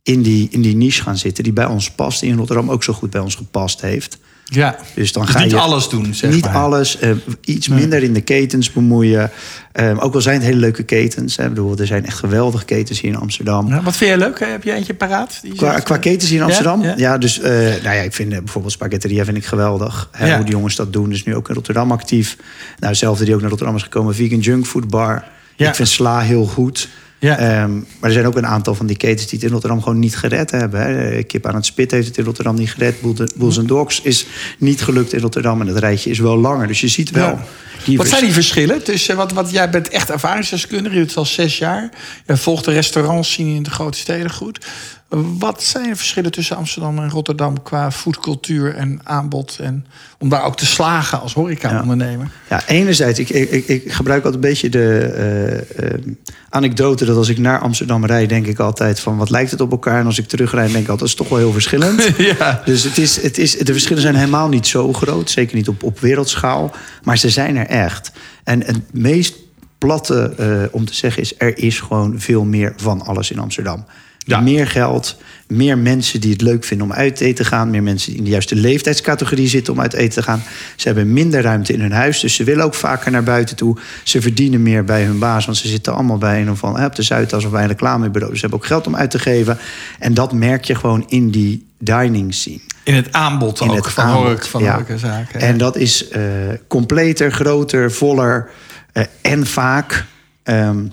in 0.03 0.21
die, 0.21 0.47
in 0.51 0.61
die 0.61 0.75
niche 0.75 1.01
gaan 1.01 1.17
zitten... 1.17 1.43
die 1.43 1.53
bij 1.53 1.65
ons 1.65 1.91
past, 1.91 2.19
die 2.19 2.29
in 2.29 2.37
Rotterdam 2.37 2.71
ook 2.71 2.83
zo 2.83 2.93
goed 2.93 3.09
bij 3.09 3.21
ons 3.21 3.35
gepast 3.35 3.81
heeft. 3.81 4.17
Ja, 4.51 4.75
Dus 4.95 5.11
dan 5.11 5.25
Dus 5.25 5.35
ga 5.35 5.41
niet 5.41 5.51
je 5.51 5.57
alles 5.57 5.89
doen, 5.89 6.13
zeg 6.13 6.31
niet 6.31 6.45
maar. 6.45 6.55
alles, 6.55 6.99
eh, 6.99 7.09
iets 7.41 7.67
minder 7.67 8.03
in 8.03 8.13
de 8.13 8.21
ketens 8.21 8.71
bemoeien. 8.71 9.31
Eh, 9.71 10.03
ook 10.03 10.13
al 10.13 10.21
zijn 10.21 10.35
het 10.35 10.45
hele 10.45 10.59
leuke 10.59 10.83
ketens. 10.83 11.35
Hè. 11.37 11.49
Bedoel, 11.49 11.77
er 11.77 11.85
zijn 11.87 12.05
echt 12.05 12.17
geweldige 12.17 12.65
ketens 12.65 13.01
hier 13.01 13.11
in 13.11 13.17
Amsterdam. 13.17 13.67
Ja, 13.67 13.81
wat 13.83 13.97
vind 13.97 14.11
je 14.11 14.17
leuk? 14.17 14.39
Heb 14.39 14.63
je 14.63 14.71
eentje 14.73 14.93
paraat? 14.93 15.39
Die 15.41 15.55
Qua, 15.55 15.97
ketens 15.97 16.29
hier 16.29 16.39
in 16.39 16.45
Amsterdam? 16.45 16.83
ja. 16.83 16.93
Ja, 16.97 17.17
dus 17.17 17.39
eh, 17.39 17.51
nou 17.51 17.83
ja, 17.83 17.91
ik 17.91 18.13
vind 18.13 18.29
bijvoorbeeld 18.29 18.73
Spaghetteria 18.73 19.25
vind 19.25 19.37
ik 19.37 19.45
geweldig. 19.45 20.09
Hè. 20.11 20.35
Hoe 20.35 20.43
die 20.43 20.53
jongens 20.53 20.75
dat 20.75 20.93
doen. 20.93 21.09
Dus 21.09 21.23
nu 21.23 21.35
ook 21.35 21.49
in 21.49 21.55
Rotterdam 21.55 21.91
actief. 21.91 22.37
Nou, 22.79 22.91
dezelfde 22.91 23.25
die 23.25 23.33
ook 23.33 23.39
naar 23.41 23.49
Rotterdam 23.49 23.75
is 23.75 23.83
gekomen. 23.83 24.15
Vegan 24.15 24.39
Junk 24.39 24.65
Food 24.65 24.87
Bar. 24.87 25.23
Ik 25.55 25.75
vind 25.75 25.87
Sla 25.87 26.19
heel 26.19 26.45
goed. 26.45 26.89
Ja. 27.19 27.37
Ehm, 27.37 27.73
maar 27.73 28.09
er 28.09 28.11
zijn 28.11 28.25
ook 28.25 28.35
een 28.35 28.45
aantal 28.45 28.75
van 28.75 28.85
die 28.85 28.97
ketens 28.97 29.27
die 29.27 29.39
het 29.39 29.47
in 29.47 29.53
Rotterdam 29.53 29.81
gewoon 29.81 29.99
niet 29.99 30.17
gered 30.17 30.51
hebben. 30.51 30.79
Hè. 30.79 31.23
Kip 31.23 31.45
aan 31.45 31.55
het 31.55 31.65
Spit 31.65 31.91
heeft 31.91 32.07
het 32.07 32.17
in 32.17 32.23
Rotterdam 32.23 32.55
niet 32.55 32.71
gered. 32.71 32.95
Bulls 33.35 33.57
and 33.59 33.67
Dogs 33.67 34.01
is 34.01 34.25
niet 34.57 34.81
gelukt 34.81 35.13
in 35.13 35.19
Rotterdam. 35.19 35.61
En 35.61 35.67
het 35.67 35.77
rijtje 35.77 36.09
is 36.09 36.19
wel 36.19 36.37
langer. 36.37 36.67
Dus 36.67 36.81
je 36.81 36.87
ziet 36.87 37.11
wel... 37.11 37.27
Ja. 37.27 37.45
die 37.85 37.97
Wat 37.97 38.07
zijn 38.07 38.23
die 38.23 38.33
verschillen 38.33 38.83
tussen, 38.83 39.15
wat, 39.15 39.31
wat 39.31 39.51
jij 39.51 39.69
bent 39.69 39.89
echt 39.89 40.09
ervaringsdeskundige, 40.09 40.95
je 40.95 40.99
doet 40.99 41.09
het 41.09 41.17
al 41.17 41.25
zes 41.25 41.57
jaar. 41.57 41.89
Je 42.25 42.37
volgt 42.37 42.65
de 42.65 42.71
restaurants 42.71 43.33
zien 43.33 43.55
in 43.55 43.63
de 43.63 43.71
grote 43.71 43.97
steden 43.97 44.31
goed. 44.31 44.65
Wat 45.09 45.63
zijn 45.63 45.89
de 45.89 45.95
verschillen 45.95 46.31
tussen 46.31 46.55
Amsterdam 46.55 46.97
en 46.97 47.09
Rotterdam 47.09 47.63
qua 47.63 47.91
foodcultuur 47.91 48.75
en 48.75 48.99
aanbod? 49.03 49.57
En 49.61 49.85
om 50.19 50.29
daar 50.29 50.43
ook 50.43 50.57
te 50.57 50.65
slagen 50.65 51.21
als 51.21 51.33
horeca-ondernemer? 51.33 52.31
Ja, 52.49 52.67
enerzijds, 52.67 53.19
ik, 53.19 53.29
ik, 53.29 53.49
ik, 53.51 53.67
ik 53.67 53.91
gebruik 53.91 54.23
altijd 54.23 54.43
een 54.43 54.49
beetje 54.49 54.69
de 54.69 54.99
eh, 54.99 55.93
eh, 55.93 56.01
anekdote 56.49 57.05
dat 57.05 57.17
als 57.17 57.29
ik 57.29 57.37
naar 57.37 57.59
Amsterdam 57.59 58.05
rijd, 58.05 58.29
denk 58.29 58.45
ik 58.45 58.59
altijd 58.59 58.99
van 58.99 59.17
wat 59.17 59.29
lijkt 59.29 59.51
het 59.51 59.61
op 59.61 59.71
elkaar. 59.71 59.99
En 59.99 60.05
als 60.05 60.17
ik 60.17 60.27
terugrijd, 60.27 60.71
denk 60.71 60.83
ik 60.83 60.89
altijd, 60.89 60.99
dat 60.99 61.09
is 61.09 61.15
toch 61.15 61.29
wel 61.29 61.37
heel 61.37 61.51
verschillend. 61.53 62.11
ja. 62.37 62.61
Dus 62.65 62.83
het 62.83 62.97
is, 62.97 63.21
het 63.21 63.37
is, 63.37 63.57
de 63.57 63.71
verschillen 63.71 64.01
zijn 64.01 64.15
helemaal 64.15 64.49
niet 64.49 64.67
zo 64.67 64.93
groot. 64.93 65.29
Zeker 65.29 65.55
niet 65.55 65.67
op, 65.67 65.83
op 65.83 65.99
wereldschaal. 65.99 66.71
Maar 67.03 67.17
ze 67.17 67.29
zijn 67.29 67.55
er 67.55 67.67
echt. 67.67 68.11
En 68.43 68.63
het 68.63 68.93
meest 68.93 69.35
platte 69.77 70.33
eh, 70.37 70.47
om 70.71 70.85
te 70.85 70.95
zeggen 70.95 71.21
is... 71.21 71.33
er 71.37 71.57
is 71.57 71.79
gewoon 71.79 72.19
veel 72.19 72.43
meer 72.43 72.73
van 72.77 73.01
alles 73.01 73.31
in 73.31 73.39
Amsterdam. 73.39 73.85
Ja. 74.27 74.39
Meer 74.39 74.67
geld, 74.67 75.17
meer 75.47 75.77
mensen 75.77 76.21
die 76.21 76.31
het 76.31 76.41
leuk 76.41 76.63
vinden 76.63 76.87
om 76.87 76.93
uit 76.93 77.19
eten 77.19 77.35
te 77.35 77.45
gaan... 77.45 77.69
meer 77.69 77.83
mensen 77.83 78.09
die 78.09 78.17
in 78.17 78.23
de 78.23 78.29
juiste 78.29 78.55
leeftijdscategorie 78.55 79.47
zitten 79.47 79.73
om 79.73 79.81
uit 79.81 79.93
eten 79.93 80.13
te 80.13 80.23
gaan. 80.23 80.43
Ze 80.75 80.87
hebben 80.87 81.13
minder 81.13 81.41
ruimte 81.41 81.73
in 81.73 81.81
hun 81.81 81.91
huis, 81.91 82.19
dus 82.19 82.35
ze 82.35 82.43
willen 82.43 82.65
ook 82.65 82.73
vaker 82.73 83.11
naar 83.11 83.23
buiten 83.23 83.55
toe. 83.55 83.77
Ze 84.03 84.21
verdienen 84.21 84.61
meer 84.61 84.83
bij 84.83 85.03
hun 85.03 85.19
baas, 85.19 85.45
want 85.45 85.57
ze 85.57 85.67
zitten 85.67 85.93
allemaal 85.93 86.17
bij 86.17 86.41
een 86.41 86.51
of 86.51 86.59
van 86.59 86.85
op 86.85 86.95
de 86.95 87.01
Zuidas 87.01 87.45
of 87.45 87.51
bij 87.51 87.61
een 87.61 87.67
reclamebureau. 87.67 88.31
Dus 88.31 88.39
ze 88.39 88.45
hebben 88.45 88.59
ook 88.59 88.67
geld 88.67 88.87
om 88.87 88.95
uit 88.95 89.11
te 89.11 89.19
geven. 89.19 89.57
En 89.99 90.13
dat 90.13 90.33
merk 90.33 90.65
je 90.65 90.75
gewoon 90.75 91.03
in 91.07 91.29
die 91.29 91.67
dining 91.79 92.33
scene. 92.33 92.59
In 92.83 92.93
het 92.93 93.11
aanbod 93.11 93.61
In 93.61 93.69
ook 93.69 93.75
het 93.75 93.93
van, 93.93 94.03
aanbod, 94.03 94.47
van 94.47 94.63
ja. 94.63 94.73
horecazaken. 94.73 95.39
En 95.39 95.57
dat 95.57 95.75
is 95.75 96.07
eh, 96.07 96.21
completer, 96.67 97.31
groter, 97.31 97.91
voller 97.91 98.49
eh, 98.91 99.03
en 99.21 99.45
vaak 99.45 100.05
ehm, 100.43 100.85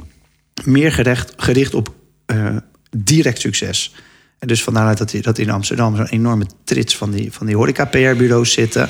meer 0.65 0.93
gerecht, 0.93 1.33
gericht 1.37 1.75
op 1.75 1.95
eh, 2.27 2.57
direct 2.97 3.41
succes. 3.41 3.95
En 4.39 4.49
dus 4.49 4.63
vandaar 4.63 4.97
dat, 4.97 5.15
dat 5.21 5.39
in 5.39 5.51
Amsterdam 5.51 5.97
zo'n 5.97 6.07
enorme 6.07 6.47
trits 6.65 6.97
van 6.97 7.11
die, 7.11 7.33
van 7.33 7.47
die 7.47 7.57
horeca-PR-bureaus 7.57 8.53
zitten. 8.53 8.89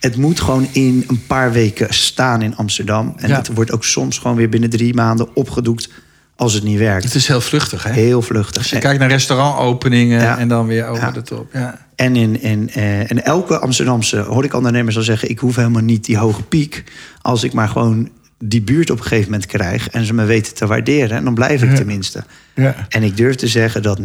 Het 0.00 0.16
moet 0.16 0.40
gewoon 0.40 0.68
in 0.72 1.04
een 1.08 1.26
paar 1.26 1.52
weken 1.52 1.94
staan 1.94 2.42
in 2.42 2.56
Amsterdam. 2.56 3.14
En 3.16 3.28
Ja. 3.28 3.36
het 3.36 3.54
wordt 3.54 3.72
ook 3.72 3.84
soms 3.84 4.18
gewoon 4.18 4.36
weer 4.36 4.48
binnen 4.48 4.70
drie 4.70 4.94
maanden 4.94 5.36
opgedoekt 5.36 5.88
als 6.36 6.52
het 6.52 6.62
niet 6.62 6.78
werkt. 6.78 7.04
Het 7.04 7.14
is 7.14 7.26
heel 7.26 7.40
vluchtig, 7.40 7.82
hè? 7.82 7.92
Heel 7.92 8.22
vluchtig. 8.22 8.56
Als 8.62 8.70
je 8.70 8.78
kijkt 8.78 8.98
naar 9.00 9.08
restaurantopeningen 9.08 10.20
Ja. 10.22 10.38
en 10.38 10.48
dan 10.48 10.66
weer 10.66 10.86
over 10.86 11.02
Ja. 11.04 11.10
de 11.10 11.22
top. 11.22 11.48
Ja. 11.52 11.86
En, 11.94 12.16
in, 12.16 12.42
in, 12.42 12.70
eh, 12.70 13.10
en 13.10 13.24
elke 13.24 13.58
Amsterdamse 13.58 14.18
horecaondernemer 14.18 14.92
zal 14.92 15.02
zeggen... 15.02 15.30
ik 15.30 15.38
hoef 15.38 15.56
helemaal 15.56 15.82
niet 15.82 16.04
die 16.04 16.16
hoge 16.16 16.42
piek... 16.42 16.84
als 17.22 17.42
ik 17.42 17.52
maar 17.52 17.68
gewoon 17.68 18.08
die 18.38 18.62
buurt 18.62 18.90
op 18.90 18.96
een 18.98 19.02
gegeven 19.02 19.30
moment 19.30 19.46
krijg... 19.46 19.88
en 19.88 20.04
ze 20.04 20.14
me 20.14 20.24
weten 20.24 20.54
te 20.54 20.66
waarderen. 20.66 21.16
En 21.16 21.24
dan 21.24 21.34
blijf 21.34 21.62
ik 21.62 21.70
Ja. 21.70 21.74
tenminste. 21.76 22.24
Ja. 22.54 22.86
En 22.88 23.02
ik 23.02 23.16
durf 23.16 23.34
te 23.34 23.46
zeggen 23.46 23.82
dat 23.82 23.98
90% 23.98 24.02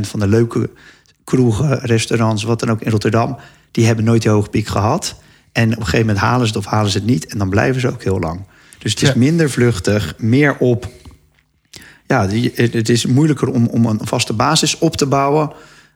van 0.00 0.20
de 0.20 0.26
leuke 0.28 0.70
kroegen, 1.24 1.78
restaurants... 1.80 2.42
wat 2.42 2.60
dan 2.60 2.70
ook 2.70 2.80
in 2.80 2.90
Rotterdam... 2.90 3.36
die 3.70 3.86
hebben 3.86 4.04
nooit 4.04 4.22
die 4.22 4.30
hoge 4.30 4.48
piek 4.50 4.66
gehad. 4.66 5.14
En 5.52 5.70
op 5.70 5.76
een 5.78 5.84
gegeven 5.84 6.06
moment 6.06 6.24
halen 6.24 6.46
ze 6.46 6.52
het 6.56 6.64
of 6.66 6.70
halen 6.72 6.90
ze 6.90 6.98
het 6.98 7.06
niet... 7.06 7.26
en 7.26 7.38
dan 7.38 7.48
blijven 7.50 7.80
ze 7.80 7.88
ook 7.88 8.02
heel 8.02 8.18
lang. 8.18 8.40
Dus 8.78 8.92
het 8.92 9.02
is 9.02 9.08
Ja. 9.08 9.14
minder 9.16 9.50
vluchtig, 9.50 10.14
meer 10.18 10.56
op... 10.56 10.88
Ja, 12.06 12.28
het 12.54 12.88
is 12.88 13.06
moeilijker 13.06 13.48
om, 13.48 13.66
om 13.66 13.86
een 13.86 14.00
vaste 14.02 14.32
basis 14.32 14.78
op 14.78 14.96
te 14.96 15.06
bouwen... 15.06 15.52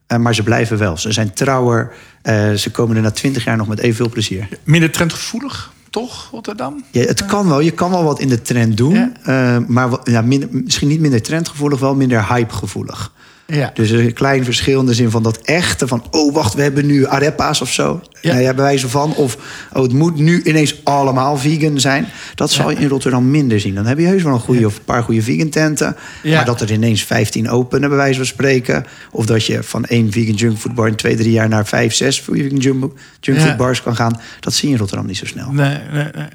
eh, 0.06 0.18
maar 0.18 0.34
ze 0.34 0.42
blijven 0.42 0.78
wel. 0.78 0.96
Ze 0.98 1.12
zijn 1.12 1.32
trouwer. 1.32 1.92
eh, 2.22 2.52
ze 2.52 2.70
komen 2.70 2.96
er 2.96 3.02
na 3.02 3.10
twintig 3.10 3.44
jaar 3.44 3.56
nog 3.56 3.68
met 3.68 3.78
evenveel 3.78 4.08
plezier. 4.08 4.48
Minder 4.64 4.90
trendgevoelig, 4.90 5.72
toch, 5.94 6.28
Rotterdam? 6.30 6.85
Ja, 6.90 7.00
het 7.00 7.26
kan 7.26 7.48
wel. 7.48 7.61
Je 7.61 7.70
kan 7.70 7.90
wel 7.90 8.04
wat 8.04 8.20
in 8.20 8.28
de 8.28 8.42
trend 8.42 8.76
doen. 8.76 8.94
Ja. 8.94 9.12
eh, 9.22 9.66
maar 9.66 9.90
ja, 10.04 10.22
minder, 10.22 10.48
misschien 10.50 10.88
niet 10.88 11.00
minder 11.00 11.22
trendgevoelig, 11.22 11.80
wel 11.80 11.94
minder 11.94 12.35
hypegevoelig. 12.35 13.12
Ja. 13.46 13.70
Dus 13.74 13.90
een 13.90 14.12
klein 14.12 14.44
verschil 14.44 14.80
in 14.80 14.87
de 14.87 14.94
zin 14.94 15.11
van 15.11 15.22
dat 15.22 15.37
echte 15.38 15.88
van... 15.88 16.04
oh, 16.11 16.35
wacht, 16.35 16.54
we 16.54 16.62
hebben 16.62 16.87
nu 16.87 17.07
arepa's 17.07 17.61
of 17.61 17.72
zo. 17.72 18.00
Ja. 18.20 18.30
Nou 18.33 18.42
ja, 18.44 18.54
bij 18.54 18.64
wijze 18.64 18.88
van. 18.88 19.14
Of 19.14 19.37
oh, 19.72 19.83
het 19.83 19.92
moet 19.92 20.16
nu 20.16 20.42
ineens 20.42 20.85
allemaal 20.85 21.37
vegan 21.37 21.80
zijn. 21.80 22.07
Dat 22.35 22.50
zal 22.50 22.70
je 22.70 22.76
in 22.76 22.88
Rotterdam 22.88 23.30
minder 23.30 23.61
zien. 23.61 23.74
Dan 23.74 23.87
heb 23.87 23.98
je 23.98 24.07
heus 24.07 24.22
wel 24.22 24.33
een 24.35 24.40
goede 24.40 24.66
of 24.66 24.76
een 24.76 24.85
paar 24.85 25.02
goede 25.02 25.22
vegan 25.22 25.48
tenten. 25.48 25.96
Maar 26.24 26.44
dat 26.44 26.61
er 26.61 26.72
ineens 26.72 27.04
15 27.04 27.50
openen, 27.50 27.88
bij 27.88 27.98
wijze 27.98 28.16
van 28.16 28.26
spreken. 28.26 28.87
Of 29.11 29.26
dat 29.26 29.46
je 29.46 29.62
van 29.62 29.85
één 29.85 30.12
vegan 30.12 30.35
junkfood 30.35 30.74
bar 30.74 30.88
in 30.88 30.96
twee, 30.96 31.16
drie 31.16 31.33
jaar... 31.33 31.48
naar 31.48 31.66
vijf, 31.66 31.94
zes 31.94 32.20
vegan 32.20 32.57
junk- 32.59 32.92
junkfood 33.20 33.48
Ja. 33.48 33.57
bars 33.57 33.83
kan 33.83 33.96
gaan. 33.96 34.20
Dat 34.40 34.54
zie 34.54 34.66
je 34.68 34.74
in 34.74 34.80
Rotterdam 34.80 35.07
niet 35.07 35.16
zo 35.16 35.26
snel. 35.26 35.52
Nee, 35.52 35.78
nee, 35.92 36.04
nee. 36.14 36.28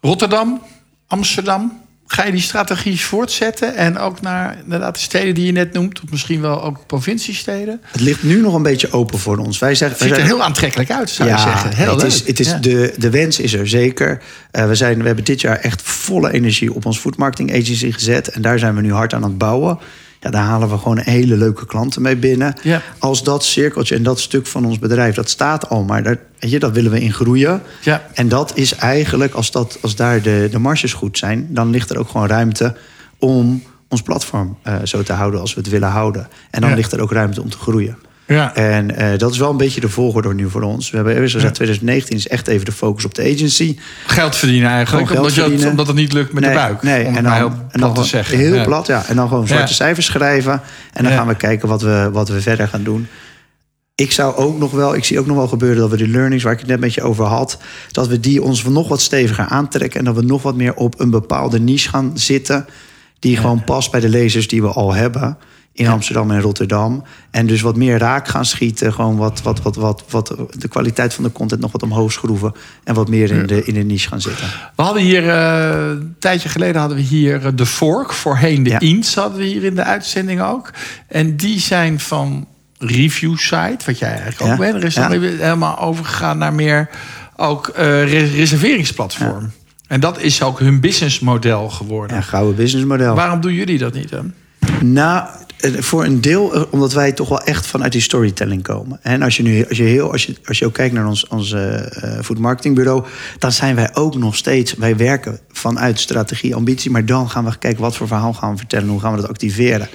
Rotterdam, 0.00 0.62
Amsterdam. 1.06 1.80
Ga 2.12 2.24
je 2.24 2.32
die 2.32 2.40
strategie 2.40 3.00
voortzetten? 3.00 3.76
En 3.76 3.98
ook 3.98 4.20
naar 4.20 4.56
inderdaad, 4.64 4.94
de 4.94 5.00
steden 5.00 5.34
die 5.34 5.46
je 5.46 5.52
net 5.52 5.72
noemt, 5.72 6.00
of 6.04 6.10
misschien 6.10 6.40
wel 6.40 6.62
ook 6.62 6.86
provinciesteden? 6.86 7.80
Het 7.84 8.00
ligt 8.00 8.22
nu 8.22 8.40
nog 8.40 8.54
een 8.54 8.62
beetje 8.62 8.92
open 8.92 9.18
voor 9.18 9.36
ons. 9.38 9.58
Wij 9.58 9.74
zeggen, 9.74 9.98
Het 9.98 10.06
ziet 10.08 10.16
er 10.16 10.24
heel 10.26 10.42
aantrekkelijk 10.42 10.90
uit, 10.90 11.10
zou 11.10 11.28
je 11.28 11.38
zeggen. 11.38 11.74
Heel 11.76 11.90
het 11.90 12.02
leuk. 12.02 12.06
is, 12.10 12.26
het 12.26 12.40
is 12.40 12.48
Ja. 12.48 12.56
de, 12.58 12.94
de 12.96 13.10
wens 13.10 13.38
is 13.38 13.52
er 13.52 13.68
zeker. 13.68 14.22
Eh, 14.50 14.66
we, 14.66 14.74
zijn, 14.74 14.98
we 15.00 15.06
hebben 15.06 15.24
dit 15.24 15.40
jaar 15.40 15.56
echt 15.56 15.82
volle 15.82 16.32
energie 16.32 16.74
op 16.74 16.84
ons 16.86 16.98
food 16.98 17.16
marketing 17.16 17.50
agency 17.50 17.92
gezet. 17.92 18.28
En 18.28 18.42
daar 18.42 18.58
zijn 18.58 18.74
we 18.74 18.80
nu 18.80 18.92
hard 18.92 19.14
aan 19.14 19.22
het 19.22 19.38
bouwen. 19.38 19.78
Ja, 20.22 20.30
daar 20.30 20.42
halen 20.44 20.68
we 20.68 20.78
gewoon 20.78 20.98
hele 20.98 21.36
leuke 21.36 21.66
klanten 21.66 22.02
mee 22.02 22.16
binnen. 22.16 22.54
Ja. 22.62 22.82
Als 22.98 23.22
dat 23.22 23.44
cirkeltje 23.44 23.94
en 23.96 24.02
dat 24.02 24.20
stuk 24.20 24.46
van 24.46 24.64
ons 24.64 24.78
bedrijf, 24.78 25.14
dat 25.14 25.30
staat 25.30 25.68
al. 25.68 25.82
Maar 25.84 26.02
daar, 26.02 26.18
weet 26.38 26.50
je, 26.50 26.58
dat 26.58 26.72
willen 26.72 26.90
we 26.90 27.00
in 27.00 27.12
groeien. 27.12 27.62
Ja. 27.82 28.02
En 28.14 28.28
dat 28.28 28.52
is 28.56 28.74
eigenlijk, 28.74 29.34
als, 29.34 29.50
dat, 29.50 29.78
als 29.80 29.96
daar 29.96 30.22
de, 30.22 30.48
de 30.50 30.58
marges 30.58 30.92
goed 30.92 31.18
zijn... 31.18 31.46
dan 31.50 31.70
ligt 31.70 31.90
er 31.90 31.98
ook 31.98 32.08
gewoon 32.08 32.26
ruimte 32.26 32.76
om 33.18 33.62
ons 33.88 34.02
platform 34.02 34.56
eh, 34.62 34.74
zo 34.84 35.02
te 35.02 35.12
houden 35.12 35.40
als 35.40 35.54
we 35.54 35.60
het 35.60 35.70
willen 35.70 35.88
houden. 35.88 36.28
En 36.50 36.60
dan 36.60 36.70
Ja. 36.70 36.76
ligt 36.76 36.92
er 36.92 37.00
ook 37.00 37.12
ruimte 37.12 37.42
om 37.42 37.50
te 37.50 37.58
groeien. 37.58 37.96
Ja. 38.34 38.54
En 38.54 38.96
eh, 38.96 39.18
dat 39.18 39.32
is 39.32 39.38
wel 39.38 39.50
een 39.50 39.56
beetje 39.56 39.80
de 39.80 39.88
volgorde 39.88 40.34
nu 40.34 40.50
voor 40.50 40.62
ons. 40.62 40.90
We 40.90 40.96
hebben 40.96 41.16
eerst 41.16 41.34
gezegd, 41.34 41.54
2019 41.54 42.16
is 42.16 42.28
echt 42.28 42.46
even 42.48 42.64
de 42.64 42.72
focus 42.72 43.04
op 43.04 43.14
de 43.14 43.22
agency. 43.22 43.76
Geld 44.06 44.36
verdienen 44.36 44.70
eigenlijk, 44.70 45.06
Gewoon 45.06 45.22
omdat, 45.22 45.32
geld 45.32 45.34
je 45.34 45.40
het, 45.40 45.50
verdienen. 45.50 45.70
omdat 45.70 45.86
het 45.86 45.96
niet 45.96 46.12
lukt 46.12 46.32
met 46.32 46.42
nee, 46.42 46.52
de 46.52 46.58
buik. 46.58 46.82
Nee, 46.82 47.04
en 47.04 47.24
dan, 47.24 47.32
heel 47.32 47.52
en 47.70 47.80
dan 47.80 47.94
te 47.94 48.04
zeggen. 48.04 48.38
Heel 48.38 48.54
Ja. 48.54 48.64
plat, 48.64 48.86
ja. 48.86 49.04
En 49.06 49.16
dan 49.16 49.28
gewoon 49.28 49.46
zwarte 49.46 49.74
cijfers 49.74 50.06
schrijven. 50.06 50.60
En 50.92 51.04
dan 51.04 51.12
gaan 51.12 51.26
we 51.26 51.34
kijken 51.34 51.68
wat 51.68 51.82
we, 51.82 52.08
wat 52.12 52.28
we 52.28 52.40
verder 52.40 52.68
gaan 52.68 52.82
doen. 52.82 53.06
Ik 53.94 54.12
zou 54.12 54.36
ook 54.36 54.58
nog 54.58 54.70
wel, 54.70 54.94
ik 54.94 55.04
zie 55.04 55.18
ook 55.18 55.26
nog 55.26 55.36
wel 55.36 55.48
gebeuren 55.48 55.78
dat 55.78 55.90
we 55.90 55.96
de 55.96 56.08
learnings 56.08 56.44
waar 56.44 56.52
ik 56.52 56.58
het 56.58 56.68
net 56.68 56.80
met 56.80 56.94
je 56.94 57.02
over 57.02 57.24
had, 57.24 57.58
dat 57.90 58.08
we 58.08 58.20
die 58.20 58.42
ons 58.42 58.64
nog 58.64 58.88
wat 58.88 59.00
steviger 59.00 59.44
aantrekken 59.44 59.98
en 59.98 60.04
dat 60.04 60.14
we 60.14 60.22
nog 60.22 60.42
wat 60.42 60.54
meer 60.56 60.74
op 60.74 61.00
een 61.00 61.10
bepaalde 61.10 61.60
niche 61.60 61.88
gaan 61.88 62.10
zitten, 62.14 62.66
die 63.18 63.36
gewoon 63.36 63.64
past 63.64 63.90
bij 63.90 64.00
de 64.00 64.08
lezers 64.08 64.48
die 64.48 64.62
we 64.62 64.68
al 64.68 64.94
hebben 64.94 65.38
in 65.72 65.86
Amsterdam 65.88 66.30
en 66.30 66.40
Rotterdam. 66.40 67.04
En 67.30 67.46
dus 67.46 67.60
wat 67.60 67.76
meer 67.76 67.98
raak 67.98 68.28
gaan 68.28 68.44
schieten, 68.44 68.92
gewoon 68.92 69.16
wat, 69.16 69.42
wat, 69.42 69.62
wat, 69.62 69.76
wat, 69.76 70.04
wat 70.10 70.34
de 70.50 70.68
kwaliteit 70.68 71.14
van 71.14 71.24
de 71.24 71.32
content 71.32 71.60
nog 71.60 71.72
wat 71.72 71.82
omhoog 71.82 72.12
schroeven 72.12 72.52
en 72.84 72.94
wat 72.94 73.08
meer 73.08 73.30
in 73.30 73.46
de, 73.46 73.64
in 73.64 73.74
de 73.74 73.82
niche 73.82 74.08
gaan 74.08 74.20
zitten. 74.20 74.46
We 74.76 74.82
hadden 74.82 75.02
hier, 75.02 75.28
eh, 75.28 75.88
een 75.88 76.14
tijdje 76.18 76.48
geleden 76.48 76.80
hadden 76.80 76.96
we 76.98 77.02
hier 77.04 77.46
eh, 77.46 77.52
de 77.54 77.66
Fork, 77.66 78.12
voorheen 78.12 78.62
de 78.62 78.70
Ja. 78.70 78.78
Ints 78.78 79.14
hadden 79.14 79.38
we 79.38 79.44
hier 79.44 79.64
in 79.64 79.74
de 79.74 79.84
uitzending 79.84 80.42
ook. 80.42 80.70
En 81.08 81.36
die 81.36 81.60
zijn 81.60 82.00
van 82.00 82.46
review 82.78 83.36
site, 83.38 83.84
wat 83.86 83.98
jij 83.98 84.08
eigenlijk 84.18 84.52
ook 84.52 84.58
bent. 84.58 84.74
Er 84.74 84.84
is 84.84 84.94
dan 84.94 85.10
helemaal 85.12 85.78
overgegaan 85.78 86.38
naar 86.38 86.54
meer 86.54 86.88
ook 87.36 87.68
eh, 87.68 87.84
re- 87.84 88.36
reserveringsplatform. 88.36 89.50
En 89.86 90.00
dat 90.00 90.20
is 90.20 90.42
ook 90.42 90.58
hun 90.58 90.80
businessmodel 90.80 91.68
geworden. 91.70 92.16
Ja, 92.16 92.22
gouden 92.22 92.56
businessmodel. 92.56 93.14
Waarom 93.14 93.40
doen 93.40 93.54
jullie 93.54 93.78
dat 93.78 93.94
niet 93.94 94.10
dan? 94.10 94.32
Nou, 94.80 95.28
voor 95.60 96.04
een 96.04 96.20
deel 96.20 96.54
eh, 96.54 96.62
omdat 96.70 96.92
wij 96.92 97.12
toch 97.12 97.28
wel 97.28 97.40
echt 97.40 97.66
vanuit 97.66 97.92
die 97.92 98.00
storytelling 98.00 98.62
komen. 98.62 98.98
En 99.02 99.22
als 99.22 99.36
je 99.36 99.42
nu 99.42 99.66
als 99.68 99.76
je 99.76 99.82
heel, 99.82 100.12
als 100.12 100.26
je, 100.26 100.34
als 100.44 100.58
je 100.58 100.66
ook 100.66 100.72
kijkt 100.72 100.94
naar 100.94 101.06
ons, 101.06 101.26
ons 101.26 101.52
eh, 101.52 102.16
eh, 102.16 102.24
food 102.24 102.38
marketingbureau, 102.38 103.04
dan 103.38 103.52
zijn 103.52 103.74
wij 103.74 103.94
ook 103.94 104.16
nog 104.16 104.36
steeds. 104.36 104.74
Wij 104.74 104.96
werken 104.96 105.38
vanuit 105.48 105.98
strategie, 105.98 106.54
ambitie, 106.54 106.90
maar 106.90 107.06
dan 107.06 107.30
gaan 107.30 107.44
we 107.44 107.58
kijken 107.58 107.80
wat 107.80 107.96
voor 107.96 108.06
verhaal 108.06 108.32
gaan 108.32 108.50
we 108.50 108.56
vertellen, 108.56 108.88
hoe 108.88 109.00
gaan 109.00 109.14
we 109.14 109.20
dat 109.20 109.30
activeren. 109.30 109.88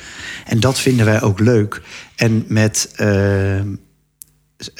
En 0.45 0.59
dat 0.59 0.79
vinden 0.79 1.05
wij 1.05 1.21
ook 1.21 1.39
leuk. 1.39 1.81
En 2.15 2.45
met. 2.47 2.91
eh, 2.95 3.61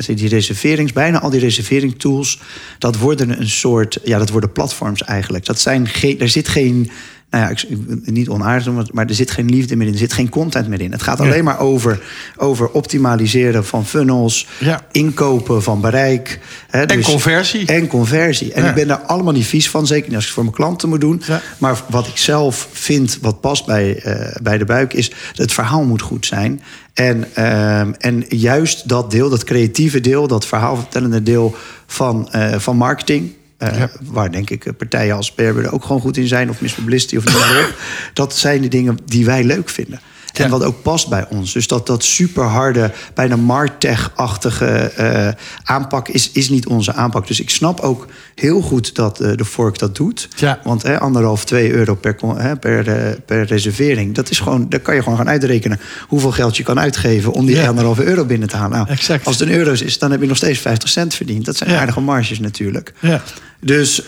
die 0.06 0.30
reserverings, 0.30 0.94
bijna 0.94 1.20
al 1.20 1.30
die 1.30 1.40
reserveringstools, 1.40 2.40
dat 2.80 2.98
worden 2.98 3.40
een 3.40 3.50
soort, 3.50 4.00
ja, 4.04 4.18
dat 4.18 4.30
worden 4.30 4.52
platforms 4.52 5.04
eigenlijk. 5.04 5.46
Dat 5.46 5.60
zijn 5.60 5.88
geen, 5.88 6.20
er 6.20 6.30
zit 6.30 6.48
geen 6.48 6.92
nou 7.36 7.48
ja, 7.48 7.50
ik, 7.50 7.66
niet 8.12 8.30
onaardig, 8.30 8.92
maar 8.92 9.06
er 9.06 9.14
zit 9.14 9.32
geen 9.32 9.50
liefde 9.50 9.76
meer 9.76 9.88
in, 9.88 9.94
er 9.94 10.00
zit 10.00 10.14
geen 10.14 10.30
content 10.30 10.68
meer 10.68 10.82
in. 10.82 10.92
Het 10.92 11.02
gaat 11.04 11.20
alleen 11.20 11.44
maar 11.44 11.60
over, 11.60 12.02
over 12.36 12.70
optimaliseren 12.70 13.66
van 13.66 13.86
funnels, 13.86 14.48
Ja. 14.60 14.86
inkopen 14.92 15.64
van 15.64 15.82
bereik. 15.82 16.40
Hè, 16.70 16.82
En 16.82 17.02
conversie. 17.04 17.66
En 17.66 17.88
conversie. 17.88 18.54
En 18.54 18.64
Ja. 18.64 18.70
ik 18.70 18.76
ben 18.76 18.88
daar 18.88 18.98
allemaal 18.98 19.34
niet 19.34 19.46
vies 19.46 19.70
van, 19.70 19.88
zeker 19.88 20.06
niet 20.08 20.16
als 20.16 20.24
ik 20.24 20.26
het 20.26 20.34
voor 20.34 20.44
mijn 20.44 20.56
klanten 20.56 20.90
moet 20.90 21.02
doen. 21.02 21.22
Ja. 21.28 21.42
Maar 21.58 21.82
wat 21.90 22.08
ik 22.08 22.18
zelf 22.18 22.68
vind, 22.72 23.18
wat 23.22 23.42
past 23.42 23.66
bij, 23.66 23.98
eh, 23.98 24.36
bij 24.42 24.58
de 24.58 24.66
buik, 24.66 24.94
is 24.94 25.12
het 25.34 25.54
verhaal 25.54 25.84
moet 25.84 26.02
goed 26.02 26.26
zijn. 26.26 26.62
En, 26.94 27.26
ehm, 27.34 27.92
en 27.98 28.26
juist 28.30 28.90
dat 28.90 29.12
deel, 29.12 29.30
dat 29.30 29.44
creatieve 29.44 30.00
deel, 30.02 30.28
dat 30.28 30.46
verhaalvertellende 30.46 31.24
deel 31.24 31.56
van, 31.88 32.32
eh, 32.32 32.60
van 32.60 32.78
marketing. 32.78 33.32
Eh, 33.72 33.80
Ja. 33.80 33.90
Waar 34.02 34.32
denk 34.32 34.50
ik 34.50 34.66
eh, 34.66 34.74
partijen 34.78 35.16
als 35.16 35.34
Berber 35.34 35.64
er 35.64 35.74
ook 35.74 35.86
gewoon 35.86 36.02
goed 36.02 36.18
in 36.18 36.28
zijn, 36.28 36.50
of 36.50 36.62
Miss 36.62 36.74
Publicity 36.74 37.18
of 37.18 37.24
noem 37.24 37.40
maar 37.40 37.66
op. 37.66 37.76
Dat 38.14 38.36
zijn 38.36 38.62
de 38.62 38.68
dingen 38.68 38.98
die 39.06 39.26
wij 39.26 39.44
leuk 39.44 39.70
vinden. 39.70 40.00
En 40.40 40.50
wat 40.50 40.64
ook 40.64 40.82
past 40.82 41.08
bij 41.10 41.26
ons. 41.30 41.54
Dus 41.54 41.68
dat, 41.68 41.88
dat 41.88 42.04
super 42.04 42.44
harde, 42.44 42.92
bijna 43.14 43.36
Martech-achtige 43.36 44.66
eh, 44.66 45.28
aanpak 45.64 46.08
is, 46.08 46.30
is 46.32 46.50
niet 46.50 46.68
onze 46.68 46.94
aanpak. 46.94 47.28
Dus 47.28 47.40
ik 47.40 47.50
snap 47.50 47.80
ook 47.80 48.08
heel 48.36 48.62
goed 48.62 48.96
dat 48.96 49.20
eh, 49.20 49.32
de 49.36 49.46
Fork 49.46 49.78
dat 49.80 49.96
doet. 49.96 50.28
Ja. 50.36 50.60
Want 50.64 50.84
hè, 50.84 51.00
anderhalf, 51.00 51.46
twee 51.46 51.72
euro 51.72 51.96
per, 51.96 52.16
hè, 52.36 52.56
per, 52.56 52.88
eh, 52.88 53.16
per 53.26 53.46
reservering. 53.46 54.16
Dat 54.16 54.30
is 54.30 54.40
gewoon, 54.40 54.70
daar 54.70 54.80
kan 54.80 54.96
je 54.96 55.02
gewoon 55.04 55.18
gaan 55.18 55.30
uitrekenen 55.30 55.80
hoeveel 56.08 56.32
geld 56.32 56.58
je 56.58 56.64
kan 56.64 56.80
uitgeven 56.80 57.32
om 57.32 57.46
die 57.46 57.56
Ja. 57.56 57.68
anderhalve 57.68 58.04
euro 58.04 58.26
binnen 58.26 58.48
te 58.50 58.56
halen. 58.56 58.78
Nou, 58.78 58.90
Exact. 58.90 59.26
Als 59.26 59.40
het 59.40 59.50
een 59.50 59.56
euro's 59.56 59.82
is, 59.82 59.98
dan 60.00 60.12
heb 60.12 60.22
je 60.22 60.28
nog 60.28 60.38
steeds 60.38 60.60
50 60.60 60.90
cent 60.90 61.14
verdiend. 61.14 61.46
Dat 61.46 61.58
zijn 61.58 61.70
Ja. 61.70 61.80
aardige 61.80 62.00
marges 62.00 62.40
natuurlijk. 62.40 62.94
Ja. 63.00 63.22
Dus, 63.60 64.02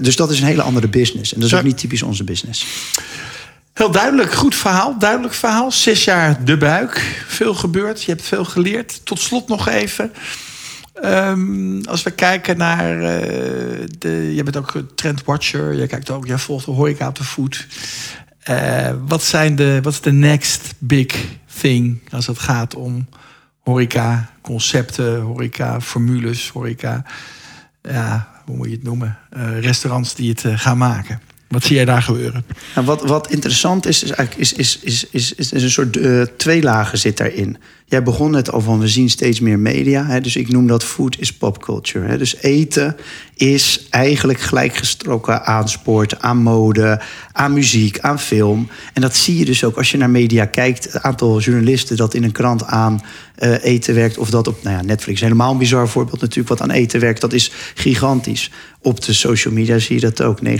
dus 0.00 0.16
dat 0.16 0.30
is 0.30 0.40
een 0.40 0.46
hele 0.46 0.62
andere 0.62 0.88
business. 0.88 1.34
En 1.34 1.40
dat 1.40 1.48
is 1.48 1.56
ook 1.56 1.62
niet 1.64 1.78
typisch 1.78 2.02
onze 2.02 2.24
business. 2.24 2.66
Heel 3.72 3.90
duidelijk, 3.90 4.32
goed 4.32 4.54
verhaal, 4.54 4.98
duidelijk 4.98 5.34
verhaal. 5.34 5.70
Zes 5.72 6.04
jaar 6.04 6.44
de 6.44 6.56
buik, 6.56 7.24
veel 7.28 7.54
gebeurd, 7.54 8.02
je 8.02 8.10
hebt 8.10 8.22
veel 8.22 8.44
geleerd. 8.44 9.00
Tot 9.04 9.20
slot 9.20 9.48
nog 9.48 9.68
even. 9.68 10.12
Ehm, 10.94 11.82
als 11.82 12.02
we 12.02 12.10
kijken 12.10 12.56
naar 12.56 13.00
eh, 13.02 13.86
de, 13.98 14.34
je 14.34 14.42
bent 14.42 14.56
ook 14.56 14.82
trendwatcher, 14.94 15.74
je 15.74 15.86
kijkt 15.86 16.10
ook, 16.10 16.26
jij 16.26 16.38
volgt 16.38 16.64
de 16.64 16.70
horeca 16.70 17.08
op 17.08 17.14
de 17.16 17.24
voet. 17.24 17.66
Eh, 18.42 18.90
wat 19.06 19.22
zijn 19.22 19.56
de, 19.56 19.78
wat 19.82 19.92
is 19.92 20.00
de 20.00 20.12
next 20.12 20.74
big 20.78 21.26
thing 21.60 22.00
als 22.10 22.26
het 22.26 22.38
gaat 22.38 22.74
om 22.74 23.08
horeca 23.60 24.30
concepten, 24.40 25.20
horeca 25.20 25.80
formules, 25.80 26.48
horeca, 26.48 27.04
ja, 27.82 28.28
hoe 28.44 28.56
moet 28.56 28.66
je 28.66 28.74
het 28.74 28.82
noemen, 28.82 29.18
Eh, 29.30 29.60
restaurants 29.60 30.14
die 30.14 30.30
het 30.30 30.44
gaan 30.60 30.78
maken. 30.78 31.20
Wat 31.50 31.64
zie 31.64 31.76
jij 31.76 31.84
daar 31.84 32.02
gebeuren? 32.02 32.44
Nou, 32.74 32.86
wat, 32.86 33.02
wat 33.02 33.30
interessant 33.30 33.86
is, 33.86 34.02
is 34.02 34.10
eigenlijk 34.10 34.40
is, 34.40 34.52
is, 34.52 34.78
is, 35.10 35.34
is, 35.34 35.52
is, 35.52 35.62
een 35.62 35.70
soort 35.70 35.96
eh, 35.96 36.22
twee 36.22 36.62
lagen 36.62 36.98
zit 36.98 37.16
daarin. 37.16 37.56
Jij 37.90 38.02
begon 38.02 38.30
net 38.30 38.52
al 38.52 38.60
van 38.60 38.78
we 38.78 38.88
zien 38.88 39.10
steeds 39.10 39.40
meer 39.40 39.58
media. 39.58 40.06
Hè, 40.06 40.20
dus 40.20 40.36
ik 40.36 40.48
noem 40.48 40.66
dat 40.66 40.84
food 40.84 41.18
is 41.18 41.32
popculture. 41.32 42.06
Hè. 42.06 42.18
Dus 42.18 42.36
eten 42.36 42.96
is 43.34 43.86
eigenlijk 43.90 44.40
gelijkgestrokken 44.40 45.44
aan 45.44 45.68
sport, 45.68 46.20
aan 46.20 46.36
mode, 46.36 47.00
aan 47.32 47.52
muziek, 47.52 48.00
aan 48.00 48.18
film. 48.18 48.68
En 48.92 49.00
dat 49.00 49.16
zie 49.16 49.38
je 49.38 49.44
dus 49.44 49.64
ook 49.64 49.76
als 49.76 49.90
je 49.90 49.96
naar 49.96 50.10
media 50.10 50.44
kijkt. 50.44 50.84
Het 50.84 51.02
aantal 51.02 51.40
journalisten 51.40 51.96
dat 51.96 52.14
in 52.14 52.24
een 52.24 52.32
krant 52.32 52.64
aan 52.64 53.02
eh, 53.34 53.64
eten 53.64 53.94
werkt. 53.94 54.18
Of 54.18 54.30
dat 54.30 54.48
op 54.48 54.62
nou 54.62 54.76
ja, 54.76 54.82
Netflix, 54.82 55.20
helemaal 55.20 55.52
een 55.52 55.58
bizar 55.58 55.88
voorbeeld 55.88 56.20
natuurlijk, 56.20 56.48
wat 56.48 56.60
aan 56.60 56.70
eten 56.70 57.00
werkt. 57.00 57.20
Dat 57.20 57.32
is 57.32 57.52
gigantisch. 57.74 58.50
Op 58.82 59.04
de 59.04 59.12
social 59.12 59.54
media 59.54 59.78
zie 59.78 59.94
je 59.94 60.00
dat 60.00 60.22
ook. 60.22 60.38
69% 60.42 60.52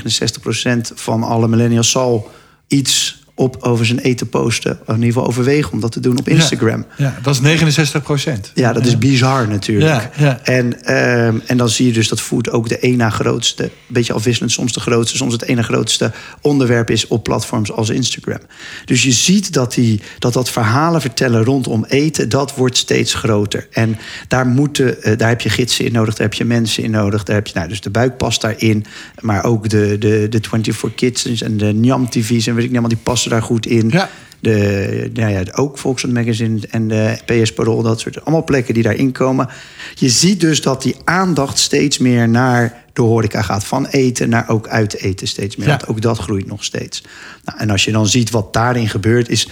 van 0.95 1.23
alle 1.23 1.49
millennials 1.49 1.91
zal 1.91 2.31
iets 2.67 3.20
op 3.41 3.57
over 3.61 3.87
zijn 3.87 3.99
eten 3.99 4.29
posten. 4.29 4.79
Of 4.81 4.87
in 4.87 4.95
ieder 4.95 5.07
geval 5.07 5.27
overwegen 5.27 5.73
om 5.73 5.81
dat 5.81 5.93
te 5.93 6.01
doen 6.01 6.19
op 6.19 6.29
Instagram. 6.29 6.85
Ja, 6.97 7.19
dat 7.23 7.35
is 7.35 7.41
69 7.41 8.03
procent. 8.03 8.53
Ja, 8.55 8.73
dat 8.73 8.87
is 8.87 8.99
bizar 8.99 9.49
natuurlijk. 9.49 9.91
Ja, 9.91 10.11
ja. 10.25 10.41
En, 10.43 10.85
ehm, 10.85 11.39
en 11.47 11.57
dan 11.57 11.69
zie 11.69 11.87
je 11.87 11.93
dus 11.93 12.09
dat 12.09 12.21
food 12.21 12.51
ook 12.51 12.69
de 12.69 12.95
na 12.97 13.11
grootste, 13.11 13.63
een 13.63 13.71
beetje 13.87 14.13
afwisselend, 14.13 14.53
soms 14.53 14.73
de 14.73 14.81
grootste, 14.81 15.17
soms 15.17 15.33
het 15.33 15.43
ene 15.43 15.63
grootste 15.63 16.13
onderwerp 16.41 16.91
is 16.91 17.07
op 17.07 17.25
platforms 17.25 17.73
als 17.73 17.91
Instagram. 17.91 18.39
Dus 18.85 19.03
je 19.03 19.13
ziet 19.13 19.53
dat, 19.53 19.75
die, 19.75 20.01
dat 20.19 20.33
dat 20.33 20.51
verhalen 20.51 21.01
vertellen 21.01 21.45
rondom 21.45 21.85
eten, 21.89 22.29
dat 22.29 22.55
wordt 22.55 22.77
steeds 22.77 23.15
groter. 23.15 23.67
En 23.71 23.99
daar, 24.29 24.47
moeten, 24.47 25.03
eh, 25.03 25.19
daar 25.19 25.29
heb 25.29 25.41
je 25.41 25.49
gidsen 25.49 25.85
in 25.85 25.93
nodig, 25.93 26.15
daar 26.15 26.27
heb 26.29 26.35
je 26.35 26.45
mensen 26.45 26.83
in 26.83 26.91
nodig. 26.91 27.25
Daar 27.25 27.37
heb 27.37 27.47
je, 27.47 27.53
nou, 27.55 27.69
dus 27.69 27.81
de 27.81 27.91
buik 27.91 28.17
past 28.17 28.41
daarin, 28.41 28.85
maar 29.21 29.45
ook 29.45 29.69
de, 29.69 29.97
de, 29.99 30.27
de 30.29 30.39
24 30.41 30.95
Kids 30.95 31.43
en 31.43 31.57
de 31.57 31.73
Njam 31.73 32.09
TV's 32.11 32.47
en 32.47 32.55
weet 32.55 32.65
ik 32.65 32.71
niet 32.71 32.79
allemaal, 32.79 32.89
die 32.89 32.99
passen 33.03 33.30
daar 33.31 33.43
goed 33.43 33.67
in. 33.67 33.89
Ja. 33.89 34.09
De, 34.41 35.11
nou 35.15 35.31
ja, 35.31 35.43
ook 35.53 35.79
Volkswagen 35.79 36.19
Magazine 36.19 36.59
en 36.71 36.89
de 36.89 37.19
PS 37.25 37.53
Parool, 37.53 37.83
dat 37.83 38.01
soort 38.01 38.25
allemaal 38.25 38.45
plekken 38.45 38.75
die 38.75 38.83
daarin 38.83 39.13
komen. 39.13 39.49
Je 39.95 40.09
ziet 40.09 40.41
dus 40.41 40.63
dat 40.63 40.83
die 40.83 40.97
aandacht 41.05 41.59
steeds 41.59 41.99
meer 41.99 42.29
naar 42.29 42.85
de 42.93 43.03
horeca 43.03 43.43
gaat. 43.43 43.65
Van 43.65 43.87
eten 43.87 44.29
naar 44.29 44.49
ook 44.49 44.69
uit 44.69 44.97
eten 44.97 45.29
steeds 45.29 45.57
meer. 45.57 45.69
Ja. 45.69 45.77
Want 45.77 45.89
ook 45.89 46.01
dat 46.01 46.19
groeit 46.19 46.47
nog 46.47 46.65
steeds. 46.65 47.05
Nou, 47.45 47.59
en 47.59 47.71
als 47.71 47.85
je 47.85 47.93
dan 47.93 48.07
ziet 48.07 48.31
wat 48.31 48.53
daarin 48.53 48.89
gebeurt, 48.89 49.29
is 49.29 49.49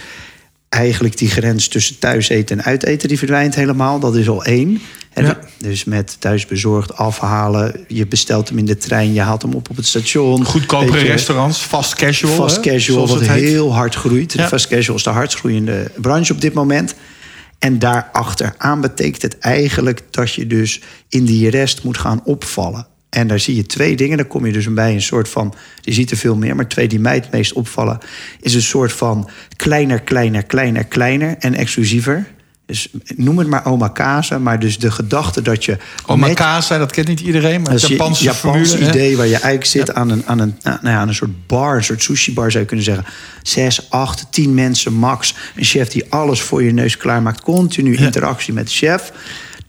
eigenlijk 0.69 1.17
die 1.17 1.29
grens 1.29 1.67
tussen 1.67 1.99
thuis 1.99 2.29
eten 2.29 2.57
en 2.57 2.65
uiteten, 2.65 3.07
die 3.07 3.17
verdwijnt 3.17 3.55
helemaal. 3.55 3.99
Dat 3.99 4.15
is 4.15 4.29
al 4.29 4.43
één. 4.43 4.81
En 5.13 5.25
Ja. 5.25 5.39
Dus 5.57 5.83
met 5.83 6.15
thuisbezorgd 6.19 6.95
afhalen. 6.95 7.85
Je 7.87 8.07
bestelt 8.07 8.49
hem 8.49 8.57
in 8.57 8.65
de 8.65 8.77
trein, 8.77 9.13
je 9.13 9.21
haalt 9.21 9.41
hem 9.41 9.53
op 9.53 9.69
op 9.69 9.75
het 9.75 9.85
station. 9.85 10.45
Goedkopere 10.45 10.99
restaurants, 10.99 11.59
fast 11.59 11.95
casual. 11.95 12.35
Fast 12.35 12.55
hè, 12.55 12.61
casual, 12.61 13.07
zoals 13.07 13.11
wat 13.11 13.29
heet. 13.29 13.43
heel 13.43 13.73
hard 13.73 13.95
groeit. 13.95 14.33
Ja. 14.33 14.47
Fast 14.47 14.67
casual 14.67 14.97
is 14.97 15.03
de 15.03 15.09
hardst 15.09 15.37
groeiende 15.37 15.91
branche 16.01 16.33
op 16.33 16.41
dit 16.41 16.53
moment. 16.53 16.95
En 17.59 17.79
daarachteraan 17.79 18.81
betekent 18.81 19.21
het 19.21 19.37
eigenlijk 19.39 20.01
dat 20.09 20.33
je 20.33 20.47
dus 20.47 20.81
in 21.09 21.25
die 21.25 21.49
rest 21.49 21.83
moet 21.83 21.97
gaan 21.97 22.21
opvallen. 22.23 22.87
En 23.09 23.27
daar 23.27 23.39
zie 23.39 23.55
je 23.55 23.65
twee 23.65 23.95
dingen. 23.95 24.17
Daar 24.17 24.25
kom 24.25 24.45
je 24.45 24.51
dus 24.51 24.73
bij 24.73 24.93
een 24.93 25.01
soort 25.01 25.29
van. 25.29 25.53
Je 25.81 25.93
ziet 25.93 26.11
er 26.11 26.17
veel 26.17 26.35
meer, 26.35 26.55
maar 26.55 26.67
twee 26.67 26.87
die 26.87 26.99
mij 26.99 27.15
het 27.15 27.31
meest 27.31 27.53
opvallen. 27.53 27.97
Is 28.41 28.53
een 28.53 28.61
soort 28.61 28.93
van 28.93 29.29
kleiner, 29.55 30.01
kleiner, 30.01 30.43
kleiner, 30.43 30.85
kleiner 30.85 31.35
en 31.39 31.53
exclusiever. 31.55 32.27
Dus 32.65 32.89
noem 33.15 33.37
het 33.37 33.47
maar 33.47 33.65
omakase. 33.65 34.39
Maar 34.39 34.59
dus 34.59 34.77
de 34.79 34.91
gedachte 34.91 35.41
dat 35.41 35.65
je. 35.65 35.71
met- 35.71 35.81
Omakase, 36.05 36.77
dat 36.77 36.91
kent 36.91 37.07
niet 37.07 37.19
iedereen, 37.19 37.61
maar 37.61 37.71
het 37.71 37.81
Japanse, 37.87 38.33
formule, 38.33 38.85
hè? 38.85 38.89
idee 38.89 39.17
waar 39.17 39.25
je 39.25 39.33
eigenlijk 39.33 39.65
zit 39.65 39.93
aan, 39.93 40.09
een, 40.09 40.25
aan, 40.25 40.39
een, 40.39 40.55
nou 40.63 40.77
ja, 40.83 40.97
aan 40.97 41.07
een 41.07 41.15
soort 41.15 41.47
bar, 41.47 41.75
een 41.75 41.83
soort 41.83 42.03
sushi-bar 42.03 42.51
zou 42.51 42.59
je 42.63 42.67
kunnen 42.69 42.85
zeggen. 42.85 43.05
Zes, 43.43 43.89
acht, 43.89 44.27
tien 44.31 44.53
mensen 44.53 44.93
max. 44.93 45.35
Een 45.55 45.63
chef 45.63 45.87
die 45.87 46.05
alles 46.09 46.41
voor 46.41 46.63
je 46.63 46.71
neus 46.73 46.97
klaarmaakt. 46.97 47.41
Continu 47.41 47.95
interactie 47.95 48.53
met 48.53 48.67
de 48.67 48.73
chef. 48.73 49.11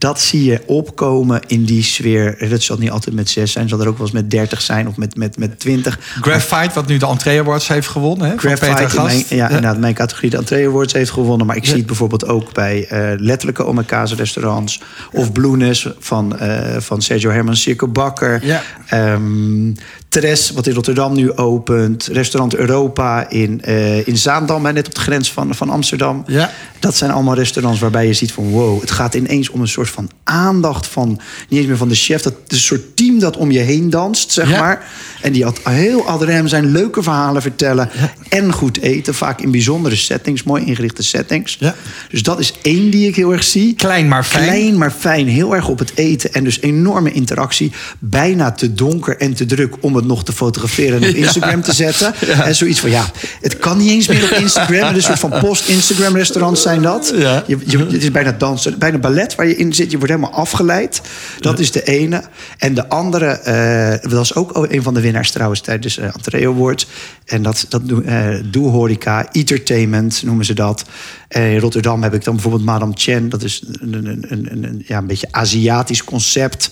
Dat 0.01 0.21
zie 0.21 0.45
je 0.45 0.63
opkomen 0.67 1.41
in 1.47 1.65
die 1.65 1.83
sfeer. 1.83 2.49
Dat 2.49 2.63
zal 2.63 2.77
niet 2.79 2.91
altijd 2.91 3.15
met 3.15 3.29
zes 3.29 3.53
zijn. 3.53 3.69
zal 3.69 3.81
er 3.81 3.89
ook 3.89 3.97
wel 3.97 4.07
eens 4.07 4.15
met 4.15 4.31
dertig 4.31 4.61
zijn 4.61 4.89
of 4.89 4.97
met, 4.97 5.17
met, 5.17 5.39
met 5.39 5.59
twintig. 5.59 5.99
Graphite, 6.21 6.75
wat 6.75 6.87
nu 6.87 6.97
de 6.97 7.07
Entree 7.07 7.41
Awards 7.41 7.69
heeft 7.69 7.89
gewonnen. 7.89 8.29
Hè, 8.29 8.39
van 8.39 8.51
Peter 8.51 8.67
Graphite, 8.67 8.97
in 8.97 9.03
mijn, 9.03 9.25
ja, 9.29 9.47
inderdaad, 9.47 9.79
mijn 9.79 9.95
categorie 9.95 10.31
de 10.31 10.37
Entree 10.37 10.67
Awards 10.67 10.93
heeft 10.93 11.11
gewonnen. 11.11 11.47
Maar 11.47 11.57
ik 11.57 11.65
zie 11.65 11.77
het 11.77 11.87
bijvoorbeeld 11.87 12.27
ook 12.27 12.53
bij 12.53 12.87
eh, 12.87 13.13
letterlijke 13.17 13.65
omakase 13.65 14.15
restaurants. 14.15 14.81
Of 15.13 15.33
Blueness 15.33 15.89
van, 15.99 16.39
eh, 16.39 16.81
van 16.81 17.03
Sergio 17.03 17.31
Herman 17.31 17.57
Circo 17.57 17.89
Bakker. 17.89 18.47
Ja. 18.47 18.63
Ehm, 18.87 19.73
Tres, 20.11 20.51
wat 20.51 20.67
in 20.67 20.75
Rotterdam 20.75 21.15
nu 21.15 21.37
opent. 21.37 22.09
Restaurant 22.13 22.55
Europa 22.55 23.29
in, 23.29 23.63
eh, 23.63 24.07
in 24.07 24.17
Zaandam, 24.17 24.63
net 24.63 24.87
op 24.87 24.95
de 24.95 25.01
grens 25.01 25.33
van, 25.33 25.55
van 25.55 25.71
Amsterdam. 25.71 26.25
Ja. 26.27 26.51
Dat 26.79 26.97
zijn 26.97 27.11
allemaal 27.11 27.35
restaurants 27.35 27.81
waarbij 27.81 28.07
je 28.07 28.13
ziet 28.13 28.33
van... 28.33 28.49
wow, 28.49 28.81
het 28.81 28.91
gaat 28.91 29.15
ineens 29.15 29.51
om 29.51 29.61
een 29.61 29.69
soort 29.69 29.89
van 29.91 30.11
aandacht 30.25 30.87
van... 30.87 31.09
niet 31.49 31.59
eens 31.59 31.67
meer 31.67 31.77
van 31.77 31.89
de 31.89 31.95
chef, 31.95 32.23
dat 32.23 32.33
het 32.43 32.53
is 32.53 32.57
een 32.57 32.63
soort 32.65 32.97
team 32.97 33.19
dat 33.19 33.37
om 33.37 33.51
je 33.51 33.59
heen 33.59 33.91
danst, 33.91 34.33
zeg 34.33 34.49
Ja. 34.51 34.61
maar. 34.61 34.87
En 35.23 35.33
die 35.33 35.45
had 35.45 35.61
heel 35.63 36.07
ad 36.07 36.23
rem 36.23 36.49
zijn 36.49 36.73
leuke 36.73 37.03
verhalen 37.03 37.43
vertellen... 37.43 37.91
en 38.29 38.53
goed 38.53 38.81
eten, 38.81 39.15
vaak 39.15 39.41
in 39.41 39.51
bijzondere 39.51 39.97
settings, 39.97 40.43
mooi 40.43 40.65
ingerichte 40.65 41.03
settings. 41.03 41.57
Ja. 41.61 41.75
Dus 42.09 42.23
dat 42.23 42.39
is 42.39 42.55
één 42.63 42.91
die 42.91 43.09
ik 43.09 43.17
heel 43.17 43.33
erg 43.33 43.45
zie. 43.45 43.75
Klein 43.75 44.09
maar 44.09 44.25
fijn. 44.25 44.45
Klein 44.45 44.79
maar 44.79 44.93
fijn, 44.99 45.29
heel 45.29 45.55
erg 45.55 45.69
op 45.69 45.79
het 45.79 45.93
eten. 45.95 46.33
En 46.33 46.45
dus 46.45 46.61
enorme 46.61 47.13
interactie. 47.13 47.73
Bijna 47.99 48.53
te 48.53 48.75
donker 48.75 49.17
en 49.17 49.35
te 49.35 49.47
druk 49.47 49.75
om 49.81 49.95
het 49.95 50.00
nog 50.07 50.25
te 50.25 50.33
fotograferen 50.33 51.03
en 51.03 51.09
op 51.09 51.15
Instagram 51.25 51.63
te 51.63 51.73
zetten. 51.73 52.15
En 52.15 52.55
zoiets 52.55 52.81
van, 52.81 52.91
ja, 52.91 53.11
het 53.41 53.59
kan 53.59 53.79
niet 53.79 53.91
eens 53.91 54.09
meer 54.09 54.25
op 54.25 54.31
Instagram. 54.31 54.87
Het 54.87 54.97
is 54.97 55.07
een 55.07 55.17
soort 55.17 55.33
van 55.33 55.41
post-Instagram 55.41 56.17
restaurants 56.17 56.63
zijn 56.63 56.83
dat. 56.83 57.13
Ja. 57.17 57.45
Je, 57.47 57.59
je, 57.67 57.79
het 57.79 58.03
is 58.03 58.11
bijna 58.11 58.33
dansen, 58.33 58.79
bijna 58.79 58.99
ballet 58.99 59.35
waar 59.35 59.47
je 59.47 59.57
in 59.57 59.73
zit. 59.73 59.91
Je 59.91 59.97
wordt 59.97 60.13
helemaal 60.13 60.39
afgeleid. 60.39 61.01
Dat 61.39 61.59
is 61.59 61.71
de 61.71 61.83
ene. 61.83 62.23
En 62.59 62.75
de 62.75 62.89
andere, 62.89 63.27
eh, 63.27 64.03
dat 64.03 64.13
was 64.13 64.35
ook 64.35 64.67
een 64.71 64.83
van 64.83 64.95
de 64.95 65.01
winnaars 65.01 65.31
trouwens 65.31 65.61
tijdens 65.61 65.99
uh, 65.99 66.05
Entree 66.05 66.49
Awards. 66.49 66.87
En 67.25 67.43
dat, 67.43 67.67
dat 67.69 67.83
uh, 67.87 68.29
Doe 68.45 68.71
Horeca, 68.71 69.33
Entertainment 69.33 70.23
noemen 70.23 70.45
ze 70.45 70.55
dat. 70.55 70.85
in 71.29 71.59
Rotterdam 71.59 72.03
heb 72.03 72.15
ik 72.15 72.25
dan 72.25 72.35
bijvoorbeeld 72.35 72.65
Madame 72.65 72.93
Chen. 72.95 73.29
Dat 73.29 73.43
is 73.43 73.63
een, 73.81 73.95
een, 73.95 74.27
een, 74.29 74.65
een, 74.65 74.83
ja, 74.87 74.99
een 74.99 75.07
beetje 75.07 75.29
Aziatisch 75.31 76.05
concept. 76.05 76.71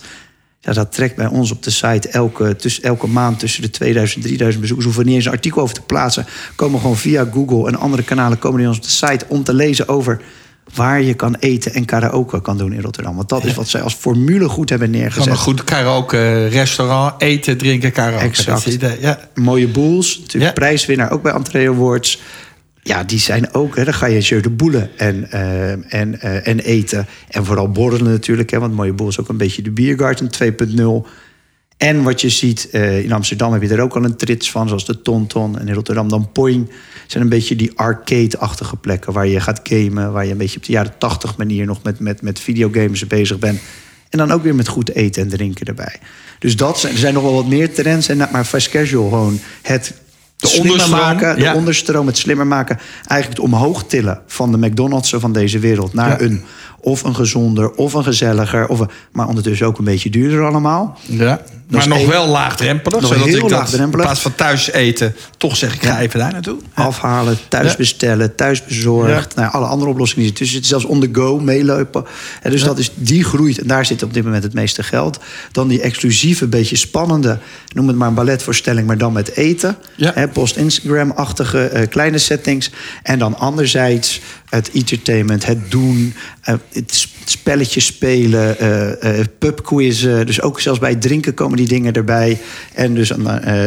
Ja, 0.60 0.72
dat 0.72 0.92
trekt 0.92 1.16
bij 1.16 1.26
ons 1.26 1.50
op 1.50 1.62
de 1.62 1.70
site 1.70 2.08
elke, 2.08 2.56
tussen, 2.56 2.82
elke 2.82 3.06
maand 3.06 3.38
tussen 3.38 3.62
de 3.62 3.70
2000 3.70 4.22
en 4.22 4.26
3000 4.26 4.60
bezoekers. 4.60 4.86
Hoeven 4.86 5.06
niet 5.06 5.14
eens 5.14 5.24
een 5.24 5.32
artikel 5.32 5.62
over 5.62 5.74
te 5.74 5.82
plaatsen. 5.82 6.26
Komen 6.56 6.80
gewoon 6.80 6.96
via 6.96 7.28
Google 7.32 7.68
en 7.68 7.78
andere 7.78 8.02
kanalen 8.02 8.38
komen 8.38 8.58
die 8.58 8.68
ons 8.68 8.76
op 8.76 8.82
de 8.82 8.90
site 8.90 9.24
om 9.28 9.44
te 9.44 9.54
lezen 9.54 9.88
over 9.88 10.20
waar 10.74 11.02
je 11.02 11.14
kan 11.14 11.36
eten 11.38 11.74
en 11.74 11.84
karaoke 11.84 12.42
kan 12.42 12.58
doen 12.58 12.72
in 12.72 12.80
Rotterdam. 12.80 13.16
Want 13.16 13.28
dat 13.28 13.44
is 13.44 13.54
wat 13.54 13.68
zij 13.68 13.82
als 13.82 13.94
formule 13.94 14.48
goed 14.48 14.68
hebben 14.70 14.90
neergezet. 14.90 15.22
Gewoon 15.22 15.38
een 15.38 15.44
goed 15.44 15.64
karaoke 15.64 16.46
restaurant, 16.46 17.22
eten, 17.22 17.58
drinken, 17.58 17.92
karaoke. 17.92 18.24
Exact. 18.24 18.66
idee, 18.66 19.00
ja. 19.00 19.18
Mooie 19.34 19.68
boels, 19.68 20.18
natuurlijk 20.18 20.54
ja. 20.56 20.60
prijswinnaar 20.60 21.10
ook 21.10 21.22
bij 21.22 21.32
Entree 21.32 21.68
Awards. 21.68 22.20
Ja, 22.88 23.04
die 23.04 23.18
zijn 23.18 23.54
ook, 23.54 23.76
hè, 23.76 23.84
dan 23.84 23.94
ga 23.94 24.06
je 24.06 24.40
de 24.40 24.50
boelen 24.50 24.90
en, 24.96 25.28
uh, 25.34 25.70
en, 25.70 26.14
uh, 26.24 26.46
en 26.46 26.58
eten. 26.58 27.06
En 27.28 27.44
vooral 27.44 27.70
borrelen 27.70 28.12
natuurlijk, 28.12 28.50
hè, 28.50 28.58
want 28.58 28.74
Mooie 28.74 28.92
Boel 28.92 29.08
is 29.08 29.20
ook 29.20 29.28
een 29.28 29.36
beetje 29.36 29.62
de 29.62 29.70
Biergarten 29.70 30.30
2.0. 30.30 31.06
En 31.76 32.02
wat 32.02 32.20
je 32.20 32.28
ziet, 32.28 32.68
uh, 32.72 33.04
in 33.04 33.12
Amsterdam 33.12 33.52
heb 33.52 33.62
je 33.62 33.68
er 33.68 33.80
ook 33.80 33.96
al 33.96 34.04
een 34.04 34.16
trits 34.16 34.50
van, 34.50 34.68
zoals 34.68 34.84
de 34.84 35.02
Tonton. 35.02 35.58
En 35.58 35.68
in 35.68 35.74
Rotterdam 35.74 36.08
dan 36.08 36.32
Poing. 36.32 36.70
zijn 37.06 37.22
een 37.22 37.28
beetje 37.28 37.56
die 37.56 37.72
arcade-achtige 37.74 38.76
plekken 38.76 39.12
waar 39.12 39.26
je 39.26 39.40
gaat 39.40 39.60
gamen. 39.62 40.12
Waar 40.12 40.24
je 40.24 40.32
een 40.32 40.38
beetje 40.38 40.58
op 40.58 40.64
de 40.64 40.72
jaren 40.72 40.98
80 40.98 41.36
manier 41.36 41.66
nog 41.66 41.82
met, 41.82 42.00
met, 42.00 42.22
met 42.22 42.40
videogames 42.40 43.06
bezig 43.06 43.38
bent. 43.38 43.60
En 44.08 44.18
dan 44.18 44.30
ook 44.30 44.42
weer 44.42 44.54
met 44.54 44.68
goed 44.68 44.94
eten 44.94 45.22
en 45.22 45.28
drinken 45.28 45.66
erbij. 45.66 45.96
Dus 46.38 46.56
dat 46.56 46.80
zijn, 46.80 46.92
er 46.92 46.98
zijn 46.98 47.14
nog 47.14 47.22
wel 47.22 47.34
wat 47.34 47.48
meer 47.48 47.74
trends. 47.74 48.08
En, 48.08 48.16
maar 48.16 48.44
fast 48.44 48.68
casual 48.68 49.08
gewoon 49.08 49.38
het 49.62 49.94
de 50.38 50.46
slimmer 50.46 50.72
onderstroom, 50.72 51.00
maken, 51.00 51.34
de 51.36 51.42
ja. 51.42 51.54
onderstroom, 51.54 52.06
het 52.06 52.16
slimmer 52.16 52.46
maken. 52.46 52.78
Eigenlijk 53.06 53.40
het 53.40 53.52
omhoog 53.52 53.84
tillen 53.84 54.20
van 54.26 54.52
de 54.52 54.58
McDonald's'en 54.58 55.20
van 55.20 55.32
deze 55.32 55.58
wereld 55.58 55.94
naar 55.94 56.08
Ja. 56.08 56.20
een 56.20 56.44
of 56.80 57.02
een 57.02 57.14
gezonder 57.14 57.70
of 57.70 57.94
een 57.94 58.04
gezelliger, 58.04 58.68
of 58.68 58.80
een, 58.80 58.88
maar 59.12 59.28
ondertussen 59.28 59.66
ook 59.66 59.78
een 59.78 59.84
beetje 59.84 60.10
duurder 60.10 60.46
allemaal. 60.46 60.98
Ja. 61.06 61.40
Maar 61.68 61.88
nog 61.88 62.06
wel 62.06 62.26
laagdrempelig. 62.26 63.00
Nog 63.00 63.12
zodat 63.12 63.26
heel 63.26 63.36
ik 63.38 63.48
dat 63.48 63.72
in 63.72 63.90
plaats 63.90 64.20
van 64.20 64.34
thuis 64.34 64.70
eten, 64.70 65.14
toch 65.36 65.56
zeg 65.56 65.74
ik, 65.74 65.82
ga 65.82 66.00
even 66.00 66.18
daar 66.18 66.32
naartoe. 66.32 66.56
Ja. 66.76 66.82
Afhalen, 66.82 67.38
thuis 67.48 67.70
Ja. 67.70 67.76
bestellen, 67.76 68.34
thuis 68.34 68.64
bezorgd. 68.64 69.34
Nou, 69.34 69.46
ja, 69.46 69.52
alle 69.58 69.66
andere 69.66 69.90
oplossingen 69.90 70.24
die 70.24 70.36
zitten. 70.36 70.60
Dus 70.60 70.68
zelfs 70.68 70.84
on 70.84 71.00
the 71.00 71.08
go, 71.12 71.38
meelopen. 71.38 72.04
En 72.42 72.50
dus 72.50 72.62
dat 72.62 72.78
is, 72.78 72.90
die 72.94 73.24
groeit. 73.24 73.58
En 73.58 73.66
daar 73.66 73.86
zit 73.86 74.02
op 74.02 74.14
dit 74.14 74.24
moment 74.24 74.42
het 74.42 74.54
meeste 74.54 74.82
geld. 74.82 75.18
Dan 75.52 75.68
die 75.68 75.80
exclusieve, 75.80 76.46
beetje 76.46 76.76
spannende... 76.76 77.38
noem 77.74 77.88
het 77.88 77.96
maar 77.96 78.08
een 78.08 78.14
balletvoorstelling, 78.14 78.86
maar 78.86 78.98
dan 78.98 79.12
met 79.12 79.36
eten. 79.36 79.76
Ja. 79.94 80.26
Post-Instagram-achtige 80.32 81.64
eh, 81.64 81.88
kleine 81.88 82.18
settings. 82.18 82.70
En 83.02 83.18
dan 83.18 83.38
anderzijds 83.38 84.20
het 84.50 84.70
entertainment, 84.74 85.46
het 85.46 85.70
doen... 85.70 86.14
eh, 86.42 86.54
het 86.72 86.94
sp- 86.94 87.16
spelletjes 87.24 87.86
spelen, 87.86 88.58
eh, 88.58 89.18
eh, 89.20 89.26
pubquizzen. 89.38 90.26
Dus 90.26 90.40
ook 90.42 90.60
zelfs 90.60 90.78
bij 90.78 90.90
het 90.90 91.00
drinken 91.02 91.34
komen 91.34 91.56
die 91.56 91.66
dingen 91.68 91.92
erbij. 91.92 92.38
En, 92.74 92.94
dus, 92.94 93.08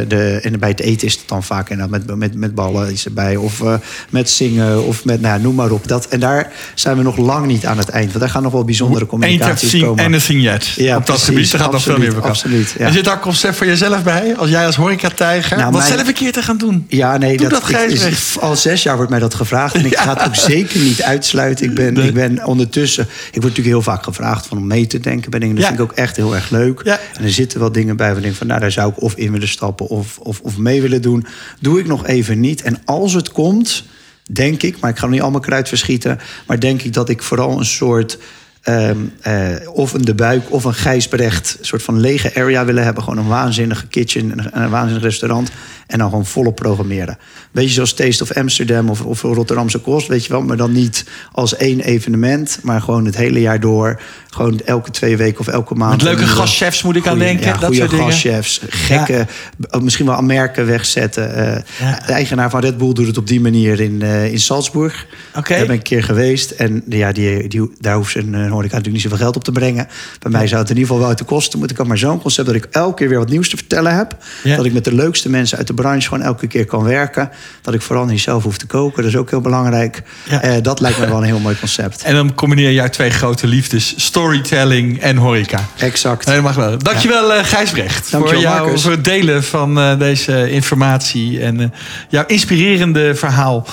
de, 0.08 0.40
en 0.44 0.60
bij 0.60 0.70
het 0.70 0.80
eten 0.80 1.08
is 1.08 1.14
het 1.14 1.24
dan 1.26 1.44
vaak 1.44 1.70
inderdaad 1.70 2.06
met, 2.08 2.18
met, 2.18 2.36
met 2.36 2.56
ballen 2.56 2.92
iets 2.92 3.06
erbij. 3.06 3.36
Of 3.36 3.62
met 4.10 4.30
zingen, 4.30 4.84
of 4.86 5.06
met, 5.06 5.22
nou, 5.22 5.36
ja, 5.38 5.42
noem 5.44 5.56
maar 5.56 5.72
op. 5.72 5.88
Dat, 5.88 6.08
en 6.08 6.20
daar 6.20 6.52
zijn 6.76 6.98
we 6.98 7.04
nog 7.04 7.18
lang 7.18 7.46
niet 7.48 7.66
aan 7.66 7.78
het 7.78 7.90
eind. 7.90 8.08
Want 8.08 8.20
daar 8.20 8.30
gaan 8.30 8.44
nog 8.44 8.52
wel 8.52 8.64
bijzondere 8.66 9.06
communicaties 9.06 9.70
seen 9.70 9.82
komen. 9.86 10.06
anything 10.06 10.42
yet. 10.44 10.66
Ja, 10.66 10.98
Op 10.98 11.06
dat 11.06 11.16
precies. 11.16 11.26
gebied, 11.26 11.52
daar 11.52 11.62
gaat 11.62 11.72
nog 11.72 11.84
veel 11.84 11.98
meer 11.98 12.22
absoluut, 12.22 12.76
ja. 12.78 12.86
Er 12.86 12.92
zit 12.94 13.04
daar 13.06 13.14
een 13.14 13.20
concept 13.20 13.56
voor 13.56 13.68
jezelf 13.68 14.04
bij? 14.04 14.36
Als 14.38 14.50
jij 14.50 14.66
als 14.66 14.76
horeca-tijger, 14.76 15.58
Nou, 15.58 15.72
wat 15.72 15.82
mijn- 15.82 15.94
zelf 15.94 16.08
een 16.08 16.14
keer 16.14 16.32
te 16.32 16.42
gaan 16.42 16.58
doen? 16.58 16.86
Ja, 16.88 17.18
nee, 17.18 17.38
Doe 17.38 17.50
dat, 17.50 17.70
ik- 17.70 17.78
is- 17.78 18.40
al 18.40 18.56
zes 18.56 18.84
jaar 18.84 18.96
wordt 18.96 19.12
mij 19.12 19.20
dat 19.20 19.34
gevraagd. 19.34 19.76
En 19.76 19.86
ik 19.86 19.98
ga 20.04 20.14
het 20.14 20.26
ook 20.28 20.36
zeker 20.36 20.70
niet 20.80 21.01
uitsluiten. 21.03 21.65
Ik 21.65 21.74
ben, 21.76 21.93
Nee. 21.93 22.07
ik 22.07 22.13
ben 22.13 22.45
ondertussen... 22.45 23.03
Ik 23.03 23.09
word 23.41 23.43
natuurlijk 23.43 23.67
heel 23.67 23.82
vaak 23.82 24.03
gevraagd 24.03 24.45
van 24.47 24.57
om 24.57 24.67
mee 24.67 24.88
te 24.88 24.99
denken 24.99 25.32
bij 25.32 25.39
dingen. 25.39 25.55
Dat 25.55 25.63
Ja. 25.63 25.69
vind 25.69 25.82
ik 25.82 25.91
ook 25.91 25.97
echt 25.97 26.15
heel 26.15 26.36
erg 26.36 26.49
leuk. 26.49 26.82
Ja. 26.84 26.99
En 27.17 27.24
er 27.24 27.32
zitten 27.32 27.59
wel 27.59 27.72
dingen 27.72 27.95
bij 27.97 28.07
waar 28.07 28.17
ik 28.17 28.24
denk 28.24 28.36
van... 28.36 28.47
nou, 28.47 28.59
daar 28.59 28.72
zou 28.72 28.91
ik 28.91 29.01
of 29.01 29.15
in 29.15 29.32
willen 29.32 29.47
stappen 29.47 29.88
of, 29.88 30.17
of, 30.17 30.39
of 30.39 30.57
mee 30.57 30.82
willen 30.82 31.01
doen. 31.01 31.26
Doe 31.59 31.80
ik 31.80 31.88
nog 31.88 32.05
even 32.07 32.39
niet. 32.39 32.61
En 32.61 32.82
als 32.86 33.13
het 33.13 33.32
komt, 33.32 33.84
denk 34.32 34.61
ik... 34.63 34.80
maar 34.80 34.89
ik 34.89 34.95
ga 34.97 35.01
nog 35.03 35.11
niet 35.11 35.22
allemaal 35.22 35.39
kruid 35.41 35.67
verschieten... 35.67 36.19
maar 36.47 36.59
denk 36.59 36.82
ik 36.82 36.93
dat 36.93 37.09
ik 37.09 37.24
vooral 37.24 37.59
een 37.59 37.65
soort... 37.65 38.17
ehm, 38.62 38.97
eh, 39.22 39.70
of 39.74 39.93
een 39.93 40.01
De 40.05 40.16
Buik 40.16 40.51
of 40.51 40.64
een 40.64 40.74
Gijsbrecht... 40.74 41.55
een 41.59 41.66
soort 41.66 41.84
van 41.84 41.99
lege 41.99 42.36
area 42.36 42.66
willen 42.66 42.84
hebben. 42.84 43.03
Gewoon 43.03 43.20
een 43.20 43.28
waanzinnige 43.28 43.88
kitchen 43.88 44.32
en 44.32 44.39
een, 44.39 44.64
een 44.64 44.70
waanzinnig 44.70 45.03
restaurant. 45.03 45.51
En 45.88 45.97
dan 45.97 46.09
gewoon 46.09 46.26
volop 46.26 46.55
programmeren. 46.55 47.18
Beetje 47.51 47.74
zoals 47.74 47.93
Taste 47.93 48.24
of 48.24 48.32
Amsterdam 48.32 48.89
of, 48.89 49.01
of 49.01 49.22
Rotterdamse 49.22 49.78
Kost, 49.80 50.07
weet 50.07 50.26
je 50.26 50.32
wel. 50.32 50.41
Maar 50.41 50.57
dan 50.57 50.72
niet 50.72 51.05
als 51.32 51.55
één 51.55 51.80
evenement, 51.80 52.59
maar 52.64 52.82
gewoon 52.82 53.05
het 53.05 53.18
hele 53.18 53.41
jaar 53.41 53.59
door. 53.59 54.01
Gewoon 54.30 54.59
elke 54.66 54.91
twee 54.91 55.18
weken 55.18 55.39
of 55.39 55.47
elke 55.47 55.76
maand. 55.76 55.91
Met 55.91 56.01
leuke 56.01 56.26
gastchefs 56.28 56.84
moet 56.84 56.95
ik 56.95 57.07
aan 57.07 57.18
denken. 57.18 57.45
Ja, 57.45 57.57
dat 57.57 57.76
soort 57.76 57.93
gastchefs, 57.93 58.62
gekke, 58.70 59.28
ook 59.70 59.82
misschien 59.82 60.05
wel 60.05 60.22
merken 60.22 60.66
wegzetten. 60.66 61.36
Eh, 61.36 61.62
Ja. 61.80 61.99
De 62.05 62.14
eigenaar 62.14 62.49
van 62.49 62.59
Red 62.62 62.78
Bull 62.78 62.93
doet 62.93 63.07
het 63.07 63.18
op 63.18 63.28
die 63.28 63.41
manier 63.41 63.80
in, 63.80 64.01
eh, 64.01 64.32
in 64.32 64.39
Salzburg. 64.39 65.05
Oké. 65.36 65.55
Daar 65.55 65.66
ben 65.66 65.76
ik 65.76 65.78
een 65.78 65.82
keer 65.82 66.03
geweest. 66.03 66.51
En 66.51 66.84
ja, 66.89 67.12
die, 67.12 67.47
die, 67.47 67.72
daar 67.80 67.95
hoeft 67.95 68.16
een 68.16 68.51
uh, 68.52 68.58
horeca 68.58 68.76
natuurlijk 68.76 69.04
niet 69.04 69.12
zoveel 69.12 69.26
geld 69.26 69.36
op 69.36 69.43
te 69.43 69.52
brengen. 69.52 69.88
Bij 70.20 70.32
mij 70.32 70.47
zou 70.47 70.62
het 70.62 70.70
in 70.70 70.76
ieder 70.76 70.88
geval 70.88 70.99
wel 70.99 71.10
uit 71.10 71.18
de 71.18 71.24
kosten 71.24 71.60
moeten 71.60 71.78
komen. 71.78 71.91
Maar 71.91 72.02
zo'n 72.02 72.22
concept 72.22 72.47
dat 72.47 72.56
ik 72.56 72.68
elke 72.72 72.95
keer 72.95 73.10
weer 73.10 73.18
wat 73.18 73.30
nieuws 73.30 73.49
te 73.49 73.58
vertellen 73.58 73.95
heb. 73.95 74.18
Ja. 74.43 74.56
Dat 74.56 74.66
ik 74.66 74.74
met 74.74 74.84
de 74.84 74.95
leukste 74.95 75.30
mensen 75.30 75.58
uit 75.58 75.68
de 75.68 75.74
branche 75.74 76.08
gewoon 76.08 76.24
elke 76.24 76.47
keer 76.47 76.66
kan 76.66 76.84
werken. 76.84 77.30
Dat 77.62 77.74
ik 77.74 77.82
vooral 77.82 78.06
niet 78.06 78.22
zelf 78.22 78.43
hoef 78.43 78.58
te 78.58 78.66
koken. 78.66 79.04
Dat 79.04 79.12
is 79.12 79.18
ook 79.18 79.30
heel 79.30 79.41
belangrijk. 79.41 80.04
Ja. 80.30 80.41
Eh, 80.41 80.62
dat 80.62 80.80
lijkt 80.80 80.99
me 80.99 81.08
wel 81.08 81.18
een 81.18 81.24
heel 81.24 81.39
mooi 81.39 81.60
concept. 81.60 82.02
En 82.12 82.18
dan 82.18 82.36
combineer 82.36 82.70
je 82.70 82.82
uit 82.82 82.93
twee 82.93 83.10
grote 83.10 83.47
liefdes, 83.47 83.93
storytelling 83.97 84.99
en 84.99 85.18
horeca. 85.18 85.68
Exact. 85.78 86.26
Helemaal 86.26 86.54
geweldig. 86.54 86.82
Dankjewel 86.82 87.34
eh 87.34 87.43
Gijsbrecht 87.43 88.12
Dankjewel, 88.12 88.41
voor, 88.41 88.52
jou, 88.52 88.80
voor 88.80 88.91
het 88.91 89.04
delen 89.04 89.43
van 89.43 89.80
eh, 89.80 89.99
deze 89.99 90.52
informatie 90.52 91.41
en 91.41 91.60
eh, 91.60 91.68
jouw 92.10 92.26
inspirerende 92.26 93.16
verhaal. 93.16 93.68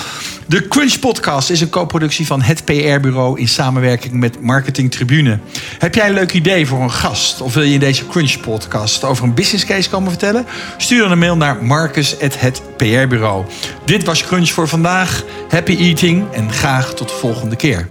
De 0.47 0.69
Crunch 0.69 0.99
Podcast 0.99 1.51
is 1.51 1.61
een 1.61 1.69
co-productie 1.69 2.27
van 2.27 2.43
het 2.43 2.65
PR-bureau 2.65 3.41
in 3.41 3.49
samenwerking 3.49 4.15
met 4.15 4.41
Tribune. 4.73 5.39
Heb 5.79 5.95
jij 5.95 6.09
een 6.09 6.15
leuk 6.15 6.33
idee 6.33 6.67
voor 6.67 6.81
een 6.81 6.91
gast 6.91 7.41
of 7.41 7.55
wil 7.55 7.63
je 7.63 7.75
in 7.75 7.81
deze 7.81 8.07
Crunch 8.07 8.41
Podcast 8.41 9.05
over 9.05 9.25
een 9.25 9.35
business 9.35 9.65
case 9.65 9.91
komen 9.91 10.11
vertellen? 10.11 10.47
Stuur 10.77 11.01
dan 11.01 11.11
een 11.11 11.19
mail 11.19 11.37
naar 11.37 11.65
marcus@hetprbureau. 11.65 13.45
Dit 13.85 14.05
was 14.05 14.25
Crunch 14.25 14.51
voor 14.51 14.69
vandaag. 14.69 15.25
Happy 15.49 15.77
eating 15.77 16.33
en 16.33 16.53
graag 16.53 16.95
tot 16.95 17.09
de 17.09 17.15
volgende 17.15 17.57
keer. 17.57 17.89